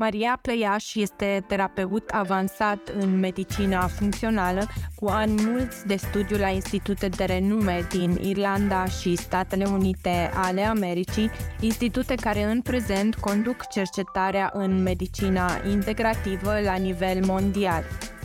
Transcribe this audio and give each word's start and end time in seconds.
Maria 0.00 0.38
Pleiaș 0.42 0.94
este 0.94 1.44
terapeut 1.46 2.08
avansat 2.08 2.78
în 2.98 3.18
medicina 3.18 3.86
funcțională 3.86 4.66
cu 4.94 5.06
ani 5.06 5.42
mulți 5.42 5.86
de 5.86 5.96
studiu 5.96 6.36
la 6.36 6.48
institute 6.48 7.08
de 7.08 7.24
renume 7.24 7.86
din 7.90 8.18
Irlanda 8.22 8.84
și 8.84 9.16
Statele 9.16 9.64
Unite 9.64 10.30
ale 10.34 10.62
Americii, 10.62 11.30
institute 11.60 12.14
care 12.14 12.42
în 12.42 12.60
prezent 12.60 13.14
conduc 13.14 13.66
cercetarea 13.66 14.50
în 14.54 14.82
medicina 14.82 15.50
integrativă 15.70 16.60
la 16.64 16.74
nivel 16.74 17.24
mondial. 17.24 17.82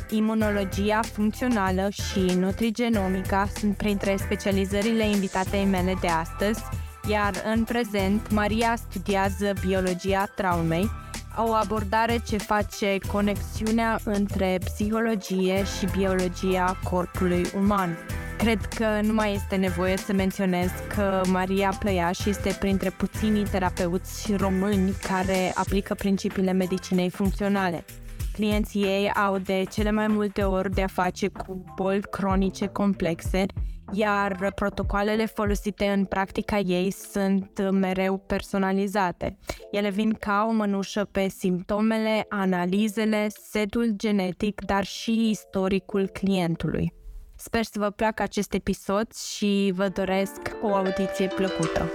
Imunologia 0.10 1.00
funcțională 1.02 1.90
și 1.90 2.20
nutrigenomica 2.20 3.48
sunt 3.60 3.78
printre 3.78 4.16
specializările 4.18 5.10
invitatei 5.10 5.66
mele 5.66 5.96
de 6.02 6.08
astăzi, 6.08 6.64
iar 7.10 7.34
în 7.54 7.64
prezent 7.64 8.32
Maria 8.32 8.76
studiază 8.76 9.54
biologia 9.66 10.26
traumei, 10.36 10.90
o 11.38 11.54
abordare 11.54 12.22
ce 12.28 12.38
face 12.38 12.98
conexiunea 13.12 14.00
între 14.04 14.60
psihologie 14.64 15.64
și 15.64 15.88
biologia 15.98 16.78
corpului 16.90 17.46
uman. 17.58 17.98
Cred 18.38 18.66
că 18.66 19.00
nu 19.02 19.14
mai 19.14 19.34
este 19.34 19.56
nevoie 19.56 19.98
să 19.98 20.14
menționez 20.14 20.70
că 20.96 21.22
Maria 21.28 21.76
Plăiaș 21.80 22.26
este 22.26 22.56
printre 22.60 22.90
puținii 22.90 23.44
terapeuți 23.44 24.34
români 24.36 24.94
care 25.08 25.52
aplică 25.56 25.94
principiile 25.94 26.52
medicinei 26.52 27.10
funcționale. 27.10 27.86
Clienții 28.34 28.84
ei 28.84 29.12
au 29.12 29.38
de 29.38 29.64
cele 29.72 29.92
mai 29.92 30.08
multe 30.08 30.44
ori 30.44 30.72
de 30.72 30.82
a 30.82 30.88
face 30.88 31.28
cu 31.28 31.64
boli 31.76 32.02
cronice 32.02 32.68
complexe 32.68 33.46
iar 33.92 34.52
protocoalele 34.56 35.26
folosite 35.26 35.86
în 35.86 36.06
practica 36.06 36.60
ei 36.60 36.92
sunt 36.92 37.70
mereu 37.72 38.18
personalizate. 38.18 39.38
Ele 39.72 39.90
vin 39.90 40.14
ca 40.14 40.46
o 40.50 40.52
mănușă 40.52 41.08
pe 41.12 41.28
simptomele, 41.28 42.26
analizele, 42.30 43.28
setul 43.30 43.94
genetic, 43.96 44.62
dar 44.66 44.84
și 44.84 45.30
istoricul 45.30 46.08
clientului. 46.08 46.94
Sper 47.36 47.64
să 47.64 47.80
vă 47.80 47.90
placă 47.90 48.22
acest 48.22 48.54
episod 48.54 49.14
și 49.14 49.72
vă 49.76 49.88
doresc 49.88 50.40
o 50.62 50.76
audiție 50.76 51.28
plăcută. 51.28 51.92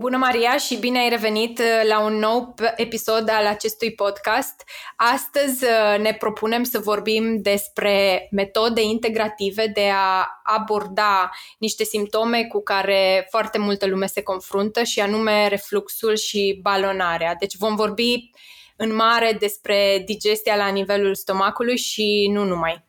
Bună 0.00 0.16
Maria 0.16 0.56
și 0.56 0.76
bine 0.76 0.98
ai 0.98 1.08
revenit 1.08 1.58
uh, 1.58 1.88
la 1.88 2.00
un 2.00 2.14
nou 2.14 2.54
episod 2.76 3.28
al 3.30 3.46
acestui 3.46 3.94
podcast. 3.94 4.64
Astăzi 4.96 5.64
uh, 5.64 5.98
ne 5.98 6.14
propunem 6.18 6.62
să 6.62 6.78
vorbim 6.78 7.42
despre 7.42 8.28
metode 8.30 8.82
integrative 8.82 9.66
de 9.66 9.88
a 9.92 10.26
aborda 10.42 11.30
niște 11.58 11.84
simptome 11.84 12.44
cu 12.44 12.62
care 12.62 13.26
foarte 13.30 13.58
multă 13.58 13.86
lume 13.86 14.06
se 14.06 14.22
confruntă 14.22 14.82
și 14.82 15.00
anume 15.00 15.48
refluxul 15.48 16.16
și 16.16 16.58
balonarea. 16.62 17.34
Deci 17.34 17.56
vom 17.56 17.76
vorbi 17.76 18.30
în 18.76 18.94
mare 18.94 19.36
despre 19.40 20.02
digestia 20.06 20.56
la 20.56 20.68
nivelul 20.68 21.14
stomacului 21.14 21.76
și 21.76 22.30
nu 22.32 22.44
numai. 22.44 22.84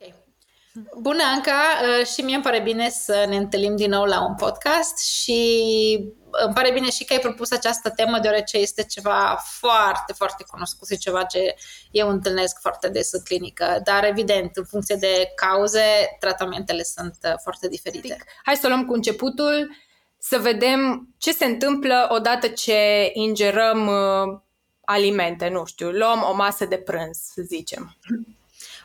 Bună, 1.00 1.23
Anca! 1.36 1.62
Uh, 1.82 2.06
și 2.06 2.22
mie 2.22 2.36
îmi 2.36 2.44
pare 2.44 2.62
bine 2.62 2.89
să 2.89 3.26
ne 3.30 3.36
întâlnim 3.36 3.76
din 3.76 3.89
nou 3.89 4.04
la 4.04 4.26
un 4.26 4.36
podcast 4.36 4.98
și 5.00 5.42
îmi 6.31 6.53
pare 6.53 6.71
bine 6.71 6.89
și 6.89 7.05
că 7.05 7.13
ai 7.13 7.19
propus 7.19 7.51
această 7.51 7.89
temă, 7.89 8.19
deoarece 8.19 8.57
este 8.57 8.83
ceva 8.83 9.41
foarte, 9.43 10.13
foarte 10.13 10.43
cunoscut 10.47 10.87
și 10.87 10.97
ceva 10.97 11.23
ce 11.23 11.55
eu 11.91 12.09
întâlnesc 12.09 12.59
foarte 12.61 12.89
des 12.89 13.11
în 13.11 13.21
clinică. 13.23 13.81
Dar, 13.83 14.03
evident, 14.03 14.55
în 14.55 14.65
funcție 14.65 14.95
de 14.95 15.31
cauze, 15.35 16.17
tratamentele 16.19 16.83
sunt 16.83 17.17
uh, 17.23 17.33
foarte 17.43 17.67
diferite. 17.67 18.17
Hai 18.43 18.55
să 18.55 18.67
luăm 18.67 18.85
cu 18.85 18.93
începutul, 18.93 19.75
să 20.17 20.37
vedem 20.37 21.09
ce 21.17 21.31
se 21.31 21.45
întâmplă 21.45 22.07
odată 22.11 22.47
ce 22.47 23.09
ingerăm 23.13 23.87
uh, 23.87 24.39
alimente, 24.86 25.47
nu 25.47 25.65
știu, 25.65 25.91
luăm 25.91 26.25
o 26.30 26.33
masă 26.33 26.65
de 26.65 26.77
prânz, 26.77 27.17
să 27.33 27.41
zicem. 27.41 27.97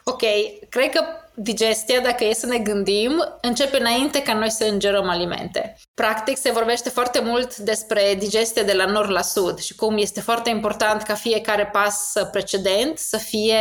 Ok, 0.04 0.22
cred 0.68 0.90
că 0.90 1.04
digestia, 1.36 2.00
dacă 2.00 2.24
e 2.24 2.32
să 2.32 2.46
ne 2.46 2.58
gândim, 2.58 3.38
începe 3.40 3.78
înainte 3.80 4.22
ca 4.22 4.34
noi 4.34 4.50
să 4.50 4.64
ingerăm 4.64 5.08
alimente. 5.08 5.76
Practic, 5.94 6.36
se 6.36 6.50
vorbește 6.50 6.88
foarte 6.88 7.20
mult 7.20 7.56
despre 7.56 8.14
digestia 8.18 8.62
de 8.62 8.72
la 8.72 8.84
nord 8.84 9.10
la 9.10 9.22
sud 9.22 9.58
și 9.58 9.74
cum 9.74 9.98
este 9.98 10.20
foarte 10.20 10.50
important 10.50 11.02
ca 11.02 11.14
fiecare 11.14 11.66
pas 11.66 12.12
precedent 12.30 12.98
să 12.98 13.16
fie 13.16 13.58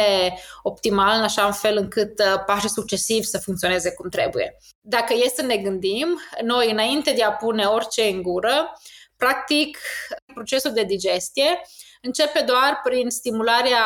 optimal, 0.64 1.18
în 1.18 1.24
așa 1.24 1.52
fel 1.52 1.78
încât 1.78 2.20
uh, 2.20 2.44
pașii 2.46 2.70
succesivi 2.70 3.26
să 3.26 3.38
funcționeze 3.38 3.94
cum 3.94 4.10
trebuie. 4.10 4.58
Dacă 4.82 5.14
e 5.14 5.32
să 5.36 5.42
ne 5.42 5.58
gândim, 5.58 6.20
noi, 6.44 6.72
înainte 6.72 7.12
de 7.12 7.24
a 7.24 7.32
pune 7.32 7.66
orice 7.66 8.04
în 8.04 8.22
gură, 8.22 8.80
practic, 9.18 9.78
procesul 10.34 10.72
de 10.72 10.84
digestie 10.84 11.62
începe 12.02 12.40
doar 12.40 12.80
prin 12.84 13.10
stimularea 13.10 13.84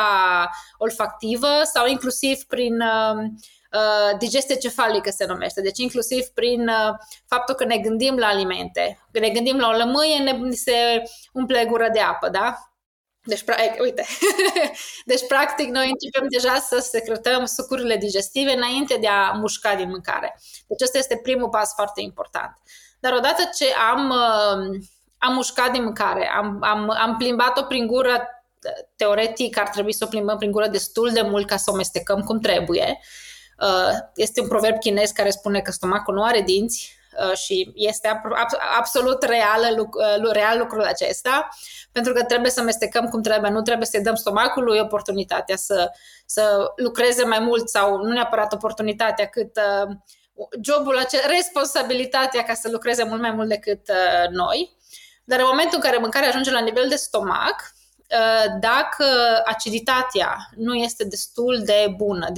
olfactivă 0.78 1.60
sau 1.72 1.86
inclusiv 1.86 2.42
prin 2.42 2.80
uh, 2.80 3.30
uh, 3.72 4.18
digestie 4.18 4.54
cefalică 4.54 5.10
se 5.10 5.26
numește, 5.26 5.60
deci 5.60 5.78
inclusiv 5.78 6.24
prin 6.26 6.68
uh, 6.68 6.94
faptul 7.26 7.54
că 7.54 7.64
ne 7.64 7.78
gândim 7.78 8.16
la 8.16 8.26
alimente. 8.26 9.06
Când 9.12 9.24
ne 9.24 9.30
gândim 9.30 9.58
la 9.58 9.68
o 9.68 9.76
lămâie, 9.76 10.18
ne 10.18 10.50
se 10.50 11.02
umple 11.32 11.64
gura 11.64 11.88
de 11.88 12.00
apă, 12.00 12.28
da? 12.28 12.70
Deci, 13.22 13.42
pra- 13.42 13.78
uite, 13.80 14.04
deci 15.10 15.26
practic 15.26 15.68
noi 15.68 15.88
începem 15.88 16.26
deja 16.28 16.54
să 16.54 16.78
secretăm 16.78 17.44
sucurile 17.44 17.96
digestive 17.96 18.52
înainte 18.52 18.96
de 19.00 19.08
a 19.08 19.30
mușca 19.30 19.74
din 19.74 19.88
mâncare. 19.88 20.40
Deci 20.66 20.80
ăsta 20.82 20.98
este 20.98 21.20
primul 21.22 21.48
pas 21.48 21.72
foarte 21.74 22.00
important. 22.00 22.56
Dar 23.00 23.12
odată 23.12 23.50
ce 23.54 23.66
am 23.90 24.10
uh, 24.10 24.80
am 25.18 25.34
mușcat 25.34 25.72
din 25.72 25.82
mâncare, 25.82 26.30
am, 26.34 26.58
am, 26.60 26.90
am 26.90 27.16
plimbat-o 27.16 27.62
prin 27.62 27.86
gură, 27.86 28.28
teoretic 28.96 29.58
ar 29.58 29.68
trebui 29.68 29.92
să 29.92 30.04
o 30.04 30.08
plimbăm 30.08 30.38
prin 30.38 30.50
gură 30.50 30.66
destul 30.66 31.10
de 31.12 31.20
mult 31.20 31.46
ca 31.46 31.56
să 31.56 31.70
o 31.70 31.76
mestecăm 31.76 32.20
cum 32.20 32.38
trebuie. 32.38 33.00
Uh, 33.60 33.98
este 34.14 34.40
un 34.40 34.48
proverb 34.48 34.78
chinez 34.78 35.10
care 35.10 35.30
spune 35.30 35.60
că 35.60 35.70
stomacul 35.70 36.14
nu 36.14 36.22
are 36.22 36.40
dinți 36.40 36.96
uh, 37.28 37.36
și 37.36 37.72
este 37.74 38.20
absolut 38.78 39.22
real, 39.22 39.78
uh, 39.78 40.30
real 40.32 40.58
lucrul 40.58 40.82
acesta, 40.82 41.48
pentru 41.92 42.12
că 42.12 42.24
trebuie 42.24 42.50
să 42.50 42.62
mestecăm 42.62 43.08
cum 43.08 43.22
trebuie, 43.22 43.50
nu 43.50 43.62
trebuie 43.62 43.86
să-i 43.86 44.02
dăm 44.02 44.14
stomacului 44.14 44.78
oportunitatea 44.78 45.56
să, 45.56 45.90
să 46.26 46.72
lucreze 46.76 47.24
mai 47.24 47.38
mult 47.38 47.68
sau 47.68 47.96
nu 47.96 48.12
neapărat 48.12 48.52
oportunitatea, 48.52 49.26
cât 49.26 49.58
jobul 50.62 50.98
acesta, 50.98 51.28
responsabilitatea 51.28 52.42
ca 52.42 52.54
să 52.54 52.68
lucreze 52.70 53.04
mult 53.04 53.20
mai 53.20 53.30
mult 53.30 53.48
decât 53.48 53.90
noi. 54.30 54.76
Dar 55.24 55.38
în 55.38 55.46
momentul 55.48 55.74
în 55.74 55.84
care 55.84 55.96
mâncarea 55.96 56.28
ajunge 56.28 56.50
la 56.50 56.60
nivel 56.60 56.88
de 56.88 56.94
stomac, 56.94 57.74
uh, 58.10 58.52
dacă 58.60 59.04
aciditatea 59.44 60.36
nu 60.56 60.74
este 60.74 61.04
destul 61.04 61.62
de 61.64 61.92
bună, 61.96 62.28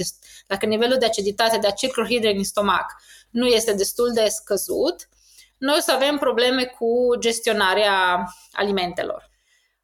dacă 0.53 0.65
nivelul 0.65 0.97
de 0.97 1.05
aciditate, 1.05 1.57
de 1.57 1.67
acid 1.67 1.91
clorhidric 1.91 2.35
din 2.35 2.43
stomac 2.43 2.85
nu 3.29 3.47
este 3.47 3.73
destul 3.73 4.11
de 4.13 4.27
scăzut, 4.27 5.09
noi 5.57 5.75
o 5.77 5.81
să 5.81 5.91
avem 5.91 6.17
probleme 6.17 6.63
cu 6.63 7.15
gestionarea 7.19 8.27
alimentelor. 8.51 9.29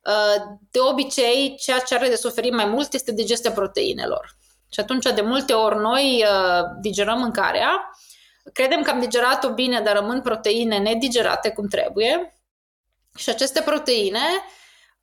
Uh, 0.05 0.43
de 0.71 0.79
obicei, 0.79 1.55
ceea 1.59 1.79
ce 1.79 1.95
are 1.95 2.09
de 2.09 2.15
suferit 2.15 2.53
mai 2.53 2.65
mult 2.65 2.93
este 2.93 3.11
digestia 3.11 3.51
proteinelor. 3.51 4.37
Și 4.71 4.79
atunci, 4.79 5.05
de 5.13 5.21
multe 5.21 5.53
ori, 5.53 5.79
noi 5.79 6.25
uh, 6.25 6.63
digerăm 6.81 7.19
mâncarea, 7.19 7.91
credem 8.53 8.81
că 8.81 8.89
am 8.89 8.99
digerat-o 8.99 9.53
bine, 9.53 9.81
dar 9.81 9.95
rămân 9.95 10.21
proteine 10.21 10.77
nedigerate 10.77 11.49
cum 11.49 11.67
trebuie 11.67 12.39
și 13.17 13.29
aceste 13.29 13.61
proteine, 13.61 14.25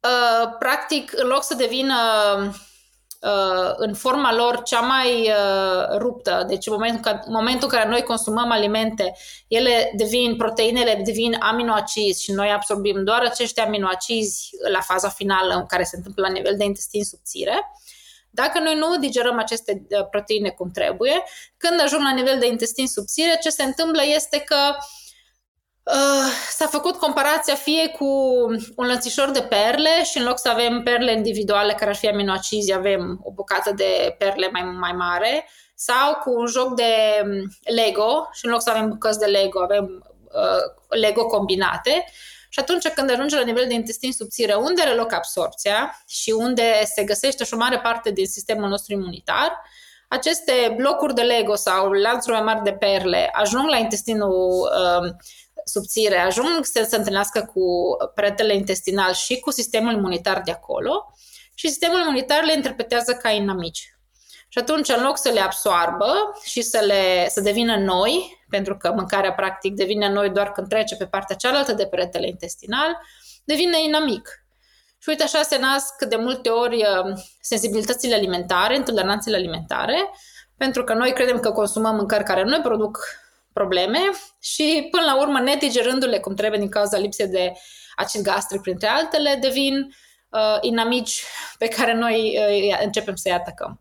uh, 0.00 0.48
practic, 0.59 1.12
în 1.16 1.27
loc 1.27 1.43
să 1.43 1.54
devină 1.54 1.94
uh, 2.38 2.54
în 3.77 3.94
forma 3.94 4.34
lor 4.34 4.62
cea 4.62 4.81
mai 4.81 5.28
uh, 5.28 5.99
ruptă, 5.99 6.44
deci 6.49 6.66
în 6.66 6.72
momentul, 6.72 7.21
în 7.25 7.32
momentul 7.32 7.69
în 7.71 7.78
care 7.78 7.88
noi 7.88 8.03
consumăm 8.03 8.51
alimente, 8.51 9.16
ele 9.48 9.92
devin, 9.97 10.36
proteinele 10.36 11.01
devin 11.04 11.36
aminoacizi 11.41 12.22
și 12.22 12.33
noi 12.33 12.51
absorbim 12.51 13.04
doar 13.04 13.22
acești 13.22 13.60
aminoacizi 13.60 14.48
la 14.72 14.80
faza 14.80 15.09
finală 15.09 15.54
în 15.54 15.66
care 15.66 15.83
se 15.83 15.97
întâmplă 15.97 16.27
la 16.27 16.33
nivel 16.33 16.57
de 16.57 16.65
intestin 16.65 17.04
subțire. 17.04 17.72
Dacă 18.30 18.60
noi 18.60 18.74
nu 18.74 18.98
digerăm 18.98 19.39
aceste 19.39 19.86
proteine 20.10 20.48
cum 20.48 20.71
trebuie, 20.71 21.22
când 21.57 21.80
ajung 21.80 22.03
la 22.03 22.13
nivel 22.13 22.39
de 22.39 22.47
intestin 22.47 22.86
subțire, 22.86 23.39
ce 23.42 23.48
se 23.48 23.63
întâmplă 23.63 24.03
este 24.15 24.39
că 24.39 24.57
uh, 24.68 24.77
Uh, 24.77 25.05
s-a 26.50 26.66
făcut 26.66 26.97
comparația 26.97 27.54
fie 27.54 27.88
cu 27.88 28.04
un 28.77 28.86
lănțișor 28.86 29.30
de 29.30 29.42
perle 29.42 30.04
și 30.04 30.18
în 30.18 30.24
loc 30.24 30.38
să 30.38 30.48
avem 30.48 30.83
perle 30.83 31.12
individuale 31.12 31.72
care 31.72 31.91
ar 31.91 31.97
fi 31.97 32.09
aminoacizi, 32.09 32.72
avem 32.72 33.21
o 33.22 33.33
bucată 33.33 33.72
de 33.77 34.15
perle 34.18 34.48
mai, 34.53 34.62
mai 34.62 34.92
mare 34.92 35.48
sau 35.74 36.15
cu 36.15 36.30
un 36.30 36.47
joc 36.47 36.74
de 36.74 37.22
um, 37.24 37.56
Lego 37.74 38.28
și 38.33 38.44
în 38.44 38.50
loc 38.50 38.62
să 38.62 38.71
avem 38.71 38.88
bucăți 38.88 39.18
de 39.18 39.27
Lego, 39.27 39.60
avem 39.60 40.04
uh, 40.24 40.98
Lego 41.00 41.27
combinate. 41.27 42.04
Și 42.48 42.59
atunci 42.59 42.89
când 42.89 43.10
ajunge 43.10 43.36
la 43.36 43.42
nivel 43.42 43.65
de 43.68 43.74
intestin 43.74 44.12
subțire, 44.12 44.54
unde 44.54 44.82
are 44.82 44.94
loc 44.94 45.12
absorpția 45.12 46.03
și 46.06 46.30
unde 46.30 46.84
se 46.84 47.04
găsește 47.04 47.44
și 47.44 47.54
o 47.54 47.56
mare 47.56 47.78
parte 47.78 48.10
din 48.10 48.27
sistemul 48.27 48.68
nostru 48.68 48.92
imunitar, 48.92 49.62
aceste 50.09 50.74
blocuri 50.77 51.15
de 51.15 51.22
Lego 51.22 51.54
sau 51.54 51.92
lanțuri 51.92 52.34
mai 52.34 52.44
mari 52.44 52.62
de 52.62 52.72
perle 52.72 53.30
ajung 53.32 53.68
la 53.68 53.77
intestinul 53.77 54.71
uh, 54.72 55.10
subțire, 55.68 56.18
ajung 56.18 56.65
să 56.65 56.86
se 56.89 56.97
întâlnească 56.97 57.51
cu 57.54 57.97
peretele 58.15 58.54
intestinal 58.54 59.13
și 59.13 59.41
cu 59.41 59.51
sistemul 59.51 59.92
imunitar 59.92 60.42
de 60.45 60.51
acolo 60.51 61.13
și 61.54 61.68
sistemul 61.68 62.01
imunitar 62.01 62.45
le 62.45 62.53
interpretează 62.53 63.13
ca 63.13 63.30
inamici. 63.30 63.97
Și 64.48 64.59
atunci, 64.59 64.89
în 64.89 65.03
loc 65.03 65.18
să 65.18 65.28
le 65.28 65.41
absoarbă 65.41 66.13
și 66.45 66.63
să, 66.63 66.78
le, 66.86 67.28
să 67.28 67.41
devină 67.41 67.77
noi, 67.77 68.45
pentru 68.48 68.77
că 68.77 68.92
mâncarea 68.92 69.33
practic 69.33 69.74
devine 69.74 70.09
noi 70.09 70.30
doar 70.30 70.53
când 70.53 70.68
trece 70.68 70.97
pe 70.97 71.07
partea 71.07 71.36
cealaltă 71.36 71.72
de 71.72 71.86
peretele 71.86 72.28
intestinal, 72.28 72.98
devine 73.45 73.83
inamic. 73.83 74.47
Și 74.98 75.09
uite, 75.09 75.22
așa 75.22 75.42
se 75.42 75.59
nasc 75.59 76.04
de 76.04 76.16
multe 76.16 76.48
ori 76.48 76.77
uh, 76.77 77.18
sensibilitățile 77.41 78.15
alimentare, 78.15 78.77
intoleranțele 78.77 79.36
alimentare, 79.36 80.10
pentru 80.57 80.84
că 80.84 80.95
noi 80.95 81.13
credem 81.13 81.41
că 81.41 81.51
consumăm 81.51 81.95
mâncări 81.95 82.24
care 82.24 82.42
nu 82.42 82.48
ne 82.48 82.60
produc 82.60 82.98
probleme 83.58 83.98
și, 84.41 84.88
până 84.91 85.04
la 85.04 85.20
urmă, 85.20 85.41
nedigerându-le 85.41 86.18
cum 86.18 86.34
trebuie 86.34 86.60
din 86.60 86.68
cauza 86.68 86.98
lipsei 86.98 87.28
de 87.28 87.53
acid 87.94 88.22
gastric, 88.22 88.60
printre 88.60 88.86
altele, 88.86 89.38
devin 89.41 89.74
uh, 90.30 90.58
inamici 90.60 91.22
pe 91.58 91.68
care 91.68 91.94
noi 91.94 92.38
uh, 92.70 92.78
începem 92.82 93.14
să-i 93.14 93.32
atacăm. 93.32 93.80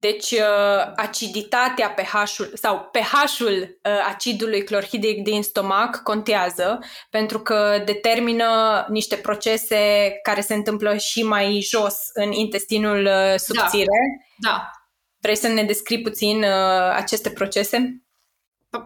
Deci 0.00 0.30
uh, 0.30 0.92
aciditatea 0.96 1.90
pH-ul 1.90 2.50
sau 2.54 2.90
pH-ul 2.92 3.78
uh, 3.82 3.92
acidului 4.08 4.64
clorhidric 4.64 5.22
din 5.22 5.42
stomac 5.42 6.02
contează 6.02 6.78
pentru 7.10 7.40
că 7.40 7.82
determină 7.84 8.46
niște 8.88 9.16
procese 9.16 10.12
care 10.22 10.40
se 10.40 10.54
întâmplă 10.54 10.96
și 10.96 11.22
mai 11.22 11.60
jos 11.70 11.96
în 12.12 12.32
intestinul 12.32 13.04
uh, 13.04 13.34
subțire. 13.36 13.98
Da. 14.36 14.50
da. 14.50 14.70
Vrei 15.18 15.36
să 15.36 15.48
ne 15.48 15.62
descrii 15.62 16.00
puțin 16.00 16.44
aceste 16.92 17.30
procese? 17.30 18.02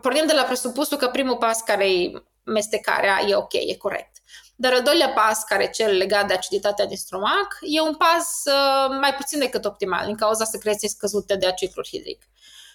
Pornim 0.00 0.26
de 0.26 0.32
la 0.32 0.42
presupusul 0.42 0.96
că 0.96 1.08
primul 1.08 1.36
pas 1.36 1.60
care 1.60 1.92
e 1.92 2.12
mestecarea 2.42 3.20
e 3.28 3.34
ok, 3.34 3.52
e 3.52 3.76
corect. 3.76 4.16
Dar 4.56 4.72
al 4.72 4.82
doilea 4.82 5.08
pas, 5.08 5.44
care 5.44 5.62
e 5.64 5.70
cel 5.70 5.96
legat 5.96 6.26
de 6.26 6.34
aciditatea 6.34 6.86
din 6.86 6.96
stomac, 6.96 7.58
e 7.60 7.80
un 7.80 7.94
pas 7.94 8.42
uh, 8.44 8.96
mai 9.00 9.14
puțin 9.14 9.38
decât 9.38 9.64
optimal, 9.64 10.06
din 10.06 10.16
cauza 10.16 10.44
secreției 10.44 10.90
scăzute 10.90 11.36
de 11.36 11.46
acid 11.46 11.72
clorhidric. 11.72 12.22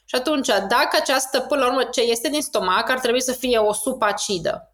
Și 0.05 0.15
atunci, 0.15 0.47
dacă 0.47 0.89
această, 0.91 1.39
până 1.39 1.61
la 1.61 1.67
urmă, 1.67 1.83
ce 1.83 2.01
este 2.01 2.29
din 2.29 2.41
stomac, 2.41 2.89
ar 2.89 2.99
trebui 2.99 3.21
să 3.21 3.31
fie 3.31 3.57
o 3.57 3.73
supă 3.73 4.05
acidă. 4.05 4.73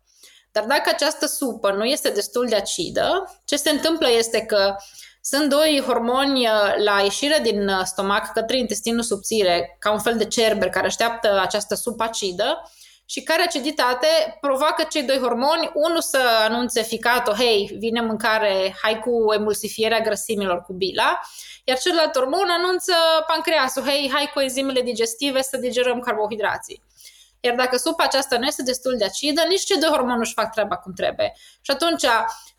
Dar 0.52 0.64
dacă 0.64 0.90
această 0.90 1.26
supă 1.26 1.72
nu 1.72 1.84
este 1.84 2.10
destul 2.10 2.48
de 2.48 2.56
acidă, 2.56 3.34
ce 3.46 3.56
se 3.56 3.70
întâmplă 3.70 4.10
este 4.10 4.42
că 4.42 4.76
sunt 5.28 5.50
doi 5.50 5.84
hormoni 5.86 6.48
uh, 6.48 6.74
la 6.84 7.02
ieșire 7.02 7.40
din 7.44 7.68
uh, 7.68 7.82
stomac 7.84 8.32
către 8.32 8.58
intestinul 8.58 9.04
subțire, 9.04 9.78
ca 9.80 9.92
un 9.92 10.00
fel 10.00 10.18
de 10.18 10.26
cerber 10.26 10.70
care 10.70 10.86
așteaptă 10.86 11.40
această 11.42 11.76
supă 11.76 12.04
acidă 12.04 12.72
și 13.06 13.22
care 13.22 13.42
aciditate 13.42 14.08
provoacă 14.42 14.84
cei 14.90 15.04
doi 15.04 15.18
hormoni, 15.18 15.72
unul 15.74 16.02
să 16.02 16.20
anunțe 16.48 16.82
ficatul, 16.82 17.34
hei, 17.34 17.76
vine 17.80 18.02
mâncare, 18.02 18.76
hai 18.82 19.00
cu 19.00 19.34
emulsifierea 19.34 20.00
grăsimilor 20.00 20.62
cu 20.62 20.74
bila, 20.74 21.20
iar 21.64 21.78
celălalt 21.78 22.14
hormon 22.14 22.50
anunță 22.50 22.94
pancreasul, 23.28 23.84
hei, 23.84 24.10
hai 24.14 24.32
cu 24.34 24.40
enzimele 24.40 24.82
digestive 24.82 25.42
să 25.42 25.58
digerăm 25.58 26.00
carbohidrații. 26.00 26.82
Iar 27.40 27.56
dacă 27.56 27.78
supa 27.78 28.04
aceasta 28.04 28.38
nu 28.38 28.46
este 28.46 28.64
destul 28.64 28.96
de 28.98 29.06
acidă, 29.06 29.42
nici 29.48 29.64
cei 29.64 29.80
doi 29.80 29.90
hormoni 29.90 30.18
nu-și 30.18 30.34
fac 30.34 30.52
treaba 30.52 30.76
cum 30.76 30.94
trebuie. 30.94 31.34
Și 31.62 31.72
atunci, 31.72 32.06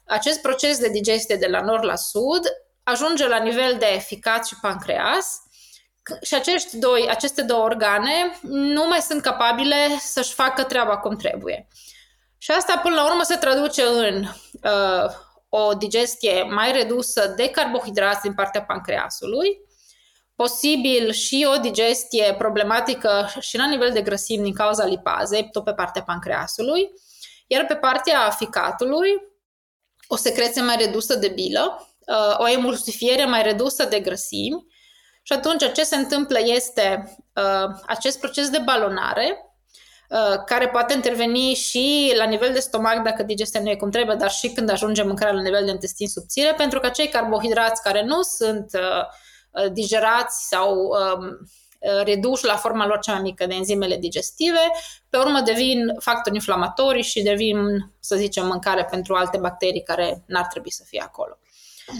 acest 0.06 0.40
proces 0.40 0.78
de 0.78 0.88
digestie 0.88 1.36
de 1.36 1.46
la 1.46 1.60
nord 1.60 1.84
la 1.84 1.96
sud 1.96 2.42
ajunge 2.82 3.28
la 3.28 3.38
nivel 3.38 3.76
de 3.78 3.98
ficat 4.06 4.46
și 4.46 4.54
pancreas, 4.60 5.40
și 6.22 6.34
acești 6.34 6.76
doi, 6.76 7.06
aceste 7.10 7.42
două 7.42 7.62
organe 7.62 8.38
nu 8.42 8.86
mai 8.86 9.00
sunt 9.00 9.22
capabile 9.22 9.76
să-și 9.98 10.34
facă 10.34 10.62
treaba 10.62 10.98
cum 10.98 11.16
trebuie. 11.16 11.68
Și 12.38 12.50
asta, 12.50 12.80
până 12.82 12.94
la 12.94 13.04
urmă, 13.04 13.22
se 13.22 13.36
traduce 13.36 13.82
în 13.82 14.24
uh, 14.62 15.10
o 15.48 15.72
digestie 15.72 16.42
mai 16.42 16.72
redusă 16.72 17.32
de 17.36 17.48
carbohidrați 17.48 18.20
din 18.20 18.34
partea 18.34 18.62
pancreasului, 18.62 19.60
posibil 20.36 21.12
și 21.12 21.46
o 21.54 21.58
digestie 21.58 22.34
problematică 22.38 23.28
și 23.40 23.56
la 23.56 23.66
nivel 23.66 23.92
de 23.92 24.02
grăsimi 24.02 24.42
din 24.42 24.54
cauza 24.54 24.84
lipazei, 24.84 25.48
tot 25.50 25.64
pe 25.64 25.72
partea 25.74 26.02
pancreasului, 26.02 26.90
iar 27.46 27.64
pe 27.64 27.74
partea 27.74 28.30
ficatului, 28.30 29.08
o 30.06 30.16
secreție 30.16 30.62
mai 30.62 30.76
redusă 30.78 31.14
de 31.14 31.28
bilă, 31.28 31.88
uh, 32.06 32.38
o 32.38 32.48
emulsifiere 32.48 33.24
mai 33.24 33.42
redusă 33.42 33.84
de 33.84 34.00
grăsimi, 34.00 34.66
și 35.22 35.32
atunci 35.32 35.72
ce 35.72 35.82
se 35.82 35.96
întâmplă 35.96 36.38
este 36.42 37.16
uh, 37.34 37.74
acest 37.86 38.18
proces 38.18 38.48
de 38.48 38.58
balonare, 38.64 39.38
uh, 40.08 40.44
care 40.44 40.68
poate 40.68 40.94
interveni 40.94 41.54
și 41.54 42.12
la 42.16 42.24
nivel 42.24 42.52
de 42.52 42.58
stomac 42.58 43.02
dacă 43.02 43.22
digestia 43.22 43.60
nu 43.60 43.70
e 43.70 43.76
cum 43.76 43.90
trebuie, 43.90 44.16
dar 44.16 44.30
și 44.30 44.48
când 44.48 44.70
ajunge 44.70 45.02
mâncarea 45.02 45.34
la 45.34 45.42
nivel 45.42 45.64
de 45.64 45.70
intestin 45.70 46.08
subțire, 46.08 46.54
pentru 46.56 46.80
că 46.80 46.88
cei 46.88 47.08
carbohidrați 47.08 47.82
care 47.82 48.04
nu 48.04 48.22
sunt 48.22 48.70
uh, 48.74 48.80
uh 48.80 49.04
digerați 49.72 50.48
sau 50.48 50.74
um, 50.74 51.38
uh, 51.80 52.04
reduși 52.04 52.44
la 52.44 52.56
forma 52.56 52.86
lor 52.86 52.98
cea 52.98 53.12
mai 53.12 53.22
mică 53.22 53.46
de 53.46 53.54
enzimele 53.54 53.96
digestive, 53.96 54.70
pe 55.10 55.16
urmă 55.16 55.40
devin 55.40 55.94
factori 55.98 56.34
inflamatori 56.34 57.02
și 57.02 57.22
devin, 57.22 57.56
să 58.00 58.16
zicem, 58.16 58.46
mâncare 58.46 58.84
pentru 58.90 59.14
alte 59.14 59.38
bacterii 59.38 59.82
care 59.82 60.22
n-ar 60.26 60.46
trebui 60.46 60.72
să 60.72 60.82
fie 60.86 61.02
acolo. 61.04 61.38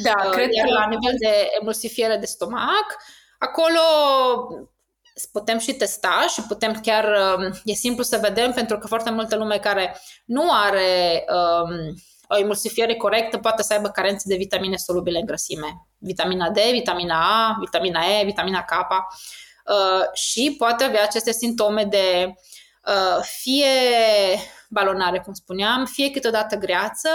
Da, 0.03 0.15
uh, 0.25 0.31
cred 0.31 0.53
Iar 0.53 0.67
că 0.67 0.73
la 0.73 0.87
nivel 0.87 1.15
de 1.19 1.49
emulsifiere 1.61 2.17
de 2.17 2.27
stomac, 2.27 2.97
acolo 3.39 3.81
putem 5.33 5.59
și 5.59 5.73
testa 5.73 6.27
și 6.29 6.43
putem 6.43 6.81
chiar, 6.81 7.05
um, 7.39 7.61
e 7.65 7.73
simplu 7.73 8.03
să 8.03 8.19
vedem 8.23 8.53
pentru 8.53 8.79
că 8.79 8.87
foarte 8.87 9.11
multă 9.11 9.37
lume 9.37 9.59
care 9.59 9.97
nu 10.25 10.51
are 10.51 11.25
um, 11.29 11.95
o 12.29 12.39
emulsifiere 12.39 12.95
corectă 12.95 13.39
poate 13.39 13.63
să 13.63 13.73
aibă 13.73 13.89
carențe 13.89 14.29
de 14.29 14.37
vitamine 14.37 14.77
solubile 14.77 15.19
în 15.19 15.27
grăsime. 15.27 15.86
Vitamina 15.99 16.51
D, 16.51 16.59
vitamina 16.71 17.49
A, 17.49 17.57
vitamina 17.61 18.05
E, 18.05 18.25
vitamina 18.25 18.63
K 18.63 18.71
uh, 19.65 20.13
și 20.13 20.55
poate 20.59 20.85
avea 20.85 21.03
aceste 21.03 21.33
simptome 21.33 21.85
de 21.85 22.35
uh, 22.87 23.23
fie 23.23 23.67
balonare, 24.69 25.21
cum 25.21 25.33
spuneam, 25.33 25.87
fie 25.87 26.11
câteodată 26.11 26.57
greață, 26.57 27.09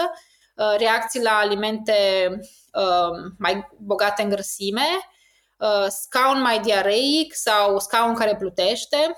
uh, 0.55 0.75
reacții 0.77 1.21
la 1.21 1.37
alimente 1.37 2.27
uh, 2.73 3.31
mai 3.37 3.67
bogate 3.77 4.21
în 4.21 4.29
grăsime, 4.29 4.87
uh, 5.57 5.85
scaun 5.87 6.41
mai 6.41 6.59
diareic 6.59 7.35
sau 7.35 7.79
scaun 7.79 8.13
care 8.15 8.35
plutește. 8.35 9.15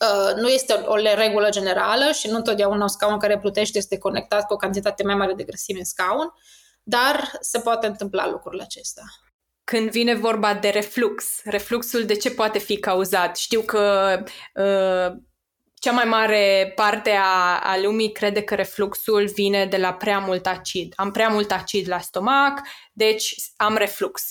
Uh, 0.00 0.34
nu 0.34 0.48
este 0.48 0.72
o, 0.72 0.92
o 0.92 0.96
regulă 0.96 1.48
generală 1.48 2.12
și 2.12 2.28
nu 2.28 2.36
întotdeauna 2.36 2.82
un 2.82 2.88
scaun 2.88 3.18
care 3.18 3.38
plutește 3.38 3.78
este 3.78 3.98
conectat 3.98 4.46
cu 4.46 4.52
o 4.52 4.56
cantitate 4.56 5.02
mai 5.02 5.14
mare 5.14 5.34
de 5.34 5.42
grăsime 5.42 5.78
în 5.78 5.84
scaun, 5.84 6.32
dar 6.88 7.30
se 7.40 7.58
poate 7.58 7.86
întâmpla 7.86 8.28
lucrurile 8.28 8.62
acestea. 8.62 9.04
Când 9.64 9.90
vine 9.90 10.14
vorba 10.14 10.54
de 10.54 10.68
reflux, 10.68 11.40
refluxul 11.44 12.04
de 12.04 12.14
ce 12.14 12.30
poate 12.30 12.58
fi 12.58 12.78
cauzat? 12.78 13.36
Știu 13.36 13.60
că 13.60 14.16
uh, 14.54 15.16
cea 15.74 15.92
mai 15.92 16.04
mare 16.04 16.72
parte 16.74 17.10
a, 17.10 17.58
a 17.62 17.78
lumii 17.82 18.12
crede 18.12 18.42
că 18.42 18.54
refluxul 18.54 19.30
vine 19.34 19.66
de 19.66 19.76
la 19.76 19.92
prea 19.92 20.18
mult 20.18 20.46
acid. 20.46 20.92
Am 20.96 21.10
prea 21.10 21.28
mult 21.28 21.52
acid 21.52 21.88
la 21.88 21.98
stomac, 21.98 22.60
deci 22.92 23.34
am 23.56 23.76
reflux. 23.76 24.22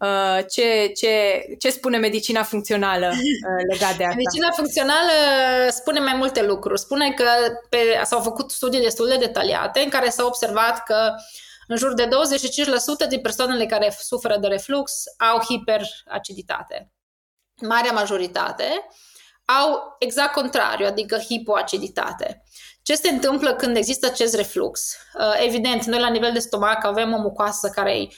Uh, 0.00 0.44
ce, 0.50 0.92
ce, 0.96 1.42
ce 1.58 1.70
spune 1.70 1.96
medicina 1.96 2.42
funcțională 2.42 3.06
uh, 3.06 3.72
legat 3.72 3.96
de 3.96 4.04
asta? 4.04 4.16
Medicina 4.16 4.50
funcțională 4.56 5.12
spune 5.68 6.00
mai 6.00 6.14
multe 6.16 6.42
lucruri. 6.42 6.80
Spune 6.80 7.12
că 7.12 7.24
pe, 7.68 8.00
s-au 8.04 8.20
făcut 8.20 8.50
studii 8.50 8.80
destul 8.80 9.08
de 9.08 9.16
detaliate 9.16 9.80
în 9.80 9.88
care 9.88 10.08
s-a 10.08 10.24
observat 10.24 10.82
că 10.84 11.14
în 11.68 11.76
jur 11.76 11.94
de 11.94 12.08
25% 13.04 13.08
din 13.08 13.20
persoanele 13.20 13.66
care 13.66 13.96
suferă 14.00 14.36
de 14.36 14.46
reflux 14.46 15.02
au 15.18 15.40
hiperaciditate. 15.40 16.92
Marea 17.60 17.92
majoritate 17.92 18.86
au 19.44 19.96
exact 19.98 20.32
contrariu, 20.32 20.86
adică 20.86 21.18
hipoaciditate. 21.18 22.42
Ce 22.82 22.94
se 22.94 23.08
întâmplă 23.08 23.54
când 23.54 23.76
există 23.76 24.06
acest 24.06 24.34
reflux? 24.34 24.96
Uh, 25.18 25.44
evident, 25.44 25.84
noi 25.84 26.00
la 26.00 26.08
nivel 26.08 26.32
de 26.32 26.38
stomac 26.38 26.84
avem 26.84 27.12
o 27.12 27.18
mucoasă 27.18 27.68
care 27.68 27.98
e 27.98 28.08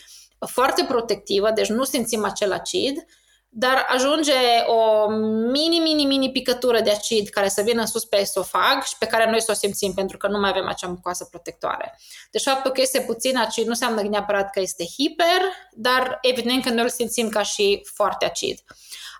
foarte 0.47 0.85
protectivă, 0.85 1.51
deci 1.51 1.69
nu 1.69 1.85
simțim 1.85 2.25
acel 2.25 2.53
acid, 2.53 3.07
dar 3.53 3.87
ajunge 3.89 4.33
o 4.67 5.09
mini, 5.51 5.79
mini, 5.79 6.05
mini 6.05 6.31
picătură 6.31 6.81
de 6.81 6.91
acid 6.91 7.29
care 7.29 7.49
să 7.49 7.63
vină 7.63 7.85
sus 7.85 8.05
pe 8.05 8.21
esofag 8.21 8.83
și 8.83 8.99
pe 8.99 9.07
care 9.07 9.31
noi 9.31 9.43
să 9.43 9.51
o 9.51 9.55
simțim 9.55 9.93
pentru 9.93 10.17
că 10.17 10.29
nu 10.29 10.39
mai 10.39 10.51
avem 10.51 10.69
acea 10.69 10.87
mucoasă 10.87 11.25
protectoare. 11.31 11.99
Deci 12.31 12.43
faptul 12.43 12.71
că 12.71 12.81
este 12.81 13.01
puțin 13.01 13.37
acid 13.37 13.65
nu 13.65 13.71
înseamnă 13.71 14.03
neapărat 14.03 14.51
că 14.51 14.61
este 14.61 14.85
hiper, 14.85 15.41
dar 15.73 16.19
evident 16.23 16.65
că 16.65 16.71
noi 16.71 16.83
îl 16.83 16.89
simțim 16.89 17.29
ca 17.29 17.43
și 17.43 17.81
foarte 17.95 18.25
acid. 18.25 18.59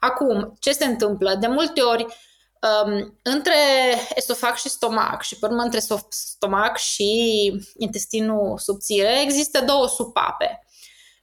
Acum, 0.01 0.57
ce 0.61 0.73
se 0.73 0.85
întâmplă? 0.85 1.35
De 1.35 1.47
multe 1.47 1.81
ori, 1.81 2.03
um, 2.03 3.19
între 3.23 3.55
esofag 4.15 4.55
și 4.55 4.69
stomac 4.69 5.23
și 5.23 5.39
pe 5.39 5.47
urmă 5.47 5.63
între 5.63 5.81
stomac 6.09 6.77
și 6.77 7.53
intestinul 7.79 8.59
subțire 8.59 9.21
există 9.23 9.61
două 9.61 9.89
supape. 9.89 10.65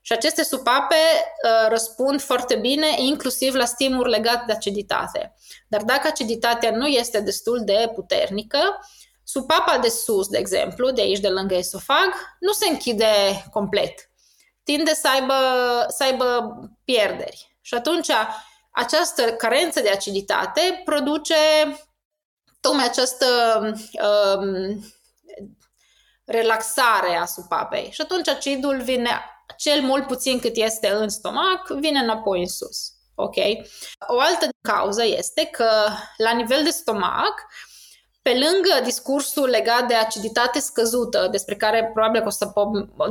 Și 0.07 0.13
aceste 0.13 0.43
supape 0.43 0.95
uh, 0.95 1.69
răspund 1.69 2.21
foarte 2.21 2.55
bine 2.55 2.87
inclusiv 2.97 3.53
la 3.53 3.65
stimuri 3.65 4.09
legate 4.09 4.43
de 4.45 4.51
aciditate. 4.51 5.35
Dar 5.67 5.83
dacă 5.83 6.07
aciditatea 6.07 6.71
nu 6.71 6.87
este 6.87 7.19
destul 7.19 7.61
de 7.63 7.91
puternică, 7.95 8.59
supapa 9.23 9.77
de 9.77 9.89
sus, 9.89 10.27
de 10.27 10.37
exemplu, 10.37 10.91
de 10.91 11.01
aici 11.01 11.19
de 11.19 11.27
lângă 11.27 11.55
esofag, 11.55 12.13
nu 12.39 12.51
se 12.51 12.69
închide 12.69 13.45
complet. 13.51 14.09
Tinde 14.63 14.93
să 14.93 15.07
aibă, 15.07 15.33
să 15.87 16.03
aibă 16.03 16.59
pierderi. 16.83 17.57
Și 17.61 17.73
atunci 17.73 18.09
această 18.71 19.23
carență 19.23 19.81
de 19.81 19.89
aciditate 19.89 20.81
produce 20.85 21.35
tocmai 22.59 22.85
această 22.85 23.25
um, 24.39 24.85
relaxare 26.25 27.15
a 27.15 27.25
supapei. 27.25 27.89
Și 27.91 28.01
atunci 28.01 28.27
acidul 28.27 28.81
vine 28.81 29.09
cel 29.57 29.81
mult 29.81 30.07
puțin 30.07 30.39
cât 30.39 30.55
este 30.55 30.91
în 30.91 31.09
stomac, 31.09 31.67
vine 31.79 31.99
înapoi 31.99 32.39
în 32.39 32.47
sus. 32.47 32.91
Ok? 33.15 33.35
O 34.07 34.19
altă 34.19 34.47
cauză 34.61 35.05
este 35.05 35.45
că 35.45 35.69
la 36.17 36.31
nivel 36.31 36.63
de 36.63 36.69
stomac, 36.69 37.33
pe 38.21 38.31
lângă 38.33 38.83
discursul 38.83 39.49
legat 39.49 39.87
de 39.87 39.93
aciditate 39.93 40.59
scăzută, 40.59 41.27
despre 41.31 41.55
care 41.55 41.89
probabil 41.93 42.21
că 42.21 42.27
o 42.27 42.29
să 42.29 42.51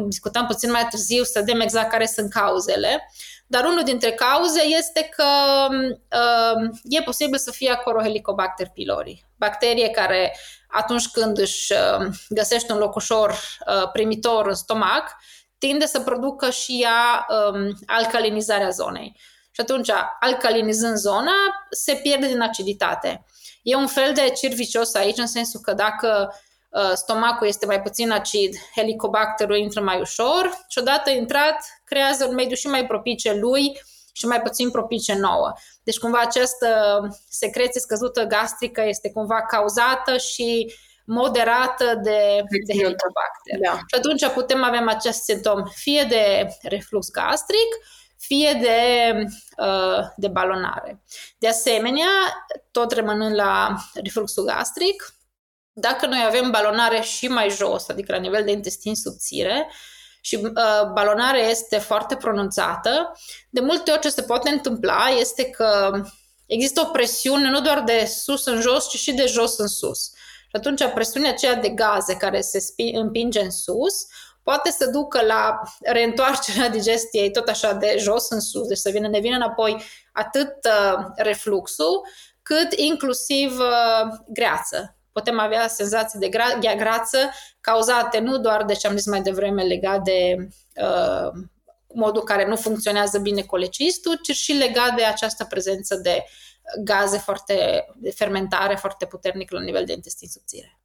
discutăm 0.07 0.47
puțin 0.47 0.71
mai 0.71 0.87
târziu, 0.91 1.23
să 1.23 1.39
vedem 1.39 1.61
exact 1.61 1.91
care 1.91 2.07
sunt 2.07 2.31
cauzele, 2.33 3.11
dar 3.47 3.65
unul 3.65 3.83
dintre 3.85 4.13
cauze 4.13 4.63
este 4.63 5.09
că 5.17 5.25
uh, 5.71 6.71
e 6.85 7.03
posibil 7.03 7.39
să 7.39 7.51
fie 7.51 7.71
acolo 7.71 8.03
Helicobacter 8.03 8.69
pylori, 8.69 9.25
bacterie 9.37 9.91
care 9.91 10.37
atunci 10.69 11.09
când 11.09 11.39
își 11.39 11.73
uh, 11.73 12.07
găsește 12.29 12.73
un 12.73 12.79
locușor 12.79 13.31
uh, 13.31 13.91
primitor 13.93 14.47
în 14.47 14.55
stomac, 14.55 15.17
tinde 15.59 15.87
să 15.87 16.01
producă 16.01 16.51
și 16.51 16.81
ea 16.83 17.27
um, 17.29 17.73
alcalinizarea 17.87 18.69
zonei. 18.69 19.17
Și 19.51 19.61
atunci, 19.61 19.91
alcalinizând 20.21 20.97
zona, 20.97 21.35
se 21.71 21.95
pierde 22.03 22.27
din 22.27 22.41
aciditate. 22.41 23.25
E 23.63 23.75
un 23.75 23.87
fel 23.87 24.13
de 24.15 24.33
cir 24.37 24.53
vicios 24.53 24.95
aici, 24.95 25.19
în 25.19 25.27
sensul 25.27 25.61
că 25.61 25.73
dacă 25.73 26.35
uh, 26.71 26.93
stomacul 26.95 27.47
este 27.47 27.67
mai 27.67 27.83
puțin 27.83 28.11
acid, 28.11 28.57
helicobacterul 28.75 29.57
intră 29.57 29.81
mai 29.81 30.01
ușor 30.01 30.65
și 30.69 30.79
odată 30.79 31.11
intrat, 31.11 31.57
creează 31.85 32.25
un 32.25 32.35
mediu 32.35 32.57
și 32.57 32.67
mai 32.67 32.87
propice 32.87 33.35
lui 33.35 33.81
și 34.13 34.27
mai 34.27 34.41
puțin 34.41 34.71
propice 34.71 35.15
nouă. 35.15 35.53
Deci 35.83 35.99
cumva 35.99 36.19
această 36.19 36.69
secreție 37.29 37.81
scăzută 37.81 38.25
gastrică 38.25 38.83
este 38.87 39.11
cumva 39.11 39.43
cauzată 39.43 40.17
și 40.17 40.75
moderată 41.07 41.85
de, 42.03 42.43
de 42.67 42.73
helicobacter. 42.73 43.59
Da. 43.65 43.73
Și 43.73 43.95
atunci 43.97 44.27
putem 44.27 44.65
avea 44.65 44.85
acest 44.87 45.23
simptom 45.23 45.65
fie 45.65 46.07
de 46.09 46.49
reflux 46.63 47.11
gastric, 47.11 47.75
fie 48.19 48.59
de, 48.61 49.13
uh, 49.59 50.07
de 50.17 50.29
balonare. 50.29 51.03
De 51.39 51.49
asemenea, 51.49 52.09
tot 52.71 52.93
rămânând 52.93 53.35
la 53.35 53.77
refluxul 53.95 54.45
gastric, 54.45 55.15
dacă 55.73 56.07
noi 56.07 56.25
avem 56.27 56.51
balonare 56.51 57.01
și 57.01 57.29
mai 57.29 57.51
jos, 57.51 57.89
adică 57.89 58.13
la 58.13 58.19
nivel 58.19 58.45
de 58.45 58.51
intestin 58.51 58.95
subțire, 58.95 59.71
și 60.21 60.37
uh, 60.43 60.91
balonarea 60.93 61.49
este 61.49 61.79
foarte 61.79 62.17
pronunțată, 62.17 63.13
de 63.51 63.61
multe 63.61 63.91
ori 63.91 64.01
ce 64.01 64.09
se 64.09 64.23
poate 64.23 64.49
întâmpla 64.49 65.07
este 65.19 65.51
că 65.51 66.01
există 66.47 66.81
o 66.81 66.91
presiune 66.91 67.51
nu 67.51 67.61
doar 67.61 67.83
de 67.83 68.05
sus 68.05 68.47
în 68.47 68.61
jos, 68.61 68.89
ci 68.89 68.97
și 68.97 69.13
de 69.13 69.27
jos 69.27 69.59
în 69.59 69.67
sus. 69.67 70.11
Și 70.47 70.53
atunci 70.53 70.85
presiunea 70.85 71.31
aceea 71.31 71.55
de 71.55 71.69
gaze 71.69 72.17
care 72.17 72.41
se 72.41 72.59
împinge 72.93 73.41
în 73.41 73.51
sus 73.51 73.95
poate 74.43 74.71
să 74.71 74.87
ducă 74.87 75.23
la 75.23 75.61
reîntoarcerea 75.81 76.69
digestiei 76.69 77.31
tot 77.31 77.49
așa 77.49 77.73
de 77.73 77.97
jos 77.99 78.29
în 78.31 78.41
sus, 78.41 78.67
deci 78.67 78.79
să 78.79 78.91
vină, 78.91 79.09
ne 79.09 79.19
vină 79.19 79.37
înapoi 79.37 79.83
atât 80.13 80.55
uh, 80.65 81.05
refluxul, 81.17 82.07
cât 82.43 82.73
inclusiv 82.73 83.59
uh, 83.59 84.17
greață. 84.29 84.97
Putem 85.13 85.39
avea 85.39 85.69
senzații 85.69 86.19
de 86.19 86.29
gra- 86.29 86.77
grață 86.77 87.19
cauzate 87.61 88.19
nu 88.19 88.39
doar 88.39 88.65
de 88.65 88.75
ce 88.75 88.87
am 88.87 88.97
zis 88.97 89.07
mai 89.07 89.23
devreme 89.23 89.63
legat 89.63 90.03
de 90.03 90.49
uh, 90.83 91.31
modul 91.95 92.23
care 92.23 92.47
nu 92.47 92.57
funcționează 92.57 93.19
bine 93.19 93.43
colecistul, 93.43 94.19
ci 94.23 94.37
și 94.37 94.53
legat 94.53 94.95
de 94.95 95.05
această 95.05 95.45
prezență 95.45 95.97
de 95.97 96.25
gaze 96.85 97.19
foarte, 97.19 97.87
de 97.97 98.11
fermentare 98.11 98.75
foarte 98.75 99.07
puternic 99.07 99.51
la 99.51 99.61
nivel 99.61 99.85
de 99.85 99.93
intestin 99.93 100.29
subțire. 100.29 100.81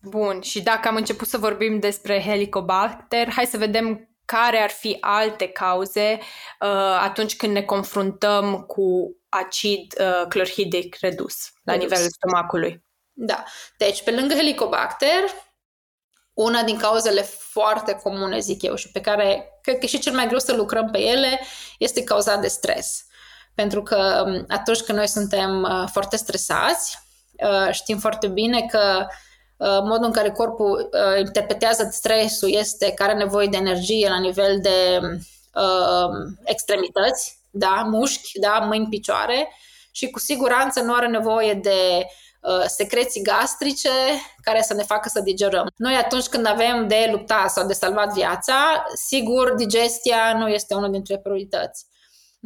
Bun, 0.00 0.40
și 0.40 0.62
dacă 0.62 0.88
am 0.88 0.96
început 0.96 1.28
să 1.28 1.38
vorbim 1.38 1.78
despre 1.78 2.22
Helicobacter, 2.22 3.30
hai 3.30 3.46
să 3.46 3.56
vedem 3.56 4.10
care 4.24 4.58
ar 4.58 4.70
fi 4.70 4.96
alte 5.00 5.48
cauze 5.48 6.18
uh, 6.60 6.98
atunci 7.00 7.36
când 7.36 7.52
ne 7.52 7.62
confruntăm 7.62 8.60
cu 8.60 9.16
acid 9.28 9.94
uh, 10.00 10.26
clorhidic 10.28 10.96
redus 11.00 11.50
la 11.64 11.72
redus. 11.72 11.88
nivelul 11.88 12.10
stomacului. 12.10 12.84
Da. 13.12 13.44
Deci, 13.78 14.02
pe 14.02 14.10
lângă 14.10 14.34
Helicobacter, 14.34 15.24
una 16.32 16.62
din 16.62 16.78
cauzele 16.78 17.22
foarte 17.22 17.94
comune, 17.94 18.38
zic 18.38 18.62
eu, 18.62 18.74
și 18.74 18.90
pe 18.90 19.00
care 19.00 19.58
cred 19.62 19.78
că 19.78 19.86
și 19.86 19.98
cel 19.98 20.14
mai 20.14 20.26
greu 20.26 20.38
să 20.38 20.54
lucrăm 20.54 20.88
pe 20.90 20.98
ele, 20.98 21.40
este 21.78 22.04
cauza 22.04 22.36
de 22.36 22.48
stres. 22.48 23.06
Pentru 23.56 23.82
că 23.82 24.24
um, 24.26 24.44
atunci 24.48 24.80
când 24.80 24.98
noi 24.98 25.08
suntem 25.08 25.62
uh, 25.62 25.88
foarte 25.92 26.16
stresați, 26.16 26.98
uh, 27.32 27.72
știm 27.72 27.98
foarte 27.98 28.26
bine 28.26 28.66
că 28.70 29.06
uh, 29.56 29.80
modul 29.82 30.04
în 30.04 30.12
care 30.12 30.30
corpul 30.30 30.90
interpretează 31.18 31.88
stresul 31.92 32.52
este 32.52 32.92
că 32.92 33.02
are 33.02 33.14
nevoie 33.14 33.46
de 33.46 33.56
energie 33.56 34.08
la 34.08 34.18
nivel 34.18 34.60
de 34.60 35.00
uh, 35.54 36.36
extremități, 36.44 37.38
da, 37.50 37.86
mușchi, 37.90 38.38
da, 38.38 38.58
mâini, 38.58 38.88
picioare 38.88 39.48
și 39.90 40.10
cu 40.10 40.18
siguranță 40.18 40.80
nu 40.80 40.94
are 40.94 41.08
nevoie 41.08 41.54
de 41.54 42.06
Uh, 42.46 42.64
secreții 42.66 43.22
gastrice 43.22 43.88
care 44.42 44.62
să 44.62 44.74
ne 44.74 44.82
facă 44.82 45.08
să 45.08 45.20
digerăm. 45.20 45.66
Noi 45.76 45.94
atunci 45.94 46.26
când 46.26 46.46
avem 46.46 46.88
de 46.88 47.08
luptat 47.10 47.50
sau 47.50 47.66
de 47.66 47.72
salvat 47.72 48.12
viața, 48.12 48.84
sigur, 48.94 49.54
digestia 49.54 50.38
nu 50.38 50.48
este 50.48 50.74
unul 50.74 50.90
dintre 50.90 51.18
priorități. 51.18 51.86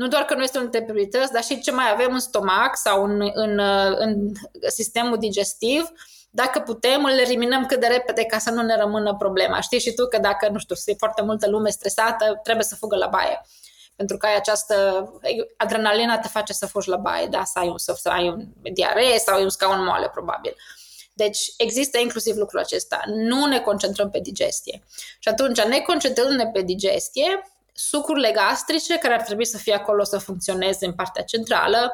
Nu 0.01 0.09
doar 0.09 0.25
că 0.25 0.35
nu 0.35 0.43
este 0.43 0.59
unul 0.59 0.71
dintre 0.71 0.93
priorități, 0.93 1.33
dar 1.33 1.43
și 1.43 1.61
ce 1.61 1.71
mai 1.71 1.91
avem 1.93 2.13
în 2.13 2.19
stomac 2.19 2.77
sau 2.77 3.05
în, 3.05 3.31
în, 3.35 3.59
uh, 3.59 3.97
în 3.99 4.33
sistemul 4.67 5.19
digestiv, 5.19 5.93
dacă 6.31 6.61
putem, 6.61 7.05
îl 7.05 7.19
eliminăm 7.19 7.67
cât 7.67 7.81
de 7.81 7.87
repede 7.87 8.25
ca 8.25 8.39
să 8.39 8.51
nu 8.51 8.63
ne 8.63 8.77
rămână 8.77 9.17
problema. 9.17 9.61
Știi 9.61 9.81
și 9.81 9.93
tu 9.93 10.07
că 10.07 10.19
dacă, 10.19 10.49
nu 10.49 10.59
știu, 10.59 10.75
e 10.85 10.95
foarte 10.99 11.23
multă 11.23 11.49
lume 11.49 11.71
stresată, 11.71 12.41
trebuie 12.43 12.65
să 12.65 12.77
fugă 12.77 12.97
la 12.97 13.07
baie 13.07 13.41
pentru 13.97 14.17
că 14.17 14.27
ai 14.27 14.37
această 14.37 14.75
adrenalina 15.57 16.19
te 16.19 16.29
face 16.29 16.53
să 16.53 16.67
fugi 16.67 16.89
la 16.89 16.97
baie, 16.97 17.27
da, 17.27 17.45
să 17.45 17.59
ai 17.59 17.69
un, 17.69 17.79
să, 17.79 17.95
să 18.01 18.09
ai 18.09 18.29
un 18.29 18.47
diaree 18.73 19.19
sau 19.19 19.35
ai 19.37 19.43
un 19.43 19.49
scaun 19.49 19.85
moale, 19.85 20.09
probabil. 20.09 20.57
Deci 21.13 21.53
există 21.57 21.99
inclusiv 21.99 22.37
lucrul 22.37 22.59
acesta. 22.59 23.03
Nu 23.07 23.47
ne 23.47 23.61
concentrăm 23.61 24.11
pe 24.11 24.21
digestie. 24.21 24.83
Și 25.19 25.29
atunci, 25.29 25.61
ne 25.61 25.81
concentrându-ne 25.81 26.47
pe 26.47 26.63
digestie, 26.63 27.45
sucurile 27.73 28.31
gastrice, 28.31 28.99
care 28.99 29.15
ar 29.15 29.23
trebui 29.23 29.45
să 29.47 29.59
fie 29.59 29.75
acolo 29.75 30.05
să 30.05 30.19
funcționeze 30.19 30.87
în 30.87 30.93
partea 30.93 31.23
centrală, 31.23 31.93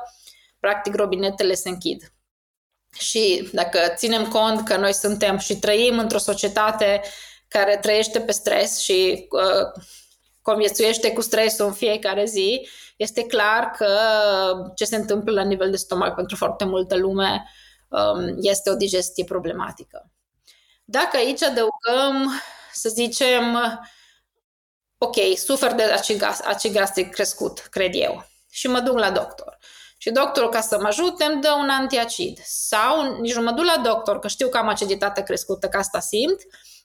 practic 0.60 0.94
robinetele 0.94 1.54
se 1.54 1.68
închid. 1.68 2.12
Și 2.98 3.48
dacă 3.52 3.78
ținem 3.94 4.28
cont 4.28 4.64
că 4.64 4.76
noi 4.76 4.94
suntem 4.94 5.38
și 5.38 5.58
trăim 5.58 5.98
într-o 5.98 6.18
societate 6.18 7.02
care 7.48 7.76
trăiește 7.76 8.20
pe 8.20 8.32
stres 8.32 8.78
și 8.78 9.28
uh, 9.30 9.82
conviețuiește 10.42 11.12
cu 11.12 11.20
stresul 11.20 11.66
în 11.66 11.72
fiecare 11.72 12.24
zi, 12.24 12.68
este 12.96 13.26
clar 13.26 13.70
că 13.70 13.88
ce 14.74 14.84
se 14.84 14.96
întâmplă 14.96 15.32
la 15.32 15.42
nivel 15.42 15.70
de 15.70 15.76
stomac 15.76 16.14
pentru 16.14 16.36
foarte 16.36 16.64
multă 16.64 16.96
lume 16.96 17.50
um, 17.88 18.36
este 18.40 18.70
o 18.70 18.74
digestie 18.74 19.24
problematică. 19.24 20.10
Dacă 20.84 21.16
aici 21.16 21.42
adăugăm, 21.42 22.40
să 22.72 22.88
zicem, 22.88 23.58
ok, 24.98 25.16
sufer 25.36 25.72
de 25.72 25.82
acid 26.44 26.72
gastric 26.72 27.10
crescut, 27.10 27.58
cred 27.58 27.90
eu, 27.94 28.26
și 28.50 28.68
mă 28.68 28.80
duc 28.80 28.98
la 28.98 29.10
doctor. 29.10 29.58
Și 29.98 30.10
doctorul, 30.10 30.48
ca 30.48 30.60
să 30.60 30.78
mă 30.80 30.86
ajute, 30.86 31.24
îmi 31.24 31.40
dă 31.40 31.52
un 31.58 31.68
antiacid. 31.68 32.38
Sau 32.44 33.20
nici 33.20 33.34
nu 33.34 33.42
mă 33.42 33.50
duc 33.50 33.64
la 33.64 33.76
doctor, 33.84 34.18
că 34.18 34.28
știu 34.28 34.48
că 34.48 34.58
am 34.58 34.68
aciditate 34.68 35.22
crescută, 35.22 35.68
că 35.68 35.76
asta 35.76 36.00
simt, 36.00 36.36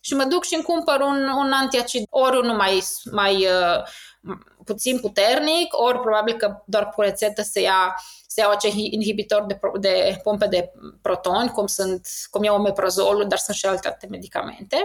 și 0.02 0.14
mă 0.14 0.24
duc 0.24 0.44
și 0.44 0.54
îmi 0.54 0.64
cumpăr 0.64 1.00
un, 1.00 1.30
un 1.38 1.52
antiacid, 1.52 2.04
ori 2.10 2.38
unul 2.38 2.56
mai, 2.56 2.84
mai 3.12 3.36
uh, 3.36 4.36
puțin 4.66 5.00
puternic, 5.00 5.78
ori 5.78 6.00
probabil 6.00 6.38
că 6.38 6.64
doar 6.66 6.90
cu 6.90 7.02
rețetă 7.02 7.42
se 7.42 7.62
ia 7.62 7.96
se 8.34 8.42
iau 8.42 8.52
acei 8.52 8.88
inhibitori 8.92 9.48
de, 9.48 9.60
de 9.80 10.20
pompe 10.24 10.48
de 10.48 10.72
protoni, 11.02 11.50
cum, 11.50 11.68
sunt, 11.68 12.08
cum 12.30 12.44
e 12.44 12.50
omeprazolul, 12.50 13.28
dar 13.28 13.38
sunt 13.38 13.58
și 13.58 13.66
alte, 13.66 13.88
alte 13.88 14.08
medicamente. 14.10 14.78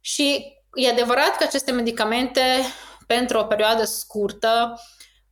Și 0.00 0.56
e 0.74 0.88
adevărat 0.88 1.36
că 1.36 1.44
aceste 1.44 1.72
medicamente, 1.72 2.42
pentru 3.06 3.38
o 3.38 3.44
perioadă 3.44 3.84
scurtă, 3.84 4.80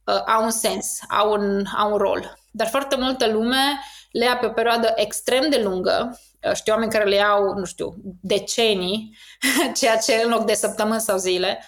uh, 0.05 0.23
au 0.27 0.45
un 0.45 0.51
sens, 0.51 0.99
au 1.09 1.33
un, 1.33 1.65
au 1.79 1.93
un 1.93 1.99
rol. 1.99 2.39
Dar 2.51 2.67
foarte 2.69 2.97
multă 2.97 3.27
lume 3.27 3.81
le 4.11 4.25
ia 4.25 4.37
pe 4.37 4.47
o 4.47 4.51
perioadă 4.51 4.93
extrem 4.97 5.51
de 5.51 5.63
lungă 5.63 6.19
Uh, 6.43 6.55
știu 6.55 6.73
oameni 6.73 6.93
care 6.93 7.05
le 7.05 7.15
iau, 7.15 7.53
nu 7.53 7.65
știu, 7.65 7.95
decenii, 8.21 9.17
ceea 9.79 9.97
ce 9.97 10.21
în 10.25 10.31
loc 10.31 10.45
de 10.45 10.55
săptămâni 10.55 11.01
sau 11.01 11.17
zile, 11.17 11.65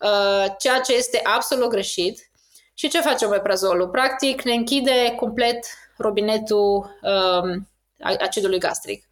uh, 0.00 0.46
ceea 0.58 0.80
ce 0.80 0.94
este 0.94 1.20
absolut 1.24 1.68
greșit. 1.68 2.30
Și 2.74 2.88
ce 2.88 3.00
face 3.00 3.24
omeprazolul? 3.24 3.88
Practic 3.88 4.42
ne 4.42 4.52
închide 4.52 5.14
complet 5.16 5.66
robinetul 5.96 6.98
um, 7.02 7.70
acidului 7.98 8.58
gastric. 8.58 9.08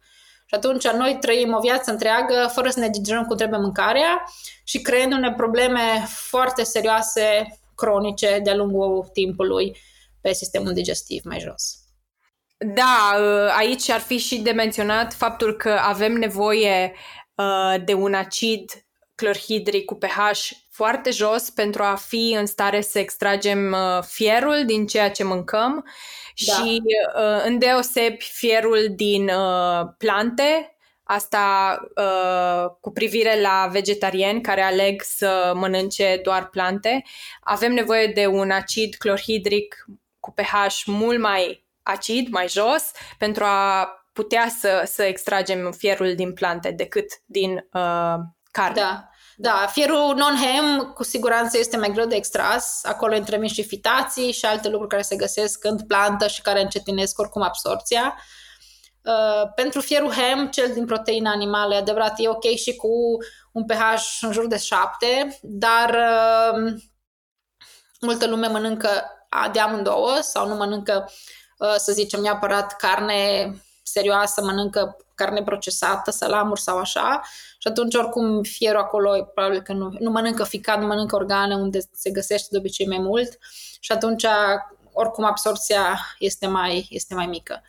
Și 0.53 0.59
atunci 0.59 0.87
noi 0.87 1.17
trăim 1.19 1.53
o 1.53 1.59
viață 1.59 1.91
întreagă 1.91 2.49
fără 2.53 2.69
să 2.69 2.79
ne 2.79 2.87
digerăm 2.87 3.23
cum 3.23 3.37
trebuie 3.37 3.59
mâncarea 3.59 4.23
și 4.63 4.81
creându-ne 4.81 5.33
probleme 5.33 6.05
foarte 6.07 6.63
serioase, 6.63 7.59
cronice, 7.75 8.39
de-a 8.43 8.55
lungul 8.55 9.09
timpului 9.13 9.77
pe 10.21 10.33
sistemul 10.33 10.73
digestiv 10.73 11.23
mai 11.23 11.39
jos. 11.39 11.77
Da, 12.57 13.15
uh, 13.19 13.53
aici 13.57 13.89
ar 13.89 13.99
fi 13.99 14.17
și 14.17 14.37
de 14.37 14.51
menționat 14.51 15.13
faptul 15.13 15.53
că 15.55 15.69
avem 15.69 16.13
nevoie 16.13 16.93
uh, 17.35 17.75
de 17.85 17.93
un 17.93 18.13
acid 18.13 18.71
clorhidric 19.15 19.85
cu 19.85 19.95
pH 19.95 20.51
foarte 20.73 21.11
jos 21.11 21.49
pentru 21.49 21.83
a 21.83 21.95
fi 21.95 22.35
în 22.39 22.45
stare 22.45 22.81
să 22.81 22.99
extragem 22.99 23.71
uh, 23.71 24.03
fierul 24.03 24.63
din 24.65 24.85
ceea 24.85 25.11
ce 25.11 25.23
mâncăm 25.23 25.85
da. 26.45 26.53
și 26.53 26.81
uh, 27.15 27.43
îndeosebi 27.45 28.29
fierul 28.31 28.87
din 28.95 29.29
uh, 29.29 29.87
plante, 29.97 30.67
Asta 31.05 31.77
uh, 31.95 32.75
cu 32.79 32.91
privire 32.91 33.41
la 33.41 33.67
vegetariani 33.71 34.41
care 34.41 34.61
aleg 34.61 35.01
să 35.01 35.51
mănânce 35.55 36.19
doar 36.23 36.49
plante. 36.49 37.03
Avem 37.41 37.73
nevoie 37.73 38.07
de 38.07 38.25
un 38.25 38.51
acid 38.51 38.95
clorhidric 38.95 39.85
cu 40.19 40.31
pH 40.31 40.83
mult 40.85 41.19
mai 41.19 41.65
acid, 41.81 42.27
mai 42.31 42.47
jos, 42.47 42.91
pentru 43.17 43.43
a 43.43 43.87
putea 44.13 44.47
să, 44.59 44.83
să 44.85 45.03
extragem 45.03 45.71
fierul 45.71 46.15
din 46.15 46.33
plante 46.33 46.71
decât 46.71 47.05
din 47.25 47.51
uh, 47.73 48.15
carne. 48.51 48.81
Da. 48.81 49.09
Da, 49.35 49.67
fierul 49.71 50.15
non-hem 50.15 50.91
cu 50.93 51.03
siguranță 51.03 51.57
este 51.57 51.77
mai 51.77 51.91
greu 51.91 52.05
de 52.05 52.15
extras. 52.15 52.79
Acolo 52.83 53.15
intră 53.15 53.45
și 53.45 53.63
fitații 53.63 54.31
și 54.31 54.45
alte 54.45 54.67
lucruri 54.67 54.89
care 54.89 55.01
se 55.01 55.15
găsesc 55.15 55.63
în 55.63 55.77
plantă 55.85 56.27
și 56.27 56.41
care 56.41 56.61
încetinesc 56.61 57.19
oricum 57.19 57.41
absorția. 57.41 58.17
Uh, 59.01 59.51
pentru 59.55 59.81
fierul 59.81 60.11
hem, 60.11 60.47
cel 60.47 60.73
din 60.73 60.85
proteina 60.85 61.31
animală, 61.31 61.75
adevărat, 61.75 62.13
e 62.17 62.29
ok 62.29 62.43
și 62.43 62.75
cu 62.75 62.89
un 63.51 63.65
pH 63.65 64.21
în 64.21 64.31
jur 64.31 64.47
de 64.47 64.57
7, 64.57 65.39
dar 65.41 65.89
uh, 65.89 66.73
multă 67.99 68.27
lume 68.27 68.47
mănâncă 68.47 68.89
de 69.51 69.59
amândouă 69.59 70.17
sau 70.21 70.47
nu 70.47 70.55
mănâncă, 70.55 71.09
uh, 71.57 71.75
să 71.77 71.91
zicem, 71.91 72.21
neapărat 72.21 72.75
carne 72.75 73.53
serioasă, 73.83 74.41
mănâncă 74.41 74.97
carne 75.15 75.43
procesată, 75.43 76.11
salamuri 76.11 76.61
sau 76.61 76.77
așa 76.77 77.21
și 77.63 77.69
atunci 77.69 77.95
oricum 77.95 78.41
fierul 78.41 78.79
acolo 78.79 79.29
probabil 79.33 79.61
că 79.61 79.73
nu, 79.73 79.95
nu 79.99 80.09
mănâncă 80.09 80.43
ficat, 80.43 80.79
nu 80.79 80.85
mănâncă 80.85 81.15
organe 81.15 81.55
unde 81.55 81.79
se 81.91 82.09
găsește 82.09 82.47
de 82.51 82.57
obicei 82.57 82.87
mai 82.87 82.97
mult 82.97 83.37
și 83.79 83.91
atunci 83.91 84.25
oricum 84.93 85.23
absorția 85.23 85.99
este 86.19 86.47
mai, 86.47 86.87
este 86.89 87.13
mai 87.13 87.25
mică. 87.25 87.63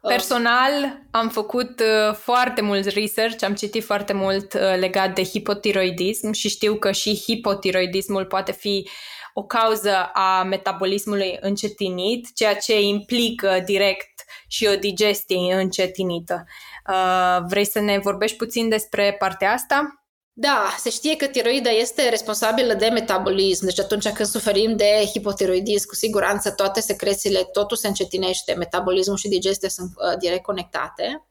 Personal 0.00 0.72
am 1.10 1.28
făcut 1.28 1.80
uh, 1.80 2.14
foarte 2.14 2.60
mult 2.60 2.84
research, 2.84 3.44
am 3.44 3.54
citit 3.54 3.84
foarte 3.84 4.12
mult 4.12 4.54
uh, 4.54 4.76
legat 4.78 5.14
de 5.14 5.24
hipotiroidism 5.24 6.32
și 6.32 6.48
știu 6.48 6.74
că 6.74 6.92
și 6.92 7.22
hipotiroidismul 7.26 8.24
poate 8.24 8.52
fi 8.52 8.88
o 9.34 9.42
cauză 9.42 10.10
a 10.12 10.42
metabolismului 10.42 11.38
încetinit, 11.40 12.34
ceea 12.34 12.56
ce 12.56 12.80
implică 12.80 13.62
direct 13.64 14.11
și 14.48 14.68
o 14.72 14.76
digestie 14.76 15.54
încetinită. 15.54 16.44
Uh, 16.88 17.44
vrei 17.48 17.66
să 17.66 17.80
ne 17.80 17.98
vorbești 17.98 18.36
puțin 18.36 18.68
despre 18.68 19.16
partea 19.18 19.52
asta? 19.52 20.02
Da, 20.34 20.74
se 20.78 20.90
știe 20.90 21.16
că 21.16 21.26
tiroida 21.26 21.70
este 21.70 22.08
responsabilă 22.08 22.74
de 22.74 22.86
metabolism, 22.86 23.64
deci 23.64 23.80
atunci 23.80 24.08
când 24.08 24.28
suferim 24.28 24.76
de 24.76 25.04
hipotiroidism, 25.12 25.86
cu 25.86 25.94
siguranță 25.94 26.50
toate 26.50 26.80
secrețiile, 26.80 27.48
totul 27.52 27.76
se 27.76 27.86
încetinește, 27.86 28.52
metabolismul 28.52 29.16
și 29.16 29.28
digestia 29.28 29.68
sunt 29.68 29.90
uh, 29.94 30.18
direct 30.18 30.42
conectate. 30.42 31.26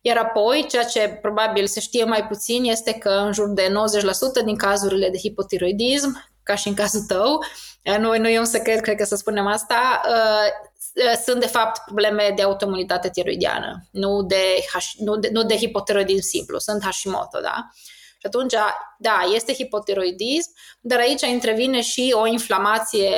Iar 0.00 0.16
apoi, 0.16 0.66
ceea 0.68 0.84
ce 0.84 1.18
probabil 1.22 1.66
se 1.66 1.80
știe 1.80 2.04
mai 2.04 2.26
puțin 2.26 2.64
este 2.64 2.92
că 2.92 3.08
în 3.08 3.32
jur 3.32 3.48
de 3.48 3.72
90% 4.42 4.44
din 4.44 4.56
cazurile 4.56 5.10
de 5.10 5.18
hipotiroidism, 5.18 6.30
ca 6.42 6.54
și 6.54 6.68
în 6.68 6.74
cazul 6.74 7.04
tău, 7.06 7.34
uh, 7.84 7.96
nu, 7.98 8.18
nu 8.18 8.28
e 8.28 8.38
un 8.38 8.44
secret, 8.44 8.80
cred 8.80 8.96
că 8.96 9.04
să 9.04 9.16
spunem 9.16 9.46
asta, 9.46 10.00
uh, 10.08 10.10
Uh, 10.10 10.69
sunt 11.24 11.40
de 11.40 11.46
fapt 11.46 11.84
probleme 11.84 12.32
de 12.36 12.42
autoimunitate 12.42 13.10
tiroidiană, 13.10 13.88
nu 13.90 14.22
de, 14.22 14.64
nu 14.98 15.16
de, 15.16 15.28
nu 15.32 15.42
de 15.42 15.56
hipotiroidism 15.56 16.28
simplu, 16.28 16.58
sunt 16.58 16.84
Hashimoto, 16.84 17.40
da? 17.40 17.70
Și 18.20 18.26
atunci, 18.26 18.52
da, 18.98 19.20
este 19.34 19.52
hipotiroidism, 19.52 20.50
dar 20.80 20.98
aici 20.98 21.20
intervine 21.20 21.80
și 21.80 22.14
o 22.16 22.26
inflamație 22.26 23.10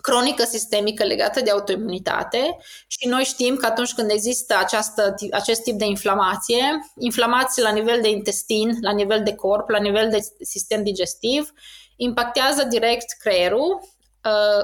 cronică 0.00 0.44
sistemică 0.44 1.04
legată 1.04 1.40
de 1.40 1.50
autoimunitate 1.50 2.56
și 2.86 3.08
noi 3.08 3.24
știm 3.24 3.56
că 3.56 3.66
atunci 3.66 3.92
când 3.92 4.10
există 4.10 4.56
această, 4.58 5.14
acest 5.30 5.62
tip 5.62 5.78
de 5.78 5.84
inflamație, 5.84 6.92
inflamație 6.98 7.62
la 7.62 7.70
nivel 7.70 8.00
de 8.00 8.08
intestin, 8.08 8.78
la 8.80 8.92
nivel 8.92 9.22
de 9.22 9.34
corp, 9.34 9.68
la 9.68 9.78
nivel 9.78 10.10
de 10.10 10.18
sistem 10.40 10.82
digestiv, 10.82 11.52
impactează 11.96 12.64
direct 12.64 13.16
creierul 13.18 13.80
Uh, 13.80 13.93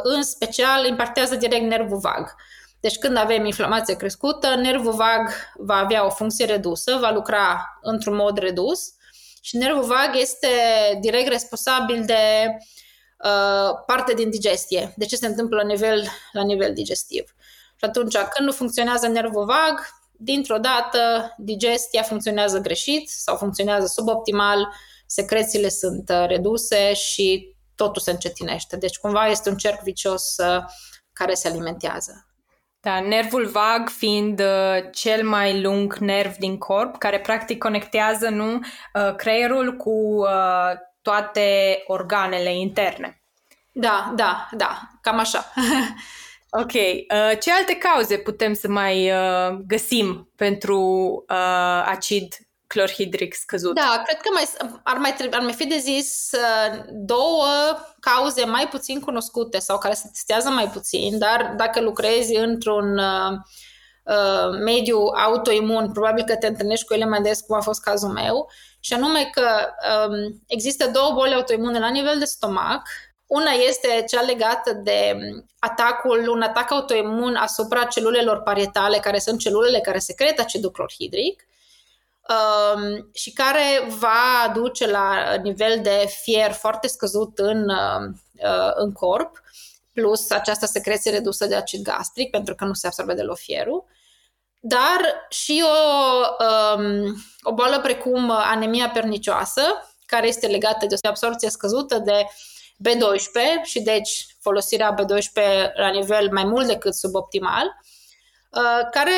în 0.02 0.22
special 0.22 0.86
impactează 0.86 1.34
direct 1.34 1.64
nervul 1.64 1.98
vag. 1.98 2.34
Deci 2.80 2.98
când 2.98 3.16
avem 3.16 3.44
inflamație 3.44 3.96
crescută, 3.96 4.54
nervul 4.54 4.92
vag 4.92 5.30
va 5.56 5.74
avea 5.74 6.06
o 6.06 6.10
funcție 6.10 6.44
redusă, 6.44 6.96
va 7.00 7.10
lucra 7.10 7.78
într-un 7.82 8.14
mod 8.14 8.38
redus 8.38 8.80
și 9.40 9.56
nervul 9.56 9.84
vag 9.84 10.10
este 10.14 10.48
direct 11.00 11.28
responsabil 11.28 12.04
de 12.04 12.46
uh, 13.24 13.70
parte 13.86 14.14
din 14.14 14.30
digestie, 14.30 14.92
de 14.96 15.06
ce 15.06 15.16
se 15.16 15.26
întâmplă 15.26 15.56
la 15.56 15.66
nivel, 15.66 16.08
la 16.32 16.42
nivel 16.42 16.74
digestiv. 16.74 17.34
Și 17.76 17.84
atunci, 17.84 18.16
când 18.16 18.48
nu 18.48 18.52
funcționează 18.52 19.06
nervul 19.06 19.44
vag, 19.44 19.86
dintr-o 20.12 20.58
dată 20.58 21.34
digestia 21.38 22.02
funcționează 22.02 22.58
greșit 22.58 23.08
sau 23.08 23.36
funcționează 23.36 23.86
suboptimal, 23.86 24.74
secrețiile 25.06 25.68
sunt 25.68 26.10
uh, 26.10 26.24
reduse 26.26 26.92
și 26.92 27.54
totul 27.82 28.02
se 28.02 28.10
încetinește. 28.10 28.76
Deci 28.76 28.96
cumva 28.96 29.26
este 29.26 29.48
un 29.48 29.56
cerc 29.56 29.82
vicios 29.82 30.36
uh, 30.36 30.64
care 31.12 31.34
se 31.34 31.48
alimentează. 31.48 32.24
Da, 32.80 33.00
nervul 33.00 33.46
vag 33.46 33.88
fiind 33.88 34.40
uh, 34.40 34.90
cel 34.92 35.28
mai 35.28 35.60
lung 35.60 35.94
nerv 35.94 36.34
din 36.36 36.58
corp, 36.58 36.98
care 36.98 37.20
practic 37.20 37.58
conectează 37.58 38.28
nu 38.28 38.54
uh, 38.54 39.14
creierul 39.16 39.76
cu 39.76 39.90
uh, 39.90 40.72
toate 41.02 41.82
organele 41.86 42.54
interne. 42.56 43.22
Da, 43.72 44.12
da, 44.16 44.48
da, 44.50 44.78
cam 45.00 45.18
așa. 45.18 45.52
ok. 46.62 46.72
Uh, 46.72 47.38
ce 47.40 47.52
alte 47.52 47.76
cauze 47.78 48.16
putem 48.16 48.52
să 48.52 48.68
mai 48.68 49.10
uh, 49.10 49.58
găsim 49.66 50.32
pentru 50.36 50.80
uh, 51.28 51.84
acid 51.84 52.34
clorhidric 52.72 53.34
scăzut. 53.34 53.74
Da, 53.74 54.02
cred 54.04 54.20
că 54.20 54.28
mai, 54.32 54.44
ar, 54.82 54.96
mai 54.96 55.14
trebui, 55.14 55.36
ar 55.36 55.42
mai 55.42 55.52
fi 55.52 55.66
de 55.66 55.76
zis 55.76 56.30
uh, 56.32 56.80
două 56.90 57.46
cauze 58.00 58.44
mai 58.44 58.68
puțin 58.68 59.00
cunoscute 59.00 59.58
sau 59.58 59.78
care 59.78 59.94
se 59.94 60.08
testează 60.12 60.48
mai 60.48 60.68
puțin, 60.68 61.18
dar 61.18 61.54
dacă 61.56 61.80
lucrezi 61.80 62.36
într-un 62.36 62.98
uh, 62.98 63.32
uh, 64.04 64.58
mediu 64.64 64.98
autoimun, 64.98 65.92
probabil 65.92 66.24
că 66.24 66.36
te 66.36 66.46
întâlnești 66.46 66.86
cu 66.86 66.94
ele 66.94 67.04
mai 67.04 67.22
des, 67.22 67.40
cum 67.40 67.56
a 67.56 67.60
fost 67.60 67.82
cazul 67.82 68.08
meu, 68.08 68.50
și 68.80 68.92
anume 68.92 69.30
că 69.32 69.48
um, 70.08 70.42
există 70.46 70.86
două 70.86 71.12
boli 71.14 71.34
autoimune 71.34 71.78
la 71.78 71.88
nivel 71.88 72.18
de 72.18 72.24
stomac. 72.24 72.88
Una 73.26 73.50
este 73.50 74.04
cea 74.08 74.20
legată 74.20 74.72
de 74.72 75.18
atacul, 75.58 76.28
un 76.28 76.42
atac 76.42 76.70
autoimun 76.70 77.34
asupra 77.34 77.84
celulelor 77.84 78.42
parietale, 78.42 78.98
care 78.98 79.18
sunt 79.18 79.38
celulele 79.38 79.80
care 79.80 79.98
secretă 79.98 80.40
acidul 80.40 80.70
clorhidric, 80.70 81.42
um, 81.42 81.49
și 83.12 83.32
care 83.32 83.86
va 83.98 84.52
duce 84.54 84.86
la 84.86 85.34
nivel 85.42 85.80
de 85.82 86.06
fier 86.22 86.52
foarte 86.52 86.86
scăzut 86.86 87.38
în, 87.38 87.68
uh, 87.68 88.72
în 88.74 88.92
corp, 88.92 89.42
plus 89.92 90.30
această 90.30 90.66
secreție 90.66 91.10
redusă 91.10 91.46
de 91.46 91.54
acid 91.54 91.82
gastric, 91.82 92.30
pentru 92.30 92.54
că 92.54 92.64
nu 92.64 92.72
se 92.72 92.86
absorbe 92.86 93.14
deloc 93.14 93.36
fierul, 93.36 93.84
dar 94.60 95.26
și 95.28 95.64
o, 95.64 96.44
um, 96.76 97.16
o 97.42 97.52
boală 97.52 97.80
precum 97.80 98.30
anemia 98.30 98.90
pernicioasă, 98.90 99.62
care 100.06 100.26
este 100.26 100.46
legată 100.46 100.86
de 100.86 100.94
o 101.02 101.08
absorție 101.08 101.50
scăzută 101.50 101.98
de 101.98 102.26
B12 102.88 103.62
și 103.62 103.80
deci 103.80 104.26
folosirea 104.40 104.94
B12 104.94 105.72
la 105.74 105.88
nivel 105.88 106.30
mai 106.32 106.44
mult 106.44 106.66
decât 106.66 106.94
suboptimal, 106.94 107.66
Uh, 107.66 107.89
care 108.90 109.12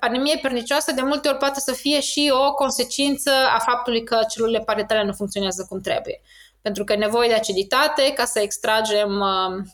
anemie 0.00 0.38
pernicioasă 0.42 0.92
de 0.92 1.02
multe 1.02 1.28
ori 1.28 1.38
poate 1.38 1.60
să 1.60 1.72
fie 1.72 2.00
și 2.00 2.32
o 2.34 2.54
consecință 2.54 3.30
a 3.30 3.58
faptului 3.58 4.04
că 4.04 4.20
celulele 4.28 4.64
parietale 4.64 5.04
nu 5.04 5.12
funcționează 5.12 5.66
cum 5.68 5.80
trebuie. 5.80 6.20
Pentru 6.62 6.84
că 6.84 6.92
e 6.92 6.96
nevoie 6.96 7.28
de 7.28 7.34
aciditate 7.34 8.12
ca 8.12 8.24
să 8.24 8.40
extragem 8.40 9.20
uh, 9.20 9.64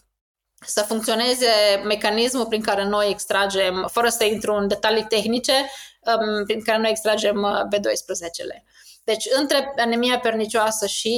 să 0.67 0.83
funcționeze 0.83 1.51
mecanismul 1.85 2.47
prin 2.47 2.63
care 2.63 2.85
noi 2.85 3.11
extragem, 3.11 3.89
fără 3.93 4.09
să 4.09 4.25
intru 4.25 4.55
în 4.55 4.69
detalii 4.69 5.05
tehnice, 5.05 5.53
um, 5.53 6.45
prin 6.45 6.63
care 6.63 6.79
noi 6.79 6.91
extragem 6.91 7.43
uh, 7.43 7.61
B12-le. 7.75 8.65
Deci, 9.05 9.25
între 9.39 9.73
anemia 9.77 10.19
pernicioasă 10.19 10.87
și 10.87 11.15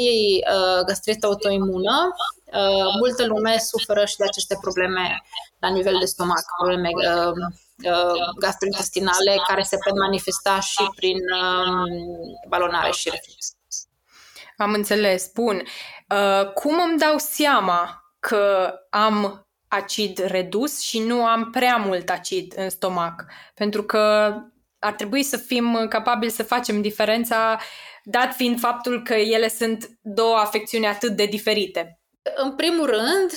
uh, 0.50 0.84
gastrită 0.84 1.26
autoimună, 1.26 2.14
uh, 2.44 2.94
multă 2.98 3.26
lume 3.26 3.58
suferă 3.58 4.04
și 4.04 4.16
de 4.16 4.24
aceste 4.24 4.58
probleme 4.60 5.22
la 5.58 5.68
nivel 5.68 5.96
de 5.98 6.04
stomac, 6.04 6.44
probleme 6.58 6.88
uh, 6.88 7.32
uh, 7.84 8.34
gastrointestinale 8.38 9.36
care 9.46 9.62
se 9.62 9.76
pot 9.84 9.98
manifesta 9.98 10.60
și 10.60 10.88
prin 10.94 11.16
uh, 11.16 11.88
balonare 12.48 12.90
și 12.90 13.10
reflux. 13.10 13.56
Am 14.56 14.72
înțeles, 14.72 15.30
bun. 15.34 15.62
Uh, 16.08 16.52
cum 16.52 16.80
îmi 16.88 16.98
dau 16.98 17.18
seama 17.18 18.04
că 18.20 18.74
am 18.90 19.46
acid 19.68 20.18
redus 20.18 20.80
și 20.80 20.98
nu 20.98 21.24
am 21.24 21.50
prea 21.50 21.76
mult 21.76 22.08
acid 22.10 22.52
în 22.56 22.70
stomac? 22.70 23.24
Pentru 23.54 23.82
că 23.82 24.34
ar 24.84 24.92
trebui 24.92 25.22
să 25.22 25.36
fim 25.36 25.86
capabili 25.88 26.30
să 26.30 26.42
facem 26.42 26.80
diferența, 26.80 27.60
dat 28.04 28.34
fiind 28.34 28.58
faptul 28.58 29.02
că 29.02 29.14
ele 29.14 29.48
sunt 29.48 29.90
două 30.00 30.36
afecțiuni 30.36 30.86
atât 30.86 31.16
de 31.16 31.24
diferite. 31.24 32.00
În 32.34 32.54
primul 32.54 32.86
rând, 32.86 33.30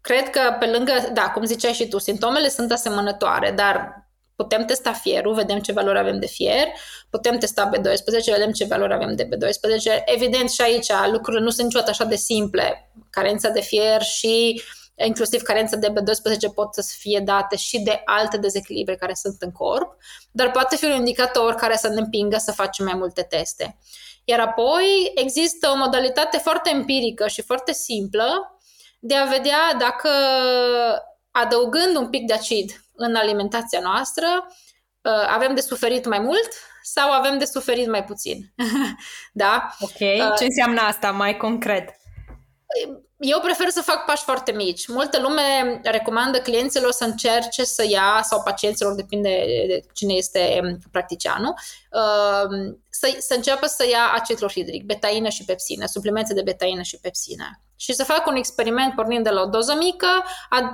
cred 0.00 0.30
că 0.30 0.56
pe 0.58 0.66
lângă, 0.66 0.92
da, 1.12 1.30
cum 1.30 1.44
ziceai 1.44 1.72
și 1.72 1.88
tu, 1.88 1.98
simptomele 1.98 2.48
sunt 2.48 2.72
asemănătoare, 2.72 3.50
dar 3.50 4.08
putem 4.36 4.64
testa 4.64 4.92
fierul, 4.92 5.34
vedem 5.34 5.58
ce 5.58 5.72
valori 5.72 5.98
avem 5.98 6.18
de 6.18 6.26
fier, 6.26 6.66
putem 7.10 7.38
testa 7.38 7.70
B12, 7.70 8.24
vedem 8.32 8.52
ce 8.52 8.64
valori 8.64 8.92
avem 8.92 9.14
de 9.14 9.28
B12. 9.28 10.04
Evident 10.04 10.50
și 10.50 10.60
aici 10.60 10.90
lucrurile 11.10 11.42
nu 11.42 11.50
sunt 11.50 11.66
niciodată 11.66 11.90
așa 11.90 12.04
de 12.04 12.16
simple. 12.16 12.92
Carența 13.10 13.48
de 13.48 13.60
fier 13.60 14.02
și 14.02 14.62
inclusiv 15.06 15.42
carența 15.42 15.76
de 15.76 15.88
B12 15.88 16.54
pot 16.54 16.74
să 16.74 16.94
fie 16.98 17.20
date 17.24 17.56
și 17.56 17.80
de 17.80 18.02
alte 18.04 18.36
dezechilibre 18.36 18.96
care 18.96 19.14
sunt 19.14 19.36
în 19.38 19.52
corp, 19.52 19.96
dar 20.30 20.50
poate 20.50 20.76
fi 20.76 20.84
un 20.84 20.94
indicator 20.94 21.54
care 21.54 21.76
să 21.76 21.88
ne 21.88 22.00
împingă 22.00 22.36
să 22.36 22.52
facem 22.52 22.84
mai 22.84 22.94
multe 22.94 23.22
teste. 23.22 23.78
Iar 24.24 24.40
apoi 24.40 25.12
există 25.14 25.68
o 25.68 25.76
modalitate 25.76 26.38
foarte 26.38 26.70
empirică 26.70 27.28
și 27.28 27.42
foarte 27.42 27.72
simplă 27.72 28.58
de 28.98 29.14
a 29.14 29.24
vedea 29.24 29.74
dacă 29.78 30.08
adăugând 31.30 31.96
un 31.96 32.08
pic 32.08 32.26
de 32.26 32.32
acid 32.32 32.84
în 32.94 33.14
alimentația 33.14 33.80
noastră 33.80 34.26
uh, 35.02 35.26
avem 35.28 35.54
de 35.54 35.60
suferit 35.60 36.06
mai 36.06 36.18
mult 36.18 36.48
sau 36.82 37.10
avem 37.10 37.38
de 37.38 37.44
suferit 37.44 37.88
mai 37.88 38.04
puțin. 38.04 38.52
da? 39.32 39.68
Ok. 39.80 40.00
Uh, 40.00 40.34
Ce 40.38 40.44
înseamnă 40.44 40.80
asta 40.80 41.10
mai 41.10 41.36
concret? 41.36 41.88
Eu 43.18 43.40
prefer 43.40 43.68
să 43.68 43.82
fac 43.82 44.04
pași 44.04 44.22
foarte 44.22 44.52
mici. 44.52 44.86
Multă 44.88 45.20
lume 45.20 45.80
recomandă 45.82 46.38
clienților 46.38 46.90
să 46.90 47.04
încerce 47.04 47.64
să 47.64 47.86
ia, 47.88 48.20
sau 48.22 48.42
pacienților, 48.42 48.94
depinde 48.94 49.44
de 49.66 49.80
cine 49.92 50.12
este 50.12 50.60
practicianul, 50.90 51.54
uh, 51.92 52.74
să, 52.90 53.16
să 53.18 53.34
înceapă 53.34 53.66
să 53.66 53.88
ia 53.88 54.12
acid 54.14 54.36
clorhidric, 54.36 54.84
betaină 54.84 55.28
și 55.28 55.44
pepsină, 55.44 55.86
suplimente 55.86 56.34
de 56.34 56.42
betaină 56.42 56.82
și 56.82 56.98
pepsină. 57.00 57.60
Și 57.76 57.92
să 57.92 58.04
facă 58.04 58.30
un 58.30 58.36
experiment 58.36 58.94
pornind 58.94 59.24
de 59.24 59.30
la 59.30 59.40
o 59.40 59.46
doză 59.46 59.74
mică 59.74 60.24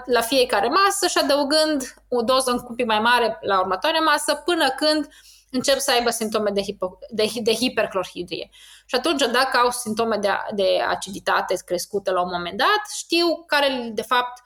la 0.07 0.21
fiecare 0.21 0.69
masă 0.69 1.07
și 1.07 1.19
adăugând 1.19 1.95
o 2.09 2.23
doză 2.23 2.67
un 2.69 2.75
pic 2.75 2.87
mai 2.87 3.01
mare 3.01 3.39
la 3.41 3.61
următoarea 3.61 4.01
masă 4.01 4.43
până 4.45 4.71
când 4.71 5.05
uh, 5.05 5.36
încep 5.57 5.79
să 5.79 5.91
aibă 5.91 6.11
simptome 6.11 6.51
de, 6.51 6.63
hipo, 6.63 6.99
de, 7.11 7.29
de 7.43 7.53
hiperclorhidrie. 7.53 8.51
Și 8.87 8.95
atunci, 8.95 9.21
dacă 9.21 9.57
au 9.57 9.71
simptome 9.71 10.17
de, 10.17 10.29
de 10.55 10.67
aciditate 10.89 11.55
crescută 11.65 12.11
la 12.11 12.23
un 12.23 12.31
moment 12.33 12.59
dat, 12.59 12.83
știu 12.97 13.45
care, 13.47 13.91
de 13.93 14.03
fapt, 14.03 14.43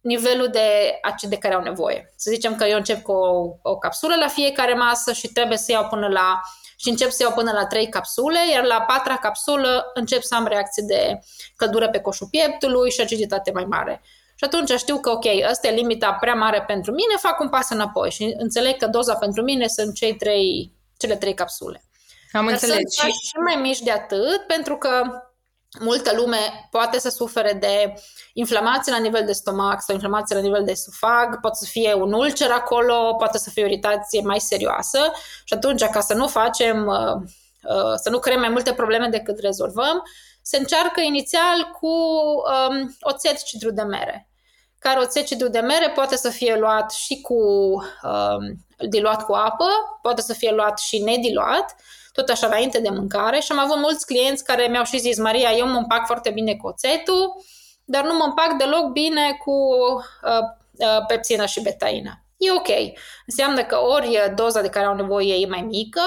nivelul 0.00 0.48
de 0.48 0.98
acid 1.02 1.30
de 1.30 1.36
care 1.36 1.54
au 1.54 1.62
nevoie. 1.62 2.12
Să 2.16 2.30
zicem 2.30 2.56
că 2.56 2.64
eu 2.64 2.76
încep 2.76 3.02
cu 3.02 3.12
o, 3.12 3.56
o 3.62 3.78
capsulă 3.78 4.14
la 4.16 4.28
fiecare 4.28 4.74
masă 4.74 5.12
și 5.12 5.28
trebuie 5.28 5.58
să 5.58 5.72
iau 5.72 5.86
până 5.88 6.08
la 6.08 6.40
și 6.76 6.88
încep 6.88 7.10
să 7.10 7.22
iau 7.22 7.32
până 7.32 7.52
la 7.52 7.66
3 7.66 7.88
capsule, 7.88 8.38
iar 8.52 8.64
la 8.64 8.80
patra 8.80 9.16
capsulă 9.16 9.90
încep 9.94 10.22
să 10.22 10.34
am 10.34 10.46
reacție 10.46 10.82
de 10.86 11.18
căldură 11.56 11.88
pe 11.88 12.00
coșul 12.00 12.26
pieptului 12.30 12.90
și 12.90 13.00
aciditate 13.00 13.50
mai 13.50 13.64
mare. 13.64 14.02
Și 14.38 14.44
atunci 14.44 14.70
știu 14.70 15.00
că, 15.00 15.10
ok, 15.10 15.24
asta 15.48 15.68
e 15.68 15.74
limita 15.74 16.12
prea 16.12 16.34
mare 16.34 16.64
pentru 16.66 16.92
mine, 16.92 17.14
fac 17.18 17.40
un 17.40 17.48
pas 17.48 17.70
înapoi 17.70 18.10
și 18.10 18.34
înțeleg 18.38 18.76
că 18.76 18.86
doza 18.86 19.14
pentru 19.14 19.42
mine 19.42 19.66
sunt 19.66 19.94
cei 19.94 20.16
trei, 20.16 20.72
cele 20.96 21.16
trei 21.16 21.34
capsule. 21.34 21.82
Am 22.32 22.44
Dar 22.44 22.52
înțeles. 22.52 22.76
Sunt 22.76 23.12
și... 23.12 23.26
și 23.26 23.36
mai 23.44 23.56
mici 23.62 23.80
de 23.80 23.90
atât, 23.90 24.40
pentru 24.46 24.76
că 24.76 25.02
multă 25.80 26.12
lume 26.16 26.68
poate 26.70 26.98
să 26.98 27.08
sufere 27.08 27.52
de 27.52 27.94
inflamație 28.32 28.92
la 28.92 28.98
nivel 28.98 29.24
de 29.26 29.32
stomac 29.32 29.82
sau 29.82 29.94
inflamație 29.94 30.36
la 30.36 30.42
nivel 30.42 30.64
de 30.64 30.70
esofag, 30.70 31.40
poate 31.40 31.56
să 31.60 31.66
fie 31.70 31.94
un 31.94 32.12
ulcer 32.12 32.50
acolo, 32.50 33.14
poate 33.18 33.38
să 33.38 33.50
fie 33.50 33.62
o 33.62 33.66
iritație 33.66 34.20
mai 34.20 34.40
serioasă 34.40 34.98
și 35.44 35.54
atunci, 35.54 35.84
ca 35.84 36.00
să 36.00 36.14
nu 36.14 36.26
facem, 36.26 36.86
uh, 36.86 37.22
uh, 37.74 37.94
să 38.02 38.10
nu 38.10 38.18
creăm 38.18 38.40
mai 38.40 38.48
multe 38.48 38.72
probleme 38.72 39.08
decât 39.08 39.38
rezolvăm, 39.38 40.02
se 40.48 40.56
încearcă 40.56 41.00
inițial 41.00 41.70
cu 41.80 41.88
um, 41.88 42.96
oțet 43.00 43.42
cidru 43.42 43.70
de 43.70 43.82
mere, 43.82 44.28
care 44.78 45.00
oțet 45.00 45.26
cidru 45.26 45.48
de 45.48 45.60
mere 45.60 45.90
poate 45.90 46.16
să 46.16 46.30
fie 46.30 46.56
luat 46.58 46.92
și 46.92 47.20
cu 47.20 47.34
um, 48.02 48.66
diluat 48.88 49.24
cu 49.24 49.32
apă, 49.32 49.68
poate 50.02 50.20
să 50.20 50.32
fie 50.32 50.52
luat 50.52 50.78
și 50.78 50.98
nediluat, 50.98 51.76
tot 52.12 52.28
așa 52.28 52.46
înainte 52.46 52.80
de 52.80 52.88
mâncare 52.88 53.40
și 53.40 53.52
am 53.52 53.58
avut 53.58 53.76
mulți 53.76 54.06
clienți 54.06 54.44
care 54.44 54.66
mi-au 54.66 54.84
și 54.84 54.98
zis, 54.98 55.18
Maria, 55.18 55.52
eu 55.52 55.66
mă 55.66 55.76
împac 55.76 56.06
foarte 56.06 56.30
bine 56.30 56.56
cu 56.56 56.66
oțetul, 56.66 57.44
dar 57.84 58.04
nu 58.04 58.16
mă 58.16 58.24
împac 58.24 58.52
deloc 58.58 58.90
bine 58.92 59.36
cu 59.44 59.50
uh, 59.50 60.38
uh, 60.72 61.06
pepsină 61.06 61.46
și 61.46 61.62
betaină. 61.62 62.24
E 62.36 62.52
ok. 62.52 62.68
Înseamnă 63.26 63.64
că 63.64 63.78
ori 63.80 64.32
doza 64.34 64.60
de 64.60 64.68
care 64.68 64.86
au 64.86 64.94
nevoie 64.94 65.34
e 65.34 65.46
mai 65.46 65.62
mică, 65.62 66.02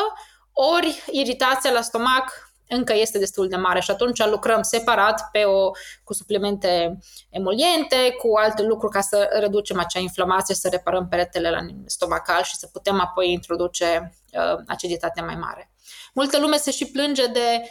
ori 0.53 1.03
iritația 1.11 1.71
la 1.71 1.81
stomac 1.81 2.48
încă 2.69 2.93
este 2.95 3.17
destul 3.17 3.47
de 3.47 3.55
mare 3.55 3.79
și 3.79 3.91
atunci 3.91 4.25
lucrăm 4.25 4.61
separat 4.61 5.29
pe 5.31 5.43
o, 5.43 5.71
cu 6.03 6.13
suplimente 6.13 6.97
emoliente, 7.29 8.15
cu 8.17 8.35
alte 8.37 8.63
lucruri 8.63 8.93
ca 8.93 9.01
să 9.01 9.29
reducem 9.39 9.79
acea 9.79 9.99
inflamație, 9.99 10.55
să 10.55 10.69
reparăm 10.69 11.07
peretele 11.07 11.49
la 11.49 11.59
stomacal 11.85 12.43
și 12.43 12.55
să 12.55 12.67
putem 12.67 12.99
apoi 12.99 13.31
introduce 13.31 14.13
uh, 14.31 14.59
aciditatea 14.67 15.23
mai 15.23 15.35
mare. 15.35 15.71
Multă 16.13 16.39
lume 16.39 16.57
se 16.57 16.71
și 16.71 16.85
plânge 16.85 17.27
de 17.27 17.61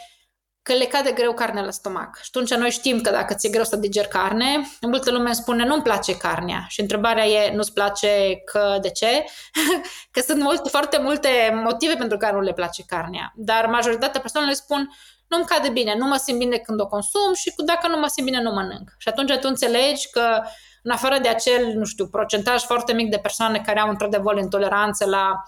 că 0.61 0.73
le 0.73 0.85
cade 0.85 1.11
greu 1.11 1.33
carne 1.33 1.61
la 1.61 1.71
stomac. 1.71 2.19
Și 2.21 2.29
atunci 2.33 2.53
noi 2.53 2.69
știm 2.69 3.01
că 3.01 3.09
dacă 3.09 3.33
ți-e 3.33 3.49
greu 3.49 3.63
să 3.63 3.75
digeri 3.75 4.07
carne, 4.07 4.69
multă 4.81 5.11
lume 5.11 5.25
îmi 5.25 5.35
spune 5.35 5.65
nu-mi 5.65 5.81
place 5.81 6.17
carnea. 6.17 6.65
Și 6.67 6.81
întrebarea 6.81 7.25
e, 7.25 7.55
nu-ți 7.55 7.73
place 7.73 8.41
că 8.45 8.77
de 8.81 8.89
ce? 8.89 9.25
că 10.11 10.21
sunt 10.21 10.41
multe, 10.41 10.69
foarte 10.69 10.99
multe 11.01 11.61
motive 11.63 11.95
pentru 11.95 12.17
care 12.17 12.35
nu 12.35 12.41
le 12.41 12.53
place 12.53 12.83
carnea. 12.87 13.33
Dar 13.35 13.65
majoritatea 13.65 14.21
persoanelor 14.21 14.55
spun, 14.55 14.89
nu-mi 15.27 15.45
cade 15.45 15.69
bine, 15.69 15.95
nu 15.97 16.05
mă 16.05 16.15
simt 16.15 16.37
bine 16.37 16.57
când 16.57 16.81
o 16.81 16.87
consum 16.87 17.33
și 17.33 17.53
dacă 17.57 17.87
nu 17.87 17.99
mă 17.99 18.07
simt 18.07 18.25
bine, 18.25 18.41
nu 18.41 18.51
mănânc. 18.51 18.95
Și 18.97 19.07
atunci 19.07 19.33
tu 19.33 19.47
înțelegi 19.47 20.09
că 20.09 20.41
în 20.83 20.91
afară 20.91 21.19
de 21.21 21.27
acel, 21.27 21.73
nu 21.73 21.85
știu, 21.85 22.07
procentaj 22.07 22.61
foarte 22.61 22.93
mic 22.93 23.09
de 23.09 23.17
persoane 23.17 23.61
care 23.65 23.79
au 23.79 23.89
într-adevăr 23.89 24.37
intoleranță 24.37 25.05
la 25.05 25.43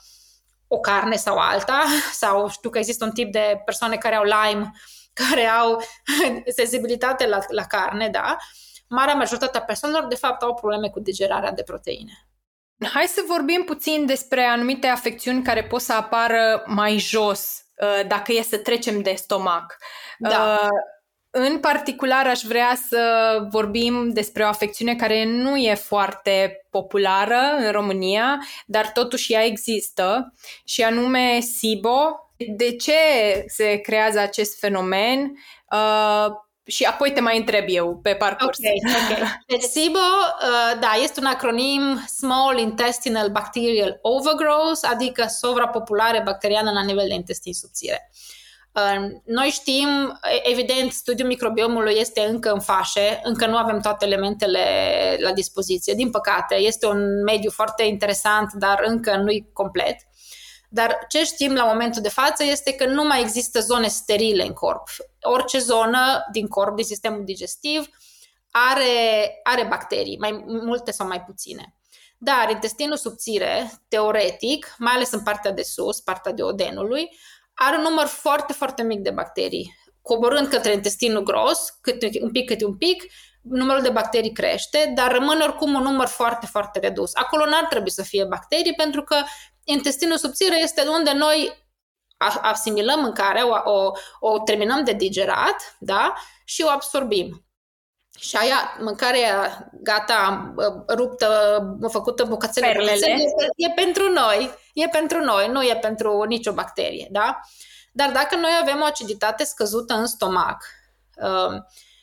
o 0.67 0.79
carne 0.79 1.15
sau 1.15 1.37
alta, 1.37 1.83
sau 2.21 2.49
știu 2.49 2.69
că 2.69 2.77
există 2.77 3.05
un 3.05 3.11
tip 3.11 3.31
de 3.31 3.61
persoane 3.65 3.95
care 3.95 4.15
au 4.15 4.23
Lyme 4.23 4.71
care 5.29 5.45
au 5.45 5.81
sensibilitate 6.57 7.27
la, 7.27 7.39
la 7.47 7.63
carne, 7.63 8.09
da, 8.09 8.37
marea 8.87 9.13
majoritate 9.13 9.57
a 9.57 9.61
persoanelor, 9.61 10.07
de 10.07 10.15
fapt, 10.15 10.41
au 10.41 10.53
probleme 10.53 10.89
cu 10.89 10.99
digerarea 10.99 11.51
de 11.51 11.63
proteine. 11.63 12.11
Hai 12.93 13.05
să 13.05 13.23
vorbim 13.27 13.63
puțin 13.63 14.05
despre 14.05 14.43
anumite 14.43 14.87
afecțiuni 14.87 15.43
care 15.43 15.63
pot 15.63 15.81
să 15.81 15.93
apară 15.93 16.63
mai 16.65 16.97
jos 16.97 17.63
uh, 17.75 18.07
dacă 18.07 18.31
e 18.31 18.41
să 18.41 18.57
trecem 18.57 19.01
de 19.01 19.13
stomac. 19.13 19.77
Da. 20.17 20.59
Uh, 20.63 20.69
în 21.33 21.59
particular, 21.59 22.27
aș 22.27 22.41
vrea 22.41 22.77
să 22.87 23.37
vorbim 23.49 24.09
despre 24.09 24.43
o 24.43 24.47
afecțiune 24.47 24.95
care 24.95 25.25
nu 25.25 25.55
e 25.55 25.73
foarte 25.73 26.65
populară 26.69 27.39
în 27.57 27.71
România, 27.71 28.39
dar 28.65 28.91
totuși 28.91 29.33
ea 29.33 29.43
există, 29.43 30.33
și 30.65 30.83
anume 30.83 31.39
SIBO, 31.39 32.30
de 32.49 32.75
ce 32.75 32.93
se 33.47 33.75
creează 33.75 34.19
acest 34.19 34.59
fenomen 34.59 35.31
uh, 35.71 36.27
și 36.65 36.83
apoi 36.83 37.11
te 37.11 37.21
mai 37.21 37.37
întreb 37.37 37.63
eu 37.67 37.99
pe 38.03 38.15
parcurs. 38.15 38.57
Okay, 38.57 38.73
okay. 39.11 39.41
Deci 39.47 39.61
SIBO, 39.61 39.99
uh, 39.99 40.79
da, 40.79 40.91
este 41.03 41.19
un 41.19 41.25
acronim 41.25 42.03
Small 42.17 42.57
Intestinal 42.59 43.29
Bacterial 43.29 43.99
Overgrowth, 44.01 44.79
adică 44.91 45.25
sovrapopulare 45.27 46.21
bacteriană 46.21 46.71
la 46.71 46.83
nivel 46.83 47.07
de 47.07 47.13
intestin 47.13 47.53
subțire. 47.53 48.11
Uh, 48.73 49.11
noi 49.25 49.47
știm, 49.47 50.19
evident, 50.43 50.91
studiul 50.91 51.27
microbiomului 51.27 51.95
este 51.97 52.21
încă 52.21 52.51
în 52.51 52.59
fașe, 52.59 53.19
încă 53.23 53.45
nu 53.45 53.57
avem 53.57 53.79
toate 53.79 54.05
elementele 54.05 54.61
la 55.19 55.33
dispoziție, 55.33 55.93
din 55.93 56.09
păcate. 56.09 56.55
Este 56.55 56.85
un 56.87 57.23
mediu 57.23 57.49
foarte 57.49 57.83
interesant, 57.83 58.53
dar 58.53 58.81
încă 58.85 59.15
nu-i 59.15 59.49
complet. 59.53 59.95
Dar 60.73 60.97
ce 61.07 61.23
știm 61.23 61.53
la 61.53 61.65
momentul 61.65 62.01
de 62.01 62.09
față 62.09 62.43
este 62.43 62.73
că 62.73 62.85
nu 62.85 63.03
mai 63.03 63.21
există 63.21 63.59
zone 63.59 63.87
sterile 63.87 64.43
în 64.43 64.53
corp. 64.53 64.87
Orice 65.21 65.59
zonă 65.59 66.27
din 66.31 66.47
corp, 66.47 66.75
din 66.75 66.85
sistemul 66.85 67.23
digestiv, 67.25 67.87
are, 68.51 69.39
are 69.43 69.65
bacterii, 69.69 70.17
mai 70.17 70.43
multe 70.47 70.91
sau 70.91 71.07
mai 71.07 71.21
puține. 71.21 71.75
Dar 72.17 72.49
intestinul 72.49 72.97
subțire, 72.97 73.71
teoretic, 73.87 74.75
mai 74.77 74.93
ales 74.93 75.11
în 75.11 75.23
partea 75.23 75.51
de 75.51 75.61
sus, 75.61 75.99
partea 75.99 76.31
de 76.31 76.43
odenului, 76.43 77.09
are 77.53 77.75
un 77.75 77.81
număr 77.81 78.05
foarte, 78.05 78.53
foarte 78.53 78.83
mic 78.83 78.99
de 78.99 79.11
bacterii. 79.11 79.75
Coborând 80.01 80.47
către 80.47 80.73
intestinul 80.73 81.23
gros, 81.23 81.69
câte 81.81 82.09
un 82.21 82.31
pic, 82.31 82.47
câte 82.47 82.65
un 82.65 82.77
pic, 82.77 83.03
numărul 83.41 83.81
de 83.81 83.89
bacterii 83.89 84.31
crește, 84.31 84.91
dar 84.95 85.11
rămâne 85.11 85.43
oricum 85.43 85.73
un 85.73 85.81
număr 85.81 86.07
foarte, 86.07 86.45
foarte 86.45 86.79
redus. 86.79 87.11
Acolo 87.13 87.45
n-ar 87.45 87.65
trebui 87.69 87.91
să 87.91 88.03
fie 88.03 88.25
bacterii, 88.25 88.73
pentru 88.73 89.03
că 89.03 89.15
intestinul 89.63 90.17
subțire 90.17 90.61
este 90.61 90.87
unde 90.87 91.11
noi 91.11 91.59
asimilăm 92.41 92.99
mâncarea, 92.99 93.47
o, 93.47 93.71
o, 93.71 93.91
o 94.19 94.39
terminăm 94.39 94.83
de 94.83 94.93
digerat, 94.93 95.75
da? 95.79 96.13
Și 96.45 96.61
o 96.65 96.69
absorbim. 96.69 97.45
Și 98.19 98.35
aia, 98.35 98.77
mâncarea 98.79 99.69
gata, 99.73 100.53
ruptă, 100.87 101.27
făcută 101.89 102.23
bucățele, 102.23 102.73
bucățele 102.77 103.11
e, 103.11 103.65
e 103.67 103.71
pentru 103.75 104.09
noi. 104.09 104.51
E 104.73 104.87
pentru 104.87 105.23
noi, 105.23 105.47
nu 105.47 105.63
e 105.63 105.77
pentru 105.81 106.23
nicio 106.23 106.53
bacterie, 106.53 107.07
da? 107.11 107.39
Dar 107.91 108.11
dacă 108.11 108.35
noi 108.35 108.51
avem 108.61 108.81
o 108.81 108.85
aciditate 108.85 109.43
scăzută 109.43 109.93
în 109.93 110.05
stomac, 110.05 110.63
uh, 111.15 111.61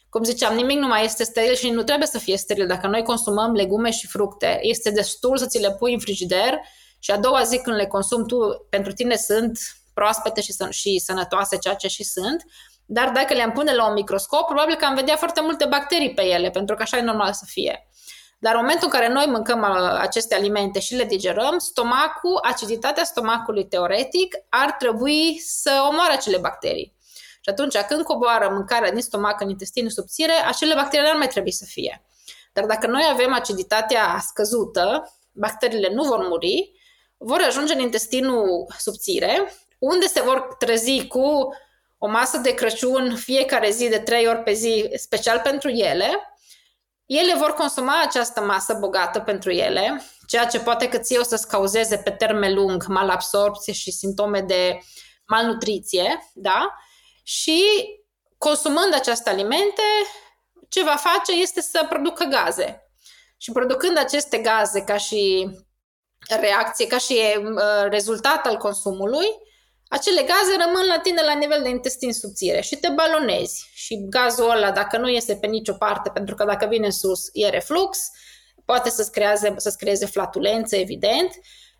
cum 0.08 0.24
ziceam, 0.24 0.54
nimic 0.54 0.78
nu 0.78 0.86
mai 0.86 1.04
este 1.04 1.24
steril 1.24 1.54
și 1.54 1.70
nu 1.70 1.82
trebuie 1.82 2.06
să 2.06 2.18
fie 2.18 2.36
steril. 2.36 2.66
Dacă 2.66 2.86
noi 2.86 3.02
consumăm 3.02 3.52
legume 3.52 3.90
și 3.90 4.06
fructe, 4.06 4.58
este 4.62 4.90
destul 4.90 5.36
să 5.36 5.46
ți 5.46 5.58
le 5.58 5.72
pui 5.72 5.92
în 5.92 6.00
frigider 6.00 6.58
și 6.98 7.10
a 7.10 7.18
doua 7.18 7.42
zi 7.42 7.58
când 7.58 7.76
le 7.76 7.86
consumi 7.86 8.26
tu, 8.26 8.66
pentru 8.70 8.92
tine 8.92 9.16
sunt 9.16 9.58
proaspete 9.94 10.40
și, 10.40 10.54
și 10.70 10.98
sănătoase, 10.98 11.58
ceea 11.58 11.74
ce 11.74 11.88
și 11.88 12.04
sunt, 12.04 12.44
dar 12.86 13.10
dacă 13.10 13.34
le-am 13.34 13.52
pune 13.52 13.74
la 13.74 13.86
un 13.86 13.92
microscop, 13.92 14.46
probabil 14.46 14.74
că 14.74 14.84
am 14.84 14.94
vedea 14.94 15.16
foarte 15.16 15.40
multe 15.40 15.64
bacterii 15.64 16.14
pe 16.14 16.22
ele, 16.22 16.50
pentru 16.50 16.74
că 16.76 16.82
așa 16.82 16.96
e 16.96 17.00
normal 17.00 17.32
să 17.32 17.44
fie. 17.46 17.88
Dar 18.38 18.54
în 18.54 18.60
momentul 18.60 18.88
în 18.92 18.98
care 18.98 19.12
noi 19.12 19.26
mâncăm 19.26 19.60
uh, 19.60 19.98
aceste 20.00 20.34
alimente 20.34 20.80
și 20.80 20.94
le 20.94 21.04
digerăm, 21.04 21.58
stomacul, 21.58 22.38
aciditatea 22.42 23.04
stomacului 23.04 23.68
teoretic 23.68 24.36
ar 24.48 24.72
trebui 24.72 25.38
să 25.38 25.86
omoare 25.90 26.12
acele 26.12 26.36
bacterii. 26.36 26.96
Și 27.40 27.50
atunci, 27.50 27.76
când 27.76 28.02
coboară 28.02 28.48
mâncarea 28.52 28.90
din 28.90 29.00
stomac 29.00 29.40
în 29.40 29.48
intestinul 29.48 29.90
subțire, 29.90 30.32
acele 30.46 30.74
bacterii 30.74 31.04
nu 31.04 31.10
ar 31.10 31.16
mai 31.16 31.28
trebui 31.28 31.52
să 31.52 31.64
fie. 31.64 32.04
Dar 32.52 32.64
dacă 32.64 32.86
noi 32.86 33.08
avem 33.12 33.32
aciditatea 33.32 34.18
scăzută, 34.26 35.12
bacteriile 35.32 35.90
nu 35.94 36.02
vor 36.02 36.28
muri, 36.28 36.72
vor 37.18 37.40
ajunge 37.40 37.72
în 37.72 37.80
intestinul 37.80 38.66
subțire, 38.78 39.52
unde 39.78 40.06
se 40.06 40.20
vor 40.20 40.54
trezi 40.58 41.06
cu 41.06 41.48
o 41.98 42.06
masă 42.08 42.38
de 42.38 42.54
Crăciun 42.54 43.16
fiecare 43.16 43.70
zi 43.70 43.88
de 43.88 43.98
trei 43.98 44.26
ori 44.26 44.42
pe 44.42 44.52
zi, 44.52 44.90
special 44.96 45.40
pentru 45.40 45.68
ele, 45.68 46.38
ele 47.06 47.34
vor 47.34 47.52
consuma 47.52 48.02
această 48.02 48.40
masă 48.40 48.76
bogată 48.80 49.20
pentru 49.20 49.50
ele, 49.50 50.02
ceea 50.26 50.46
ce 50.46 50.60
poate 50.60 50.88
că 50.88 50.98
ție 50.98 51.18
o 51.18 51.22
să-ți 51.22 51.48
cauzeze 51.48 51.96
pe 51.96 52.10
termen 52.10 52.54
lung 52.54 52.84
malabsorpție 52.86 53.72
și 53.72 53.90
simptome 53.90 54.40
de 54.40 54.78
malnutriție, 55.26 56.30
da? 56.34 56.74
Și 57.22 57.64
consumând 58.38 58.94
aceste 58.94 59.30
alimente, 59.30 59.82
ce 60.68 60.84
va 60.84 60.96
face 60.96 61.32
este 61.32 61.60
să 61.60 61.86
producă 61.88 62.24
gaze. 62.24 62.90
Și 63.36 63.52
producând 63.52 63.98
aceste 63.98 64.38
gaze 64.38 64.80
ca 64.80 64.96
și 64.96 65.50
reacție, 66.40 66.86
ca 66.86 66.98
și 66.98 67.18
uh, 67.38 67.88
rezultat 67.90 68.46
al 68.46 68.56
consumului, 68.56 69.26
acele 69.88 70.20
gaze 70.20 70.64
rămân 70.66 70.86
la 70.86 70.98
tine 70.98 71.22
la 71.22 71.34
nivel 71.34 71.62
de 71.62 71.68
intestin 71.68 72.12
subțire 72.12 72.60
și 72.60 72.76
te 72.76 72.88
balonezi. 72.88 73.70
Și 73.74 74.06
gazul 74.08 74.50
ăla, 74.50 74.70
dacă 74.70 74.98
nu 74.98 75.08
iese 75.08 75.34
pe 75.34 75.46
nicio 75.46 75.72
parte, 75.72 76.10
pentru 76.14 76.34
că 76.34 76.44
dacă 76.44 76.66
vine 76.66 76.86
în 76.86 76.92
sus, 76.92 77.28
e 77.32 77.48
reflux, 77.48 77.98
poate 78.64 78.90
să-ți 78.90 79.12
creeze, 79.12 79.54
să 79.56 79.74
creeze 79.78 80.06
flatulență, 80.06 80.76
evident, 80.76 81.30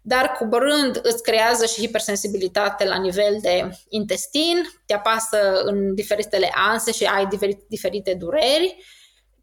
dar 0.03 0.33
coborând 0.39 1.01
îți 1.03 1.23
creează 1.23 1.67
și 1.67 1.81
hipersensibilitate 1.81 2.85
la 2.85 2.99
nivel 2.99 3.39
de 3.41 3.71
intestin, 3.89 4.63
te 4.87 4.95
apasă 4.95 5.63
în 5.65 5.95
diferitele 5.95 6.51
anse 6.55 6.93
și 6.93 7.05
ai 7.05 7.27
diferite, 7.27 7.65
diferite 7.69 8.15
dureri, 8.15 8.85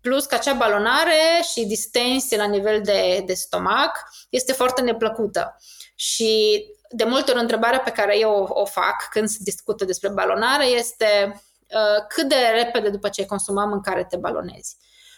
plus 0.07 0.25
că 0.25 0.35
acea 0.35 0.53
balonare 0.53 1.43
și 1.51 1.65
distensie 1.65 2.37
la 2.37 2.45
nivel 2.45 2.81
de, 2.81 3.23
de 3.25 3.33
stomac 3.33 3.91
este 4.29 4.53
foarte 4.53 4.81
neplăcută. 4.81 5.57
Și 5.95 6.63
de 6.89 7.03
multe 7.03 7.31
ori 7.31 7.39
întrebarea 7.39 7.79
pe 7.79 7.91
care 7.91 8.19
eu 8.19 8.31
o, 8.31 8.61
o 8.61 8.65
fac 8.65 9.07
când 9.09 9.27
se 9.27 9.37
discută 9.41 9.85
despre 9.85 10.09
balonare 10.09 10.65
este 10.65 11.41
uh, 11.67 12.05
cât 12.07 12.29
de 12.29 12.35
repede 12.63 12.89
după 12.89 13.09
ce 13.09 13.21
ai 13.21 13.27
consumat 13.27 13.67
mâncare 13.67 14.05
te 14.09 14.17
balonezi. 14.17 14.77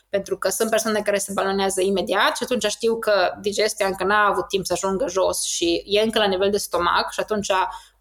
Pentru 0.10 0.38
că 0.38 0.50
sunt 0.50 0.70
persoane 0.70 1.02
care 1.02 1.18
se 1.18 1.32
balonează 1.34 1.82
imediat 1.82 2.36
și 2.36 2.44
atunci 2.44 2.66
știu 2.66 3.00
că 3.00 3.34
digestia 3.42 3.88
încă 3.88 4.04
n-a 4.04 4.28
avut 4.28 4.48
timp 4.48 4.66
să 4.66 4.74
ajungă 4.74 5.08
jos 5.08 5.44
și 5.44 5.84
e 5.86 6.02
încă 6.02 6.20
la 6.20 6.28
nivel 6.28 6.50
de 6.52 6.58
stomac 6.58 7.12
și 7.12 7.20
atunci 7.20 7.52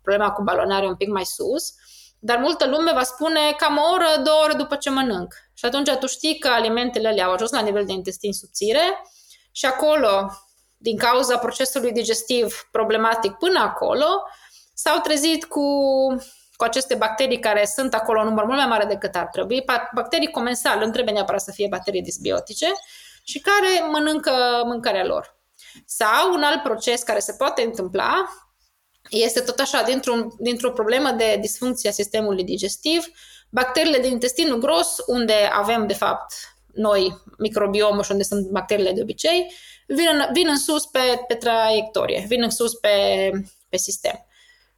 problema 0.02 0.30
cu 0.30 0.42
balonare 0.42 0.84
e 0.84 0.88
un 0.88 0.96
pic 0.96 1.08
mai 1.08 1.24
sus. 1.24 1.74
Dar 2.18 2.38
multă 2.38 2.66
lume 2.66 2.92
va 2.92 3.02
spune 3.02 3.54
cam 3.56 3.76
o 3.76 3.92
oră, 3.92 4.22
două 4.24 4.42
ore 4.42 4.52
după 4.52 4.76
ce 4.76 4.90
mănânc. 4.90 5.34
Și 5.54 5.64
atunci 5.64 5.90
tu 5.90 6.06
știi 6.06 6.38
că 6.38 6.48
alimentele 6.48 7.10
le-au 7.10 7.32
ajuns 7.32 7.50
la 7.50 7.60
nivel 7.60 7.86
de 7.86 7.92
intestin 7.92 8.32
subțire 8.32 9.02
și 9.52 9.66
acolo 9.66 10.30
din 10.76 10.96
cauza 10.96 11.38
procesului 11.38 11.92
digestiv 11.92 12.68
problematic 12.70 13.32
până 13.32 13.60
acolo, 13.60 14.06
s-au 14.74 14.98
trezit 14.98 15.44
cu, 15.44 15.62
cu 16.56 16.64
aceste 16.64 16.94
bacterii 16.94 17.38
care 17.38 17.64
sunt 17.64 17.94
acolo 17.94 18.20
în 18.20 18.26
număr 18.26 18.44
mult 18.44 18.56
mai 18.56 18.66
mare 18.66 18.84
decât 18.84 19.14
ar 19.14 19.26
trebui, 19.26 19.64
bacterii 19.94 20.30
comensale, 20.30 20.84
nu 20.84 20.90
trebuie 20.90 21.14
neapărat 21.14 21.40
să 21.40 21.50
fie 21.50 21.66
bacterii 21.70 22.02
disbiotice, 22.02 22.66
și 23.24 23.40
care 23.40 23.88
mănâncă 23.90 24.62
mâncarea 24.64 25.04
lor. 25.04 25.36
Sau 25.86 26.32
un 26.32 26.42
alt 26.42 26.62
proces 26.62 27.02
care 27.02 27.18
se 27.18 27.32
poate 27.32 27.62
întâmpla 27.62 28.24
este 29.10 29.40
tot 29.40 29.58
așa, 29.58 29.82
dintr-un, 29.82 30.32
dintr-o 30.38 30.70
problemă 30.70 31.10
de 31.10 31.36
disfuncție 31.40 31.88
a 31.88 31.92
sistemului 31.92 32.44
digestiv, 32.44 33.06
bacteriile 33.50 33.98
din 33.98 34.10
intestinul 34.10 34.58
gros, 34.58 34.96
unde 35.06 35.34
avem, 35.52 35.86
de 35.86 35.94
fapt, 35.94 36.34
noi 36.72 37.22
microbiomul 37.38 38.02
și 38.02 38.10
unde 38.10 38.22
sunt 38.22 38.50
bacteriile 38.50 38.92
de 38.92 39.02
obicei, 39.02 39.52
vin 39.86 40.06
în, 40.12 40.32
vin 40.32 40.48
în 40.48 40.58
sus 40.58 40.86
pe, 40.86 41.24
pe 41.28 41.34
traiectorie, 41.34 42.24
vin 42.28 42.42
în 42.42 42.50
sus 42.50 42.74
pe, 42.74 43.30
pe 43.68 43.76
sistem. 43.76 44.26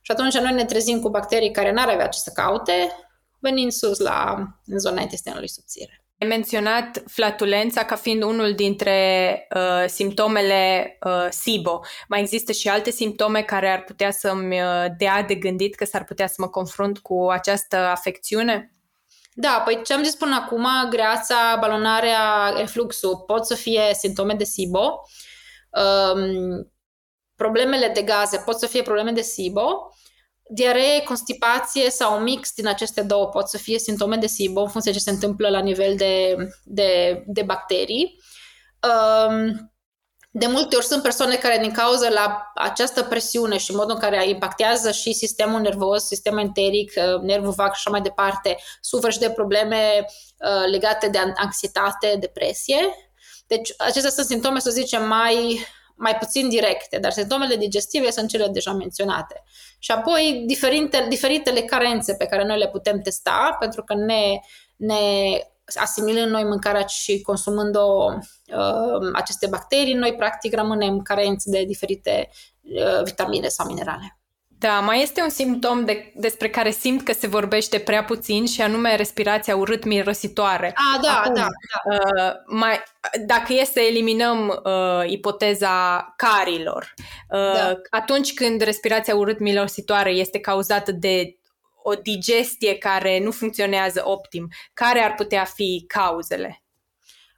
Și 0.01 0.11
atunci 0.11 0.39
noi 0.39 0.53
ne 0.53 0.65
trezim 0.65 1.01
cu 1.01 1.09
bacterii 1.09 1.51
care 1.51 1.73
n-ar 1.73 1.89
avea 1.89 2.07
ce 2.07 2.19
să 2.19 2.31
caute, 2.35 2.93
venind 3.39 3.73
sus 3.73 3.99
la 3.99 4.47
în 4.67 4.79
zona 4.79 5.01
intestinului 5.01 5.49
subțire. 5.49 6.03
Ai 6.21 6.29
menționat 6.29 7.03
flatulența 7.07 7.85
ca 7.85 7.97
fiind 7.97 8.23
unul 8.23 8.55
dintre 8.55 9.47
uh, 9.55 9.85
simptomele 9.87 10.97
uh, 11.05 11.27
SIBO. 11.31 11.81
Mai 12.09 12.21
există 12.21 12.53
și 12.53 12.69
alte 12.69 12.91
simptome 12.91 13.43
care 13.43 13.71
ar 13.71 13.83
putea 13.83 14.11
să-mi 14.11 14.61
uh, 14.61 14.85
dea 14.97 15.23
de 15.23 15.35
gândit 15.35 15.75
că 15.75 15.85
s-ar 15.85 16.05
putea 16.05 16.27
să 16.27 16.35
mă 16.39 16.49
confrunt 16.49 16.99
cu 16.99 17.27
această 17.31 17.77
afecțiune? 17.77 18.73
Da, 19.35 19.63
păi 19.65 19.81
ce 19.85 19.93
am 19.93 20.03
zis 20.03 20.15
până 20.15 20.35
acum, 20.35 20.67
greața, 20.91 21.57
balonarea, 21.61 22.55
refluxul, 22.57 23.25
pot 23.27 23.47
să 23.47 23.55
fie 23.55 23.83
simptome 23.93 24.35
de 24.35 24.45
SIBO. 24.45 25.01
Um, 25.71 26.73
problemele 27.37 27.89
de 27.95 28.03
gaze 28.03 28.43
pot 28.45 28.59
să 28.59 28.67
fie 28.67 28.83
probleme 28.83 29.11
de 29.11 29.21
SIBO. 29.21 29.91
Diaree, 30.49 31.03
constipație 31.03 31.91
sau 31.91 32.17
un 32.17 32.23
mix 32.23 32.53
din 32.55 32.67
aceste 32.67 33.03
două 33.03 33.29
pot 33.29 33.49
să 33.49 33.59
fie 33.59 33.79
simptome 33.79 34.17
de 34.17 34.27
SIBO 34.27 34.61
în 34.61 34.69
funcție 34.69 34.93
de 34.93 34.99
ce 34.99 35.05
se 35.05 35.11
întâmplă 35.11 35.49
la 35.49 35.61
nivel 35.61 35.97
de, 35.97 36.37
de, 36.65 37.23
de 37.27 37.43
bacterii. 37.43 38.21
Um, 38.83 39.73
de 40.31 40.47
multe 40.47 40.77
ori 40.77 40.85
sunt 40.85 41.03
persoane 41.03 41.37
care 41.37 41.59
din 41.59 41.73
cauza 41.73 42.09
la 42.09 42.53
această 42.55 43.03
presiune 43.03 43.59
și 43.59 43.75
modul 43.75 43.95
în 43.95 44.01
care 44.01 44.29
impactează 44.29 44.91
și 44.91 45.13
sistemul 45.13 45.61
nervos, 45.61 46.07
sistemul 46.07 46.41
enteric, 46.41 46.93
uh, 46.97 47.21
nervul 47.21 47.53
vag 47.53 47.67
și 47.67 47.75
așa 47.75 47.91
mai 47.91 48.01
departe, 48.01 48.57
suferă 48.81 49.13
și 49.13 49.19
de 49.19 49.31
probleme 49.31 50.05
uh, 50.05 50.71
legate 50.71 51.09
de 51.09 51.19
anxietate, 51.37 52.17
depresie. 52.21 52.77
Deci 53.47 53.75
acestea 53.79 54.11
sunt 54.11 54.27
simptome, 54.27 54.59
să 54.59 54.71
zicem, 54.71 55.07
mai, 55.07 55.67
mai 55.99 56.17
puțin 56.17 56.49
directe, 56.49 56.99
dar 56.99 57.13
simptomele 57.13 57.57
digestive 57.57 58.11
sunt 58.11 58.29
cele 58.29 58.49
deja 58.49 58.73
menționate. 58.73 59.43
Și 59.79 59.91
apoi 59.91 60.43
diferite, 60.47 61.07
diferitele 61.09 61.61
carențe 61.61 62.15
pe 62.15 62.27
care 62.27 62.45
noi 62.45 62.59
le 62.59 62.69
putem 62.69 63.01
testa, 63.01 63.57
pentru 63.61 63.83
că 63.83 63.95
ne, 63.95 64.41
ne 64.77 64.97
asimilând 65.75 66.31
noi 66.31 66.45
mâncarea 66.45 66.87
și 66.87 67.21
consumând 67.21 67.77
o, 67.77 68.13
uh, 68.47 69.11
aceste 69.13 69.47
bacterii, 69.47 69.95
noi 69.95 70.15
practic 70.15 70.55
rămânem 70.55 71.03
carenți 71.03 71.51
de 71.51 71.65
diferite 71.65 72.29
uh, 72.63 73.03
vitamine 73.05 73.49
sau 73.49 73.67
minerale. 73.67 74.18
Da, 74.59 74.81
mai 74.81 75.03
este 75.03 75.23
un 75.23 75.29
simptom 75.29 75.85
de, 75.85 76.13
despre 76.15 76.49
care 76.49 76.71
simt 76.71 77.03
că 77.03 77.13
se 77.13 77.27
vorbește 77.27 77.79
prea 77.79 78.05
puțin 78.05 78.47
și 78.47 78.61
anume 78.61 78.97
respirația 78.97 79.57
urât-mirositoare. 79.57 80.75
Ah, 80.75 81.01
da, 81.03 81.21
Acum, 81.21 81.35
da, 81.35 81.41
da. 81.41 81.97
Uh, 81.97 82.33
mai, 82.47 82.83
dacă 83.27 83.53
e 83.53 83.65
să 83.65 83.81
eliminăm 83.81 84.63
uh, 84.65 85.11
ipoteza 85.11 86.07
carilor, 86.17 86.95
uh, 87.31 87.53
da. 87.55 87.81
atunci 87.91 88.35
când 88.35 88.61
respirația 88.61 89.15
urât-mirositoare 89.15 90.11
este 90.11 90.41
cauzată 90.41 90.93
de 90.93 91.37
o 91.83 91.95
digestie 91.95 92.75
care 92.75 93.19
nu 93.19 93.31
funcționează 93.31 94.03
optim, 94.05 94.49
care 94.75 95.01
ar 95.01 95.15
putea 95.15 95.45
fi 95.45 95.85
cauzele? 95.89 96.63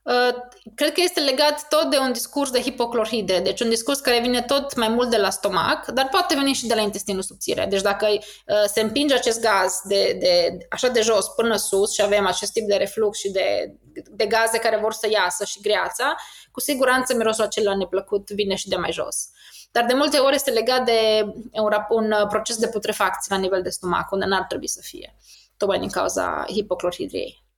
Uh, 0.02 0.34
cred 0.74 0.92
că 0.92 1.00
este 1.00 1.20
legat 1.20 1.68
tot 1.68 1.90
de 1.90 1.98
un 1.98 2.12
discurs 2.12 2.50
de 2.50 2.60
hipoclorhide, 2.60 3.38
deci 3.38 3.60
un 3.60 3.68
discurs 3.68 4.00
care 4.00 4.20
vine 4.20 4.42
tot 4.42 4.76
mai 4.76 4.88
mult 4.88 5.10
de 5.10 5.16
la 5.16 5.30
stomac, 5.30 5.86
dar 5.86 6.08
poate 6.08 6.34
veni 6.34 6.52
și 6.52 6.66
de 6.66 6.74
la 6.74 6.80
intestinul 6.80 7.22
subțire. 7.22 7.66
Deci 7.70 7.80
dacă 7.80 8.06
uh, 8.10 8.20
se 8.66 8.80
împinge 8.80 9.14
acest 9.14 9.40
gaz 9.40 9.80
de, 9.84 10.16
de, 10.20 10.58
așa 10.70 10.88
de 10.88 11.00
jos 11.00 11.28
până 11.28 11.56
sus 11.56 11.92
și 11.92 12.02
avem 12.02 12.26
acest 12.26 12.52
tip 12.52 12.66
de 12.66 12.74
reflux 12.74 13.18
și 13.18 13.30
de, 13.30 13.74
de 14.10 14.26
gaze 14.26 14.58
care 14.58 14.76
vor 14.76 14.92
să 14.92 15.08
iasă 15.10 15.44
și 15.44 15.60
greața, 15.60 16.14
cu 16.50 16.60
siguranță 16.60 17.14
mirosul 17.16 17.44
acela 17.44 17.76
neplăcut 17.76 18.30
vine 18.30 18.54
și 18.54 18.68
de 18.68 18.76
mai 18.76 18.92
jos. 18.92 19.28
Dar 19.72 19.84
de 19.84 19.94
multe 19.94 20.18
ori 20.18 20.34
este 20.34 20.50
legat 20.50 20.84
de 20.84 21.24
un, 21.52 21.72
un 21.88 22.26
proces 22.28 22.56
de 22.56 22.68
putrefacție 22.68 23.34
la 23.34 23.40
nivel 23.40 23.62
de 23.62 23.68
stomac, 23.68 24.10
unde 24.10 24.24
n-ar 24.24 24.44
trebui 24.48 24.68
să 24.68 24.80
fie, 24.82 25.16
tocmai 25.56 25.78
din 25.78 25.90
cauza 25.90 26.44
hipoclorhidriei. 26.48 27.49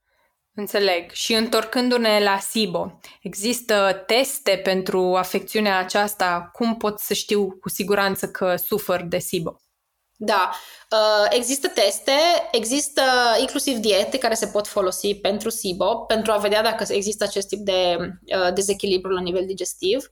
Înțeleg. 0.55 1.11
Și 1.11 1.35
întorcându-ne 1.35 2.23
la 2.23 2.39
SIBO, 2.39 3.01
există 3.23 4.03
teste 4.07 4.61
pentru 4.63 5.15
afecțiunea 5.15 5.79
aceasta? 5.79 6.51
Cum 6.53 6.77
pot 6.77 6.99
să 6.99 7.15
știu 7.15 7.57
cu 7.61 7.69
siguranță 7.69 8.29
că 8.29 8.57
sufăr 8.57 9.03
de 9.03 9.19
SIBO? 9.19 9.57
Da, 10.17 10.51
uh, 10.91 11.27
există 11.31 11.69
teste, 11.69 12.13
există 12.51 13.03
inclusiv 13.41 13.77
diete 13.77 14.19
care 14.19 14.35
se 14.35 14.47
pot 14.47 14.67
folosi 14.67 15.15
pentru 15.15 15.49
SIBO, 15.51 15.97
pentru 15.97 16.33
a 16.33 16.37
vedea 16.37 16.63
dacă 16.63 16.85
există 16.89 17.25
acest 17.25 17.49
tip 17.49 17.59
de 17.59 17.97
uh, 17.99 18.53
dezechilibru 18.55 19.11
la 19.11 19.21
nivel 19.21 19.47
digestiv. 19.47 20.09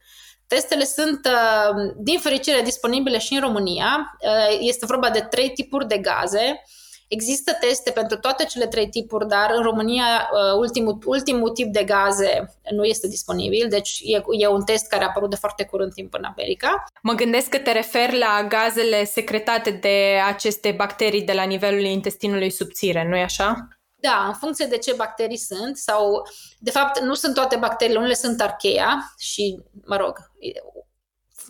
Testele 0.46 0.84
sunt, 0.84 1.26
uh, 1.26 1.92
din 1.96 2.18
fericire, 2.18 2.60
disponibile 2.60 3.18
și 3.18 3.34
în 3.34 3.40
România. 3.40 4.18
Este 4.60 4.86
vorba 4.86 5.10
de 5.10 5.20
trei 5.20 5.50
tipuri 5.52 5.86
de 5.86 5.98
gaze 5.98 6.62
Există 7.10 7.52
teste 7.60 7.90
pentru 7.90 8.18
toate 8.18 8.44
cele 8.44 8.66
trei 8.66 8.88
tipuri, 8.88 9.28
dar 9.28 9.50
în 9.54 9.62
România 9.62 10.04
uh, 10.04 10.58
ultimul, 10.58 10.98
ultimul 11.04 11.50
tip 11.50 11.72
de 11.72 11.84
gaze 11.84 12.54
nu 12.70 12.84
este 12.84 13.08
disponibil, 13.08 13.68
deci 13.68 14.00
e, 14.02 14.22
e 14.38 14.46
un 14.46 14.64
test 14.64 14.88
care 14.88 15.04
a 15.04 15.06
apărut 15.06 15.30
de 15.30 15.36
foarte 15.36 15.64
curând 15.64 15.92
timp 15.92 16.14
în 16.14 16.24
America. 16.24 16.84
Mă 17.02 17.12
gândesc 17.12 17.48
că 17.48 17.58
te 17.58 17.72
referi 17.72 18.18
la 18.18 18.46
gazele 18.48 19.04
secretate 19.04 19.70
de 19.70 20.20
aceste 20.26 20.74
bacterii 20.76 21.22
de 21.22 21.32
la 21.32 21.42
nivelul 21.42 21.80
intestinului 21.80 22.50
subțire, 22.50 23.06
nu-i 23.08 23.22
așa? 23.22 23.68
Da, 23.94 24.24
în 24.26 24.34
funcție 24.34 24.66
de 24.66 24.78
ce 24.78 24.92
bacterii 24.96 25.36
sunt 25.36 25.76
sau, 25.76 26.28
de 26.58 26.70
fapt, 26.70 27.00
nu 27.00 27.14
sunt 27.14 27.34
toate 27.34 27.56
bacteriile, 27.56 27.98
unele 27.98 28.14
sunt 28.14 28.40
archeia 28.40 29.14
și, 29.18 29.58
mă 29.84 29.96
rog, 29.96 30.18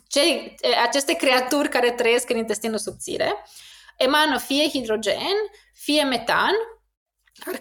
ce, 0.08 0.54
aceste 0.86 1.12
creaturi 1.12 1.68
care 1.68 1.90
trăiesc 1.90 2.30
în 2.30 2.36
intestinul 2.36 2.78
subțire 2.78 3.44
emană 4.04 4.38
fie 4.38 4.68
hidrogen, 4.68 5.36
fie 5.72 6.02
metan, 6.02 6.54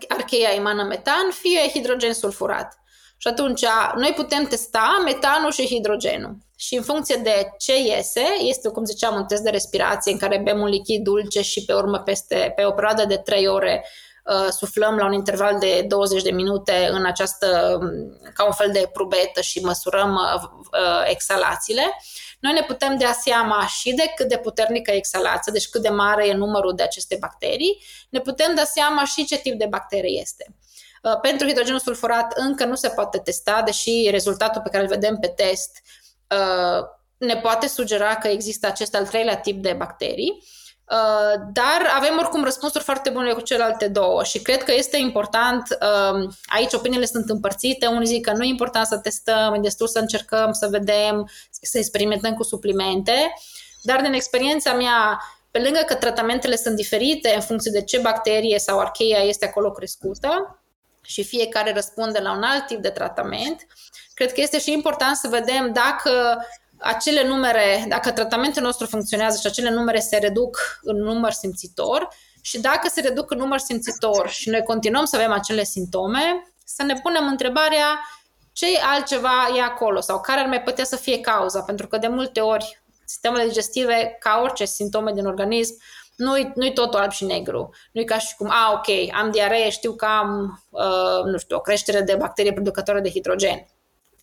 archeia 0.08 0.50
emană 0.50 0.84
metan, 0.84 1.32
fie 1.32 1.70
hidrogen 1.70 2.14
sulfurat. 2.14 2.78
Și 3.18 3.28
atunci 3.28 3.66
noi 3.96 4.14
putem 4.16 4.46
testa 4.46 5.02
metanul 5.06 5.52
și 5.52 5.66
hidrogenul. 5.66 6.38
Și 6.58 6.76
în 6.76 6.84
funcție 6.84 7.16
de 7.16 7.50
ce 7.58 7.78
iese, 7.78 8.24
este, 8.40 8.70
cum 8.70 8.86
ziceam, 8.86 9.16
un 9.16 9.26
test 9.26 9.42
de 9.42 9.50
respirație 9.50 10.12
în 10.12 10.18
care 10.18 10.38
bem 10.38 10.60
un 10.60 10.68
lichid 10.68 11.04
dulce 11.04 11.42
și 11.42 11.66
pe 11.66 11.74
urmă 11.74 12.00
peste, 12.00 12.54
pe 12.56 12.66
o 12.66 12.72
perioadă 12.72 13.06
de 13.06 13.18
3 13.18 13.48
ore 13.48 13.86
uh, 14.26 14.48
suflăm 14.50 14.96
la 14.96 15.06
un 15.06 15.14
interval 15.14 15.60
de 15.60 15.86
20 15.88 16.22
de 16.22 16.32
minute 16.32 16.90
în 16.92 17.06
această, 17.06 17.80
ca 18.34 18.46
un 18.46 18.52
fel 18.52 18.70
de 18.72 18.90
prubetă 18.94 19.42
și 19.42 19.60
măsurăm 19.60 20.14
uh, 20.14 20.42
uh, 20.72 21.10
exhalațiile. 21.10 21.84
Noi 22.40 22.54
ne 22.54 22.62
putem 22.62 22.98
dea 22.98 23.12
seama 23.12 23.68
și 23.68 23.94
de 23.94 24.14
cât 24.16 24.28
de 24.28 24.38
puternică 24.38 24.92
e 24.92 24.96
exhalația, 24.96 25.52
deci 25.52 25.70
cât 25.70 25.82
de 25.82 25.90
mare 25.90 26.28
e 26.28 26.34
numărul 26.34 26.76
de 26.76 26.84
aceste 26.84 27.18
bacterii, 27.20 27.84
ne 28.10 28.20
putem 28.20 28.56
da 28.56 28.64
seama 28.64 29.06
și 29.06 29.26
ce 29.26 29.38
tip 29.38 29.58
de 29.60 29.66
bacterie 29.66 30.20
este. 30.20 30.56
Uh, 31.04 31.20
pentru 31.22 31.48
hidrogenul 31.48 31.80
sulfurat 31.80 32.34
încă 32.36 32.66
nu 32.66 32.76
se 32.76 32.90
poate 32.90 33.18
testa, 33.18 33.62
deși 33.62 34.08
rezultatul 34.10 34.62
pe 34.62 34.70
care 34.70 34.84
îl 34.84 34.90
vedem 34.90 35.18
pe 35.18 35.28
test 35.28 35.82
uh, 36.30 36.86
ne 37.18 37.38
poate 37.38 37.68
sugera 37.68 38.16
că 38.16 38.28
există 38.28 38.68
acest 38.68 38.96
al 38.96 39.08
treilea 39.08 39.38
tip 39.38 39.62
de 39.62 39.74
bacterii. 39.74 40.44
Uh, 40.92 41.42
dar 41.54 41.92
avem 41.96 42.18
oricum 42.18 42.44
răspunsuri 42.44 42.84
foarte 42.84 43.10
bune 43.10 43.32
cu 43.32 43.42
celelalte 43.42 43.88
două 43.88 44.24
și 44.24 44.42
cred 44.42 44.64
că 44.64 44.74
este 44.74 44.98
important, 44.98 45.78
uh, 45.82 46.30
aici 46.46 46.74
opiniile 46.74 47.06
sunt 47.06 47.30
împărțite, 47.30 47.88
unii 47.88 48.08
zic 48.08 48.26
că 48.26 48.34
nu 48.34 48.44
e 48.44 48.48
important 48.48 48.86
să 48.86 48.98
testăm, 48.98 49.54
e 49.54 49.60
destul 49.60 49.88
să 49.88 50.00
încercăm, 50.00 50.52
să 50.52 50.68
vedem, 50.68 51.30
să 51.62 51.78
experimentăm 51.78 52.34
cu 52.34 52.44
suplimente, 52.44 53.34
dar 53.82 54.02
din 54.02 54.14
experiența 54.14 54.74
mea, 54.74 55.22
pe 55.52 55.60
lângă 55.60 55.80
că 55.86 55.96
tratamentele 55.96 56.56
sunt 56.56 56.76
diferite 56.76 57.34
în 57.36 57.42
funcție 57.42 57.72
de 57.72 57.84
ce 57.84 58.00
bacterie 58.00 58.60
sau 58.60 58.80
archeia 58.80 59.20
este 59.20 59.46
acolo 59.46 59.72
crescută 59.72 60.60
și 61.02 61.24
fiecare 61.24 61.74
răspunde 61.74 62.20
la 62.20 62.32
un 62.32 62.44
alt 62.44 62.66
tip 62.66 62.82
de 62.82 62.90
tratament, 62.90 63.68
cred 64.14 64.34
că 64.34 64.42
este 64.42 64.60
și 64.60 64.72
important 64.72 65.16
să 65.16 65.28
vedem 65.28 65.74
dacă 65.74 66.46
acele 66.80 67.28
numere, 67.28 67.86
dacă 67.88 68.12
tratamentul 68.12 68.62
nostru 68.62 68.86
funcționează 68.86 69.38
și 69.40 69.48
acele 69.48 69.70
numere 69.70 70.00
se 70.00 70.18
reduc 70.18 70.58
în 70.82 70.98
număr 70.98 71.32
simțitor 71.32 72.08
și 72.42 72.60
dacă 72.60 72.90
se 72.90 73.02
reduc 73.02 73.32
în 73.32 73.38
număr 73.38 73.60
simțitor 73.60 74.30
și 74.30 74.50
noi 74.50 74.64
continuăm 74.64 75.06
să 75.06 75.16
avem 75.16 75.32
acele 75.32 75.64
simptome, 75.64 76.54
să 76.66 76.84
ne 76.84 76.94
punem 76.94 77.28
întrebarea 77.28 78.00
ce 78.54 78.66
altceva 78.94 79.50
e 79.56 79.62
acolo 79.62 80.00
sau 80.00 80.22
care 80.22 80.40
ar 80.40 80.48
mai 80.48 80.62
putea 80.62 80.84
să 80.84 80.96
fie 80.96 81.20
cauza, 81.20 81.62
pentru 81.62 81.88
că 81.88 81.98
de 81.98 82.08
multe 82.08 82.40
ori 82.40 82.82
sistemele 83.06 83.48
digestive, 83.48 84.18
ca 84.20 84.40
orice 84.44 84.66
simptome 84.66 85.12
din 85.12 85.26
organism, 85.26 85.74
nu-i, 86.16 86.52
nu-i 86.56 86.74
totul 86.74 87.00
alb 87.00 87.12
și 87.12 87.26
negru. 87.26 87.70
Nu-i 87.92 88.06
ca 88.06 88.18
și 88.18 88.36
cum, 88.36 88.50
a, 88.50 88.72
ok, 88.72 89.14
am 89.14 89.32
diaree, 89.32 89.70
știu 89.70 89.94
că 89.94 90.06
am, 90.06 90.62
uh, 90.70 91.24
nu 91.26 91.38
știu, 91.38 91.56
o 91.56 91.60
creștere 91.60 92.02
de 92.02 92.16
bacterie 92.16 92.54
producătoare 92.54 93.00
de 93.02 93.10
hidrogen 93.10 93.66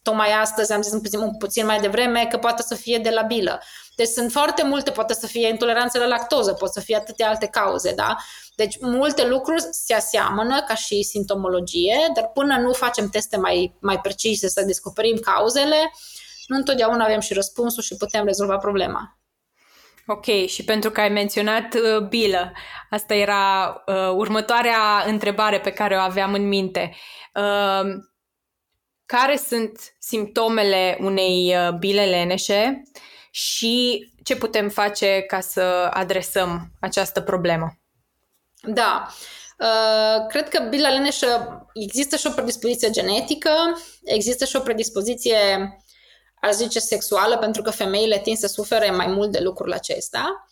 tocmai 0.07 0.33
astăzi 0.33 0.73
am 0.73 0.83
zis 0.83 0.92
un 0.92 1.01
puțin, 1.01 1.19
un 1.19 1.37
puțin 1.37 1.66
mai 1.66 1.81
devreme 1.81 2.27
că 2.31 2.37
poate 2.37 2.62
să 2.62 2.75
fie 2.75 2.99
de 2.99 3.11
la 3.11 3.23
bilă. 3.23 3.62
Deci 3.97 4.09
sunt 4.09 4.31
foarte 4.33 4.64
multe, 4.64 4.90
poate 4.90 5.14
să 5.14 5.27
fie 5.27 5.49
intoleranță 5.49 5.99
la 5.99 6.07
lactoză, 6.07 6.53
pot 6.53 6.73
să 6.73 6.81
fie 6.81 6.97
atâtea 6.97 7.29
alte 7.29 7.47
cauze, 7.47 7.92
da? 7.95 8.16
Deci 8.57 8.77
multe 8.81 9.27
lucruri 9.27 9.64
se 9.71 9.95
aseamănă 9.95 10.62
ca 10.69 10.75
și 10.75 11.03
simptomologie, 11.03 11.97
dar 12.14 12.31
până 12.35 12.59
nu 12.59 12.73
facem 12.73 13.09
teste 13.09 13.37
mai, 13.37 13.77
mai 13.81 14.01
precise 14.01 14.49
să 14.49 14.62
descoperim 14.62 15.16
cauzele, 15.16 15.92
nu 16.47 16.57
întotdeauna 16.57 17.05
avem 17.05 17.21
și 17.21 17.35
răspunsul 17.35 17.83
și 17.83 17.97
putem 17.97 18.25
rezolva 18.25 18.57
problema. 18.57 19.19
Ok, 20.07 20.47
și 20.47 20.64
pentru 20.64 20.90
că 20.90 21.01
ai 21.01 21.09
menționat 21.09 21.75
uh, 21.75 22.09
bilă, 22.09 22.53
asta 22.90 23.14
era 23.14 23.75
uh, 23.87 24.11
următoarea 24.14 25.05
întrebare 25.07 25.61
pe 25.61 25.71
care 25.71 25.97
o 25.97 26.01
aveam 26.01 26.33
în 26.35 26.49
minte. 26.49 26.95
Uh, 27.35 28.14
care 29.07 29.37
sunt 29.37 29.95
simptomele 29.99 30.99
unei 31.01 31.57
uh, 31.57 31.73
bile 31.73 32.05
leneșe 32.05 32.83
și 33.31 34.09
ce 34.23 34.37
putem 34.37 34.69
face 34.69 35.25
ca 35.27 35.40
să 35.40 35.88
adresăm 35.90 36.73
această 36.81 37.21
problemă. 37.21 37.79
Da, 38.62 39.09
uh, 39.59 40.27
cred 40.29 40.49
că 40.49 40.66
bila 40.69 40.88
leneșă 40.88 41.61
există 41.75 42.16
și 42.16 42.27
o 42.27 42.31
predispoziție 42.31 42.90
genetică, 42.90 43.51
există 44.05 44.45
și 44.45 44.57
o 44.57 44.61
predispoziție, 44.61 45.38
aș 46.40 46.53
zice, 46.53 46.79
sexuală, 46.79 47.38
pentru 47.38 47.62
că 47.62 47.71
femeile 47.71 48.19
tind 48.19 48.37
să 48.37 48.47
sufere 48.47 48.90
mai 48.90 49.07
mult 49.07 49.33
de 49.33 49.38
lucrul 49.40 49.73
acesta, 49.73 50.49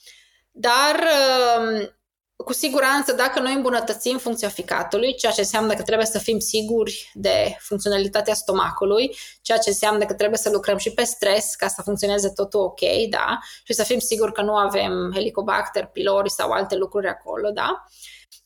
dar 0.50 0.94
uh, 0.94 1.88
cu 2.36 2.52
siguranță, 2.52 3.12
dacă 3.12 3.40
noi 3.40 3.54
îmbunătățim 3.54 4.18
funcția 4.18 4.48
ficatului, 4.48 5.14
ceea 5.14 5.32
ce 5.32 5.40
înseamnă 5.40 5.74
că 5.74 5.82
trebuie 5.82 6.06
să 6.06 6.18
fim 6.18 6.38
siguri 6.38 7.10
de 7.14 7.56
funcționalitatea 7.58 8.34
stomacului, 8.34 9.16
ceea 9.42 9.58
ce 9.58 9.68
înseamnă 9.68 10.04
că 10.04 10.14
trebuie 10.14 10.38
să 10.38 10.50
lucrăm 10.50 10.76
și 10.76 10.90
pe 10.90 11.04
stres 11.04 11.54
ca 11.54 11.68
să 11.68 11.82
funcționeze 11.82 12.28
totul 12.28 12.60
ok, 12.60 12.80
da? 13.10 13.38
Și 13.64 13.72
să 13.72 13.82
fim 13.82 13.98
siguri 13.98 14.32
că 14.32 14.42
nu 14.42 14.56
avem 14.56 15.10
helicobacter, 15.12 15.86
pilori 15.86 16.30
sau 16.30 16.50
alte 16.50 16.76
lucruri 16.76 17.08
acolo, 17.08 17.50
da? 17.50 17.84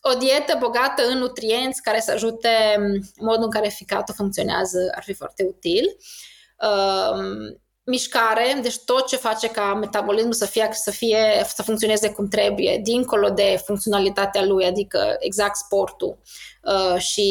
O 0.00 0.18
dietă 0.18 0.56
bogată 0.58 1.02
în 1.06 1.18
nutrienți 1.18 1.82
care 1.82 2.00
să 2.00 2.10
ajute 2.10 2.76
modul 3.16 3.44
în 3.44 3.50
care 3.50 3.68
ficatul 3.68 4.14
funcționează 4.14 4.92
ar 4.94 5.02
fi 5.02 5.12
foarte 5.12 5.44
util. 5.48 5.96
Um, 6.60 7.60
mișcare, 7.88 8.58
deci 8.62 8.78
tot 8.78 9.06
ce 9.06 9.16
face 9.16 9.48
ca 9.48 9.74
metabolismul 9.74 10.32
să 10.32 10.46
fie, 10.46 10.68
să 10.72 10.90
fie, 10.90 11.44
să 11.54 11.62
funcționeze 11.62 12.12
cum 12.12 12.28
trebuie, 12.28 12.80
dincolo 12.82 13.28
de 13.28 13.60
funcționalitatea 13.64 14.44
lui, 14.44 14.64
adică 14.64 15.16
exact 15.18 15.56
sportul 15.56 16.18
uh, 16.62 17.00
și 17.00 17.28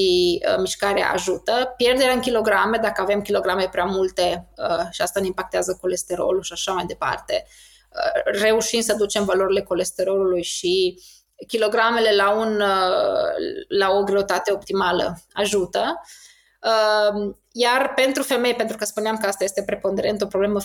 uh, 0.50 0.58
mișcarea 0.60 1.12
ajută. 1.12 1.73
Pierderea 1.77 2.13
în 2.13 2.19
kilograme, 2.19 2.77
dacă 2.77 3.02
avem 3.02 3.21
kilograme 3.21 3.69
prea 3.71 3.84
multe 3.84 4.48
uh, 4.58 4.86
și 4.92 5.02
asta 5.02 5.19
ne 5.19 5.25
impactează 5.25 5.77
colesterolul 5.81 6.42
și 6.42 6.54
așa 6.54 6.71
mai 6.71 6.86
departe, 6.86 7.46
uh, 7.90 8.40
reușim 8.42 8.81
să 8.81 8.94
ducem 8.94 9.25
valorile 9.25 9.62
colesterolului 9.62 10.44
și 10.44 11.00
kilogramele 11.48 12.15
la, 12.15 12.31
un, 12.31 12.62
uh, 12.62 13.34
la 13.67 13.90
o 13.90 14.04
greutate 14.04 14.52
optimală 14.52 15.17
ajută. 15.34 16.02
Uh, 16.62 17.36
iar 17.60 17.93
pentru 17.93 18.23
femei, 18.23 18.53
pentru 18.53 18.77
că 18.77 18.85
spuneam 18.85 19.17
că 19.17 19.27
asta 19.27 19.43
este 19.43 19.63
preponderent 19.63 20.21
o 20.21 20.25
problemă 20.25 20.60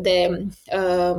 de 0.00 0.46
uh, 0.72 1.16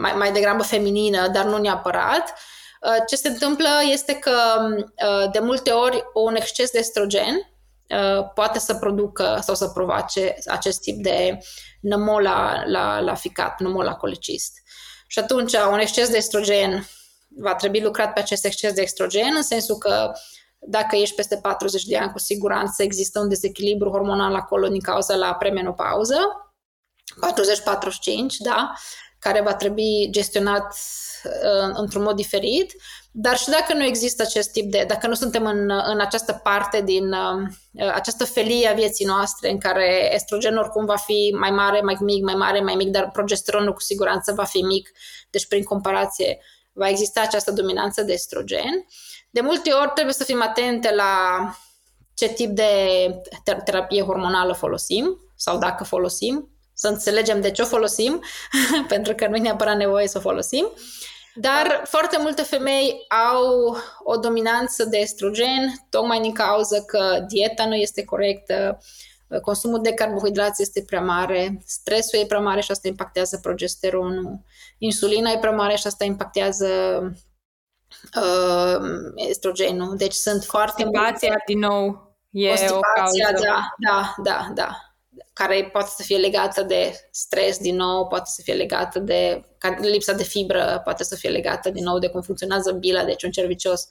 mai, 0.00 0.12
mai 0.12 0.32
degrabă 0.32 0.62
feminină, 0.62 1.28
dar 1.28 1.44
nu 1.44 1.58
neapărat, 1.58 2.34
uh, 2.80 3.04
ce 3.06 3.16
se 3.16 3.28
întâmplă 3.28 3.68
este 3.92 4.14
că 4.14 4.36
uh, 4.68 5.30
de 5.32 5.38
multe 5.38 5.70
ori 5.70 6.04
un 6.14 6.34
exces 6.34 6.70
de 6.70 6.78
estrogen 6.78 7.34
uh, 7.88 8.24
poate 8.34 8.58
să 8.58 8.74
producă 8.74 9.38
sau 9.42 9.54
să 9.54 9.68
provoace 9.68 10.34
acest 10.46 10.80
tip 10.80 11.02
de 11.02 11.38
nămol 11.80 12.22
la, 12.22 12.62
la, 12.66 13.00
la 13.00 13.14
ficat, 13.14 13.60
nămol 13.60 13.84
la 13.84 13.94
colecist. 13.94 14.52
Și 15.06 15.18
atunci 15.18 15.52
un 15.72 15.78
exces 15.78 16.08
de 16.08 16.16
estrogen 16.16 16.86
va 17.28 17.54
trebui 17.54 17.80
lucrat 17.80 18.12
pe 18.12 18.20
acest 18.20 18.44
exces 18.44 18.72
de 18.72 18.82
estrogen, 18.82 19.32
în 19.36 19.42
sensul 19.42 19.76
că 19.76 20.12
dacă 20.66 20.96
ești 20.96 21.14
peste 21.14 21.36
40 21.36 21.84
de 21.84 21.96
ani, 21.96 22.12
cu 22.12 22.18
siguranță 22.18 22.82
există 22.82 23.20
un 23.20 23.28
dezechilibru 23.28 23.90
hormonal 23.90 24.34
acolo 24.34 24.68
din 24.68 24.80
cauza 24.80 25.14
la 25.14 25.34
premenopauză, 25.34 26.16
40-45, 27.04 28.36
da, 28.38 28.72
care 29.18 29.40
va 29.40 29.54
trebui 29.54 30.08
gestionat 30.10 30.76
uh, 31.24 31.74
într-un 31.74 32.02
mod 32.02 32.16
diferit, 32.16 32.72
dar 33.10 33.36
și 33.36 33.48
dacă 33.48 33.74
nu 33.74 33.84
există 33.84 34.22
acest 34.22 34.52
tip 34.52 34.70
de, 34.70 34.84
dacă 34.88 35.06
nu 35.06 35.14
suntem 35.14 35.46
în, 35.46 35.70
în 35.70 36.00
această 36.00 36.40
parte 36.42 36.80
din 36.82 37.12
uh, 37.12 37.88
această 37.94 38.24
felie 38.24 38.68
a 38.68 38.72
vieții 38.72 39.04
noastre 39.04 39.50
în 39.50 39.58
care 39.58 40.14
estrogenul 40.14 40.58
oricum 40.58 40.84
va 40.84 40.96
fi 40.96 41.34
mai 41.38 41.50
mare, 41.50 41.80
mai 41.80 41.96
mic, 42.00 42.24
mai 42.24 42.34
mare, 42.34 42.60
mai 42.60 42.74
mic, 42.74 42.88
dar 42.88 43.10
progesteronul 43.10 43.72
cu 43.72 43.80
siguranță 43.80 44.32
va 44.32 44.44
fi 44.44 44.60
mic, 44.60 44.90
deci 45.30 45.46
prin 45.46 45.62
comparație 45.62 46.38
va 46.74 46.88
exista 46.88 47.20
această 47.20 47.50
dominanță 47.50 48.02
de 48.02 48.12
estrogen. 48.12 48.86
De 49.30 49.40
multe 49.40 49.72
ori 49.72 49.90
trebuie 49.94 50.14
să 50.14 50.24
fim 50.24 50.42
atente 50.42 50.94
la 50.94 51.12
ce 52.14 52.28
tip 52.28 52.50
de 52.50 52.70
terapie 53.64 54.02
hormonală 54.02 54.52
folosim 54.52 55.18
sau 55.36 55.58
dacă 55.58 55.84
folosim, 55.84 56.48
să 56.74 56.88
înțelegem 56.88 57.40
de 57.40 57.50
ce 57.50 57.62
o 57.62 57.64
folosim, 57.64 58.22
pentru 58.88 59.14
că 59.14 59.26
nu 59.26 59.36
e 59.36 59.40
neapărat 59.40 59.76
nevoie 59.76 60.08
să 60.08 60.18
o 60.18 60.20
folosim. 60.20 60.72
Dar 61.34 61.82
foarte 61.84 62.18
multe 62.20 62.42
femei 62.42 63.06
au 63.32 63.76
o 64.02 64.16
dominanță 64.16 64.84
de 64.84 64.98
estrogen 64.98 65.74
tocmai 65.90 66.20
din 66.20 66.32
cauza 66.32 66.84
că 66.84 67.24
dieta 67.28 67.66
nu 67.66 67.74
este 67.74 68.04
corectă, 68.04 68.78
consumul 69.42 69.82
de 69.82 69.92
carbohidrați 69.92 70.62
este 70.62 70.82
prea 70.86 71.00
mare, 71.00 71.62
stresul 71.66 72.18
e 72.18 72.26
prea 72.26 72.40
mare 72.40 72.60
și 72.60 72.70
asta 72.70 72.88
impactează 72.88 73.38
progesteronul, 73.42 74.40
insulina 74.78 75.30
e 75.30 75.38
prea 75.38 75.50
mare 75.50 75.74
și 75.74 75.86
asta 75.86 76.04
impactează 76.04 76.68
uh, 78.16 78.86
estrogenul. 79.14 79.96
Deci 79.96 80.14
sunt 80.14 80.44
foarte 80.44 80.82
Constipația, 80.82 81.28
multe... 81.28 81.44
din 81.46 81.58
nou, 81.58 82.16
e 82.30 82.52
o 82.70 82.80
cauză. 82.94 83.42
Da, 83.42 83.74
da, 83.78 84.14
da, 84.22 84.50
da 84.54 84.94
care 85.34 85.68
poate 85.72 85.90
să 85.96 86.02
fie 86.02 86.16
legată 86.16 86.62
de 86.62 87.08
stres 87.10 87.58
din 87.58 87.76
nou, 87.76 88.06
poate 88.06 88.30
să 88.30 88.40
fie 88.42 88.54
legată 88.54 88.98
de 88.98 89.44
lipsa 89.80 90.12
de 90.12 90.22
fibră, 90.22 90.80
poate 90.84 91.04
să 91.04 91.16
fie 91.16 91.30
legată 91.30 91.70
din 91.70 91.84
nou 91.84 91.98
de 91.98 92.08
cum 92.08 92.20
funcționează 92.20 92.72
bila, 92.72 93.04
deci 93.04 93.22
un 93.22 93.30
cervicios. 93.30 93.88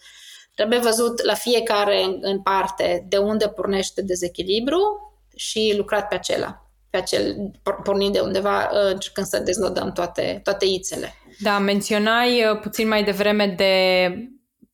Trebuie 0.56 0.80
văzut 0.80 1.22
la 1.22 1.34
fiecare 1.34 2.18
în 2.22 2.42
parte 2.42 3.06
de 3.10 3.18
unde 3.18 3.48
pornește 3.48 4.02
dezechilibru 4.02 5.13
și 5.36 5.74
lucrat 5.78 6.08
pe 6.08 6.16
acela 6.16 6.64
pe 6.94 7.00
acel 7.00 7.52
pornit 7.84 8.12
de 8.12 8.20
undeva 8.20 8.70
uh, 8.72 8.92
încercând 8.92 9.28
să 9.28 9.40
deznodăm 9.40 9.92
toate, 9.92 10.40
toate 10.44 10.66
ițele. 10.66 11.16
Da, 11.40 11.60
menționai 11.60 12.46
uh, 12.46 12.60
puțin 12.60 12.88
mai 12.88 13.04
devreme 13.04 13.48
de 13.48 14.08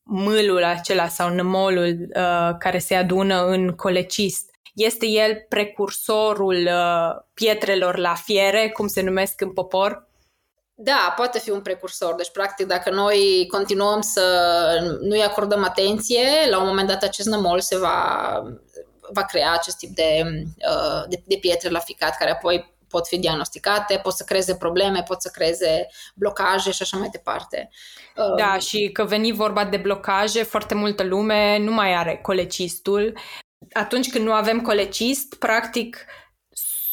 mâlul 0.04 0.64
acela 0.64 1.08
sau 1.08 1.34
nămolul 1.34 2.10
uh, 2.16 2.56
care 2.60 2.78
se 2.78 2.96
adună 2.96 3.46
în 3.46 3.70
colecist. 3.70 4.50
Este 4.76 5.06
el 5.06 5.46
precursorul 5.50 6.56
uh, 6.56 7.24
pietrelor 7.34 7.98
la 7.98 8.14
fiere, 8.14 8.70
cum 8.70 8.88
se 8.88 9.02
numesc 9.02 9.42
în 9.42 9.54
popor? 9.54 10.08
Da, 10.74 11.14
poate 11.16 11.40
fi 11.40 11.50
un 11.50 11.62
precursor. 11.62 12.16
Deci, 12.16 12.32
practic, 12.32 12.68
dacă 12.68 12.90
noi 12.90 13.48
continuăm 13.52 14.02
să 14.02 14.24
nu-i 15.02 15.24
acordăm 15.24 15.64
atenție, 15.64 16.28
la 16.50 16.60
un 16.60 16.68
moment 16.68 16.88
dat 16.88 17.04
acest 17.04 17.28
nămol 17.28 17.60
se 17.60 17.78
va, 17.78 18.44
va 19.12 19.24
crea 19.24 19.52
acest 19.54 19.78
tip 19.78 19.90
de, 19.90 20.22
uh, 20.70 21.04
de, 21.08 21.24
de 21.26 21.38
pietre 21.42 21.70
la 21.70 21.80
ficat, 21.80 22.18
care 22.18 22.32
apoi 22.32 22.78
pot 22.88 23.08
fi 23.08 23.20
diagnosticate, 23.20 24.00
pot 24.04 24.14
să 24.14 24.24
creeze 24.24 24.56
probleme, 24.56 25.04
pot 25.08 25.22
să 25.22 25.30
creeze 25.34 25.88
blocaje 26.16 26.72
și 26.72 26.82
așa 26.82 26.98
mai 26.98 27.10
departe. 27.12 27.70
Uh, 28.16 28.36
da, 28.36 28.58
și 28.58 28.90
că 28.94 29.04
veni 29.04 29.32
vorba 29.32 29.66
de 29.66 29.78
blocaje, 29.78 30.44
foarte 30.44 30.76
multă 30.76 31.04
lume 31.04 31.58
nu 31.58 31.72
mai 31.72 31.94
are 31.94 32.18
colecistul 32.18 33.14
atunci 33.72 34.10
când 34.10 34.26
nu 34.26 34.34
avem 34.34 34.62
colecist, 34.62 35.36
practic 35.36 36.06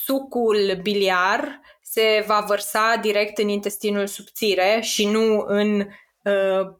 sucul 0.05 0.79
biliar 0.83 1.61
se 1.83 2.25
va 2.27 2.45
vărsa 2.49 2.99
direct 3.01 3.39
în 3.39 3.49
intestinul 3.49 4.07
subțire 4.07 4.79
și 4.83 5.07
nu 5.07 5.45
în 5.47 5.81
uh, 5.81 5.87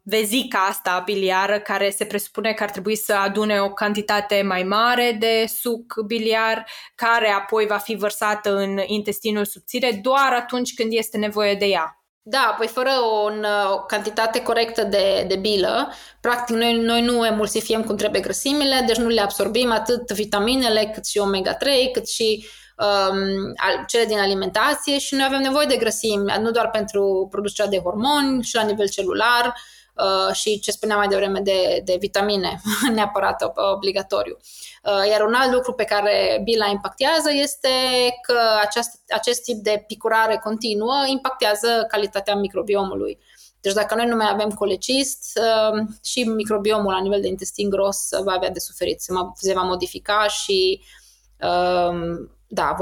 vezica 0.03 0.59
asta 0.59 1.01
biliară 1.05 1.59
care 1.59 1.89
se 1.89 2.05
presupune 2.05 2.53
că 2.53 2.63
ar 2.63 2.69
trebui 2.69 2.95
să 2.95 3.13
adune 3.13 3.61
o 3.61 3.69
cantitate 3.69 4.41
mai 4.45 4.63
mare 4.63 5.17
de 5.19 5.45
suc 5.47 5.95
biliar 6.05 6.65
care 6.95 7.29
apoi 7.29 7.65
va 7.65 7.77
fi 7.77 7.95
vărsată 7.95 8.55
în 8.55 8.79
intestinul 8.85 9.45
subțire 9.45 9.99
doar 10.03 10.33
atunci 10.33 10.73
când 10.73 10.89
este 10.93 11.17
nevoie 11.17 11.53
de 11.53 11.65
ea. 11.65 12.01
Da, 12.29 12.55
păi 12.57 12.67
fără 12.67 12.89
o, 13.01 13.31
o 13.73 13.79
cantitate 13.79 14.41
corectă 14.41 14.83
de, 14.83 15.25
de 15.27 15.35
bilă, 15.35 15.93
practic 16.21 16.55
noi, 16.55 16.73
noi 16.73 17.01
nu 17.01 17.25
emulsifiem 17.25 17.83
cum 17.83 17.95
trebuie 17.95 18.21
grăsimile, 18.21 18.83
deci 18.87 18.97
nu 18.97 19.07
le 19.07 19.21
absorbim 19.21 19.71
atât 19.71 20.11
vitaminele 20.11 20.91
cât 20.93 21.05
și 21.05 21.19
omega-3, 21.19 21.91
cât 21.93 22.09
și 22.09 22.47
um, 22.77 23.53
cele 23.87 24.05
din 24.05 24.19
alimentație 24.19 24.97
și 24.97 25.15
noi 25.15 25.25
avem 25.25 25.41
nevoie 25.41 25.65
de 25.65 25.75
grăsimi, 25.75 26.33
nu 26.39 26.51
doar 26.51 26.69
pentru 26.69 27.27
producerea 27.31 27.71
de 27.71 27.79
hormoni, 27.79 28.43
și 28.43 28.55
la 28.55 28.63
nivel 28.63 28.89
celular, 28.89 29.53
Uh, 29.97 30.33
și 30.33 30.59
ce 30.59 30.71
spuneam 30.71 30.97
mai 30.97 31.07
devreme 31.07 31.39
de, 31.39 31.81
de 31.83 31.95
vitamine, 31.99 32.61
neapărat 32.95 33.51
obligatoriu. 33.73 34.37
Uh, 34.83 35.09
iar 35.09 35.21
un 35.21 35.33
alt 35.33 35.51
lucru 35.51 35.73
pe 35.73 35.83
care 35.83 36.41
bila 36.43 36.65
impactează 36.65 37.31
este 37.31 37.69
că 38.21 38.39
aceast, 38.61 38.99
acest 39.09 39.43
tip 39.43 39.57
de 39.57 39.83
picurare 39.87 40.39
continuă 40.43 41.03
impactează 41.07 41.85
calitatea 41.87 42.35
microbiomului. 42.35 43.19
Deci 43.61 43.73
dacă 43.73 43.95
noi 43.95 44.05
nu 44.05 44.15
mai 44.15 44.29
avem 44.31 44.49
colecist, 44.49 45.39
uh, 45.39 45.87
și 46.03 46.23
microbiomul 46.23 46.91
la 46.91 47.01
nivel 47.01 47.21
de 47.21 47.27
intestin 47.27 47.69
gros 47.69 48.09
va 48.23 48.31
avea 48.31 48.49
de 48.49 48.59
suferit, 48.59 49.01
se, 49.01 49.13
se 49.35 49.53
va 49.53 49.61
modifica 49.61 50.27
și 50.27 50.81
da, 52.47 52.75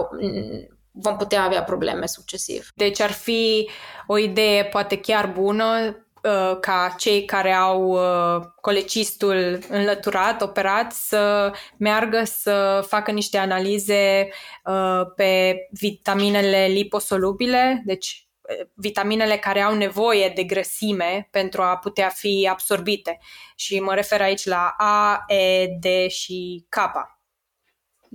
vom 0.92 1.18
putea 1.18 1.44
avea 1.44 1.64
probleme 1.64 2.06
succesiv. 2.06 2.68
Deci 2.76 3.00
ar 3.00 3.12
fi 3.12 3.70
o 4.08 4.18
idee 4.18 4.66
poate 4.66 5.00
chiar 5.00 5.28
bună 5.28 6.00
Uh, 6.26 6.58
ca 6.60 6.96
cei 6.98 7.26
care 7.26 7.52
au 7.52 7.88
uh, 7.88 8.46
colecistul 8.62 9.60
înlăturat, 9.70 10.42
operat, 10.42 10.92
să 10.92 11.54
meargă 11.78 12.24
să 12.24 12.86
facă 12.88 13.12
niște 13.12 13.38
analize 13.38 14.30
uh, 14.64 15.02
pe 15.16 15.58
vitaminele 15.72 16.66
liposolubile, 16.66 17.82
deci 17.86 18.28
vitaminele 18.74 19.38
care 19.38 19.62
au 19.62 19.76
nevoie 19.76 20.32
de 20.36 20.44
grăsime 20.44 21.28
pentru 21.32 21.62
a 21.62 21.78
putea 21.78 22.10
fi 22.10 22.48
absorbite. 22.52 23.18
Și 23.56 23.80
mă 23.80 23.94
refer 23.94 24.22
aici 24.22 24.46
la 24.46 24.76
A, 24.78 25.24
E, 25.28 25.66
D 25.80 26.10
și 26.10 26.66
K. 26.70 26.78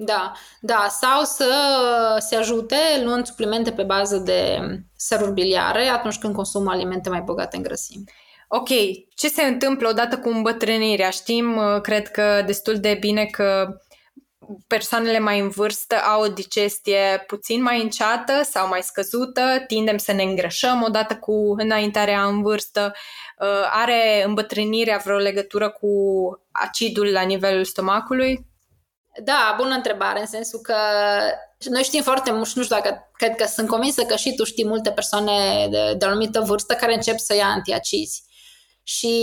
Da, 0.03 0.33
da, 0.61 0.87
sau 1.01 1.25
să 1.25 1.53
se 2.19 2.37
ajute 2.37 2.77
luând 3.05 3.27
suplimente 3.27 3.73
pe 3.73 3.83
bază 3.83 4.17
de 4.17 4.59
săruri 4.97 5.33
biliare 5.33 5.87
atunci 5.87 6.19
când 6.19 6.35
consumă 6.35 6.71
alimente 6.71 7.09
mai 7.09 7.21
bogate 7.21 7.57
în 7.57 7.63
grăsimi. 7.63 8.05
Ok, 8.49 8.69
ce 9.15 9.29
se 9.29 9.43
întâmplă 9.43 9.89
odată 9.89 10.19
cu 10.19 10.29
îmbătrânirea? 10.29 11.11
Știm, 11.11 11.57
uh, 11.57 11.81
cred 11.81 12.11
că 12.11 12.43
destul 12.47 12.79
de 12.79 12.97
bine 13.01 13.25
că 13.25 13.81
persoanele 14.67 15.19
mai 15.19 15.41
în 15.41 15.49
vârstă 15.49 15.95
au 15.95 16.23
o 16.23 16.29
digestie 16.29 17.25
puțin 17.27 17.63
mai 17.63 17.83
înceată 17.83 18.33
sau 18.43 18.69
mai 18.69 18.83
scăzută, 18.83 19.65
tindem 19.67 19.97
să 19.99 20.13
ne 20.13 20.23
îngrășăm 20.23 20.83
odată 20.83 21.17
cu 21.17 21.55
înaintarea 21.57 22.25
în 22.25 22.43
vârstă. 22.43 22.93
Uh, 23.39 23.49
are 23.71 24.25
îmbătrânirea 24.27 25.01
vreo 25.05 25.17
legătură 25.17 25.71
cu 25.71 25.89
acidul 26.53 27.07
la 27.13 27.23
nivelul 27.23 27.65
stomacului? 27.65 28.50
Da, 29.19 29.55
bună 29.57 29.75
întrebare, 29.75 30.21
în 30.21 30.27
sensul 30.27 30.61
că 30.61 30.75
noi 31.59 31.83
știm 31.83 32.03
foarte 32.03 32.33
mult 32.33 32.47
și 32.47 32.59
nu 32.59 32.63
știu 32.63 32.77
dacă, 32.77 33.11
cred 33.13 33.37
că 33.37 33.45
sunt 33.47 33.69
convinsă 33.69 34.03
că 34.03 34.17
și 34.17 34.35
tu 34.35 34.45
știi 34.45 34.67
multe 34.67 34.91
persoane 34.91 35.69
de, 35.71 35.95
de 35.95 36.05
o 36.05 36.09
anumită 36.09 36.41
vârstă 36.41 36.75
care 36.75 36.95
încep 36.95 37.19
să 37.19 37.35
ia 37.35 37.47
antiacizi. 37.47 38.23
Și 38.83 39.19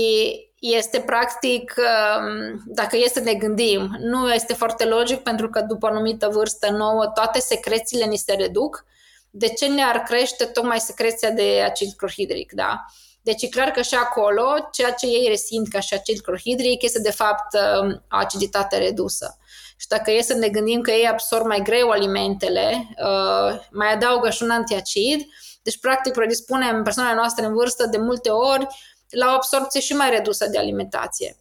este 0.60 1.00
practic, 1.00 1.76
um, 1.78 2.64
dacă 2.66 2.98
este 2.98 3.20
să 3.20 3.26
ne 3.26 3.34
gândim, 3.34 3.96
nu 4.00 4.34
este 4.34 4.54
foarte 4.54 4.86
logic 4.86 5.20
pentru 5.20 5.50
că 5.50 5.62
după 5.62 5.86
o 5.86 5.90
anumită 5.90 6.28
vârstă 6.28 6.72
nouă 6.72 7.08
toate 7.08 7.40
secrețiile 7.40 8.06
ni 8.06 8.18
se 8.18 8.34
reduc. 8.34 8.86
De 9.30 9.48
ce 9.48 9.68
ne-ar 9.68 10.00
crește 10.00 10.46
tocmai 10.46 10.80
secreția 10.80 11.30
de 11.30 11.62
acid 11.66 11.94
clorhidric, 11.94 12.52
da? 12.52 12.86
Deci 13.22 13.44
e 13.44 13.48
clar 13.48 13.72
că 13.72 13.82
și 13.82 13.96
acolo, 13.96 14.70
ceea 14.72 14.92
ce 14.92 15.06
ei 15.06 15.28
resimt 15.28 15.68
ca 15.68 15.80
și 15.80 15.94
acid 15.94 16.20
clorhidric 16.20 16.82
este 16.82 17.00
de 17.00 17.12
fapt 17.12 17.54
um, 17.54 17.92
o 18.12 18.18
aciditate 18.18 18.78
redusă. 18.78 19.38
Și 19.78 19.88
dacă 19.88 20.12
e 20.12 20.22
să 20.22 20.34
ne 20.34 20.50
gândim 20.50 20.82
că 20.82 20.92
ei 20.92 21.08
absorb 21.08 21.46
mai 21.46 21.62
greu 21.62 21.90
alimentele, 21.90 22.88
uh, 22.90 23.60
mai 23.72 23.94
adaugă 23.94 24.30
și 24.30 24.44
un 24.44 24.50
antiacid, 24.50 25.20
deci 25.62 25.80
practic 25.80 26.14
predispunem 26.14 26.84
persoanele 26.84 27.16
noastre 27.16 27.46
în 27.46 27.54
vârstă 27.54 27.86
de 27.86 27.98
multe 27.98 28.30
ori 28.30 28.68
la 29.10 29.28
o 29.28 29.36
absorpție 29.36 29.80
și 29.80 29.94
mai 29.94 30.10
redusă 30.10 30.48
de 30.48 30.58
alimentație. 30.58 31.38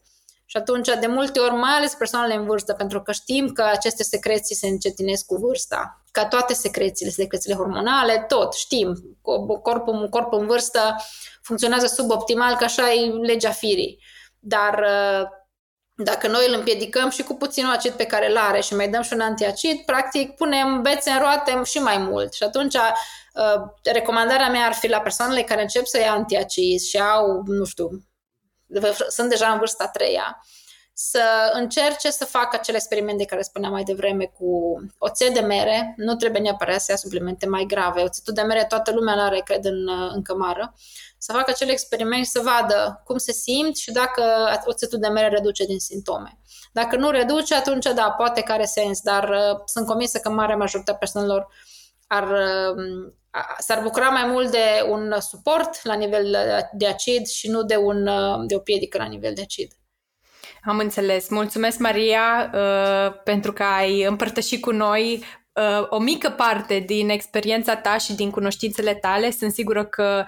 Și 0.49 0.57
atunci, 0.57 0.89
de 1.01 1.07
multe 1.07 1.41
ori, 1.41 1.55
mai 1.55 1.71
ales 1.71 1.95
persoanele 1.95 2.35
în 2.35 2.45
vârstă, 2.45 2.73
pentru 2.73 3.03
că 3.03 3.13
știm 3.13 3.53
că 3.53 3.63
aceste 3.63 4.03
secreții 4.03 4.55
se 4.55 4.67
încetinesc 4.67 5.27
cu 5.27 5.37
vârsta, 5.37 6.05
ca 6.11 6.27
toate 6.27 6.55
secrețiile, 6.55 7.11
secrețiile 7.11 7.57
hormonale, 7.57 8.25
tot 8.29 8.55
știm. 8.55 9.19
Corpul, 9.63 9.95
un 9.95 10.09
corp 10.09 10.33
în 10.33 10.47
vârstă 10.47 10.97
funcționează 11.43 11.87
suboptimal, 11.87 12.57
că 12.57 12.65
așa 12.65 12.93
e 12.93 13.07
legea 13.07 13.51
firii. 13.51 14.03
Dar 14.39 14.79
uh, 14.79 15.29
dacă 15.97 16.29
noi 16.29 16.47
îl 16.49 16.55
împiedicăm 16.55 17.11
și 17.11 17.23
cu 17.23 17.35
puținul 17.35 17.73
acid 17.73 17.93
pe 17.93 18.07
care 18.07 18.31
îl 18.31 18.37
are 18.37 18.61
și 18.61 18.75
mai 18.75 18.89
dăm 18.89 19.03
și 19.03 19.13
un 19.13 19.21
antiacid, 19.21 19.85
practic 19.85 20.35
punem 20.35 20.83
bețe 20.83 21.11
în 21.11 21.19
roate 21.19 21.63
și 21.65 21.79
mai 21.79 21.99
mult. 21.99 22.33
Și 22.33 22.43
atunci 22.43 22.75
uh, 22.75 23.63
recomandarea 23.83 24.49
mea 24.49 24.67
ar 24.67 24.73
fi 24.73 24.89
la 24.89 25.01
persoanele 25.01 25.43
care 25.43 25.63
încep 25.63 25.85
să 25.85 25.99
ia 25.99 26.13
antiacid 26.13 26.81
și 26.81 26.99
au, 26.99 27.43
nu 27.47 27.65
știu, 27.65 27.89
sunt 29.09 29.29
deja 29.29 29.49
în 29.49 29.59
vârsta 29.59 29.85
a 29.85 29.89
treia, 29.89 30.47
să 30.99 31.51
încerce 31.53 32.11
să 32.11 32.25
facă 32.25 32.57
acel 32.61 32.75
experiment 32.75 33.19
de 33.19 33.25
care 33.25 33.43
spuneam 33.43 33.73
mai 33.73 33.83
devreme 33.83 34.25
cu 34.25 34.81
oțet 34.99 35.35
de 35.35 35.41
mere, 35.41 35.95
nu 35.97 36.15
trebuie 36.15 36.41
neapărat 36.41 36.81
să 36.81 36.91
ia 36.91 36.97
suplimente 36.97 37.47
mai 37.47 37.65
grave, 37.65 38.03
oțetul 38.03 38.35
de 38.35 38.43
mere 38.43 38.65
toată 38.65 38.93
lumea 38.93 39.15
îl 39.15 39.21
are, 39.21 39.41
cred, 39.45 39.65
în, 39.65 39.89
în 40.15 40.23
cămară, 40.23 40.75
să 41.19 41.33
facă 41.33 41.51
acel 41.51 41.69
experiment 41.69 42.25
și 42.25 42.31
să 42.31 42.41
vadă 42.41 43.03
cum 43.05 43.17
se 43.17 43.33
simt 43.33 43.77
și 43.77 43.93
dacă 43.93 44.23
oțetul 44.65 44.99
de 44.99 45.09
mere 45.09 45.29
reduce 45.29 45.65
din 45.65 45.79
simptome. 45.79 46.39
Dacă 46.73 46.97
nu 46.97 47.11
reduce, 47.11 47.55
atunci 47.55 47.85
da, 47.95 48.11
poate 48.11 48.41
că 48.41 48.53
are 48.53 48.65
sens, 48.65 49.01
dar 49.01 49.29
uh, 49.29 49.61
sunt 49.65 49.87
convinsă 49.87 50.19
că 50.19 50.31
marea 50.31 50.57
majoritatea 50.57 50.99
persoanelor 50.99 51.49
ar, 52.07 52.31
uh, 52.31 53.13
s-ar 53.59 53.83
bucura 53.83 54.09
mai 54.09 54.27
mult 54.27 54.51
de 54.51 54.87
un 54.89 55.15
suport 55.21 55.85
la 55.85 55.95
nivel 55.95 56.37
de 56.73 56.87
acid 56.87 57.27
și 57.27 57.49
nu 57.49 57.63
de, 57.63 57.77
un, 57.77 58.07
uh, 58.07 58.45
de 58.47 58.55
o 58.55 58.59
piedică 58.59 58.99
la 58.99 59.07
nivel 59.07 59.35
de 59.35 59.41
acid. 59.41 59.73
Am 60.67 60.79
înțeles. 60.79 61.29
Mulțumesc, 61.29 61.79
Maria, 61.79 62.51
uh, 62.55 63.21
pentru 63.25 63.53
că 63.53 63.63
ai 63.63 64.03
împărtășit 64.03 64.61
cu 64.61 64.71
noi 64.71 65.25
uh, 65.53 65.87
o 65.89 65.99
mică 65.99 66.31
parte 66.31 66.79
din 66.79 67.09
experiența 67.09 67.77
ta 67.77 67.99
și 67.99 68.15
din 68.15 68.31
cunoștințele 68.31 68.95
tale. 68.95 69.31
Sunt 69.31 69.53
sigură 69.53 69.85
că 69.85 70.25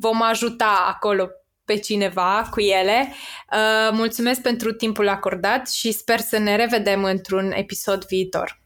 vom 0.00 0.22
ajuta 0.22 0.86
acolo 0.88 1.28
pe 1.64 1.76
cineva 1.76 2.48
cu 2.50 2.60
ele. 2.60 3.08
Uh, 3.52 3.90
mulțumesc 3.92 4.40
pentru 4.40 4.72
timpul 4.72 5.08
acordat 5.08 5.70
și 5.70 5.92
sper 5.92 6.18
să 6.18 6.38
ne 6.38 6.56
revedem 6.56 7.04
într-un 7.04 7.52
episod 7.54 8.04
viitor. 8.06 8.62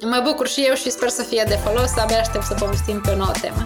Mă 0.00 0.20
bucur 0.24 0.48
și 0.48 0.64
eu 0.68 0.74
și 0.74 0.90
sper 0.90 1.08
să 1.08 1.22
fie 1.22 1.44
de 1.48 1.54
folos. 1.54 1.96
Abia 1.96 2.18
aștept 2.18 2.44
să 2.44 2.54
povestim 2.54 3.00
pe 3.00 3.10
o 3.10 3.16
nouă 3.16 3.32
temă. 3.40 3.64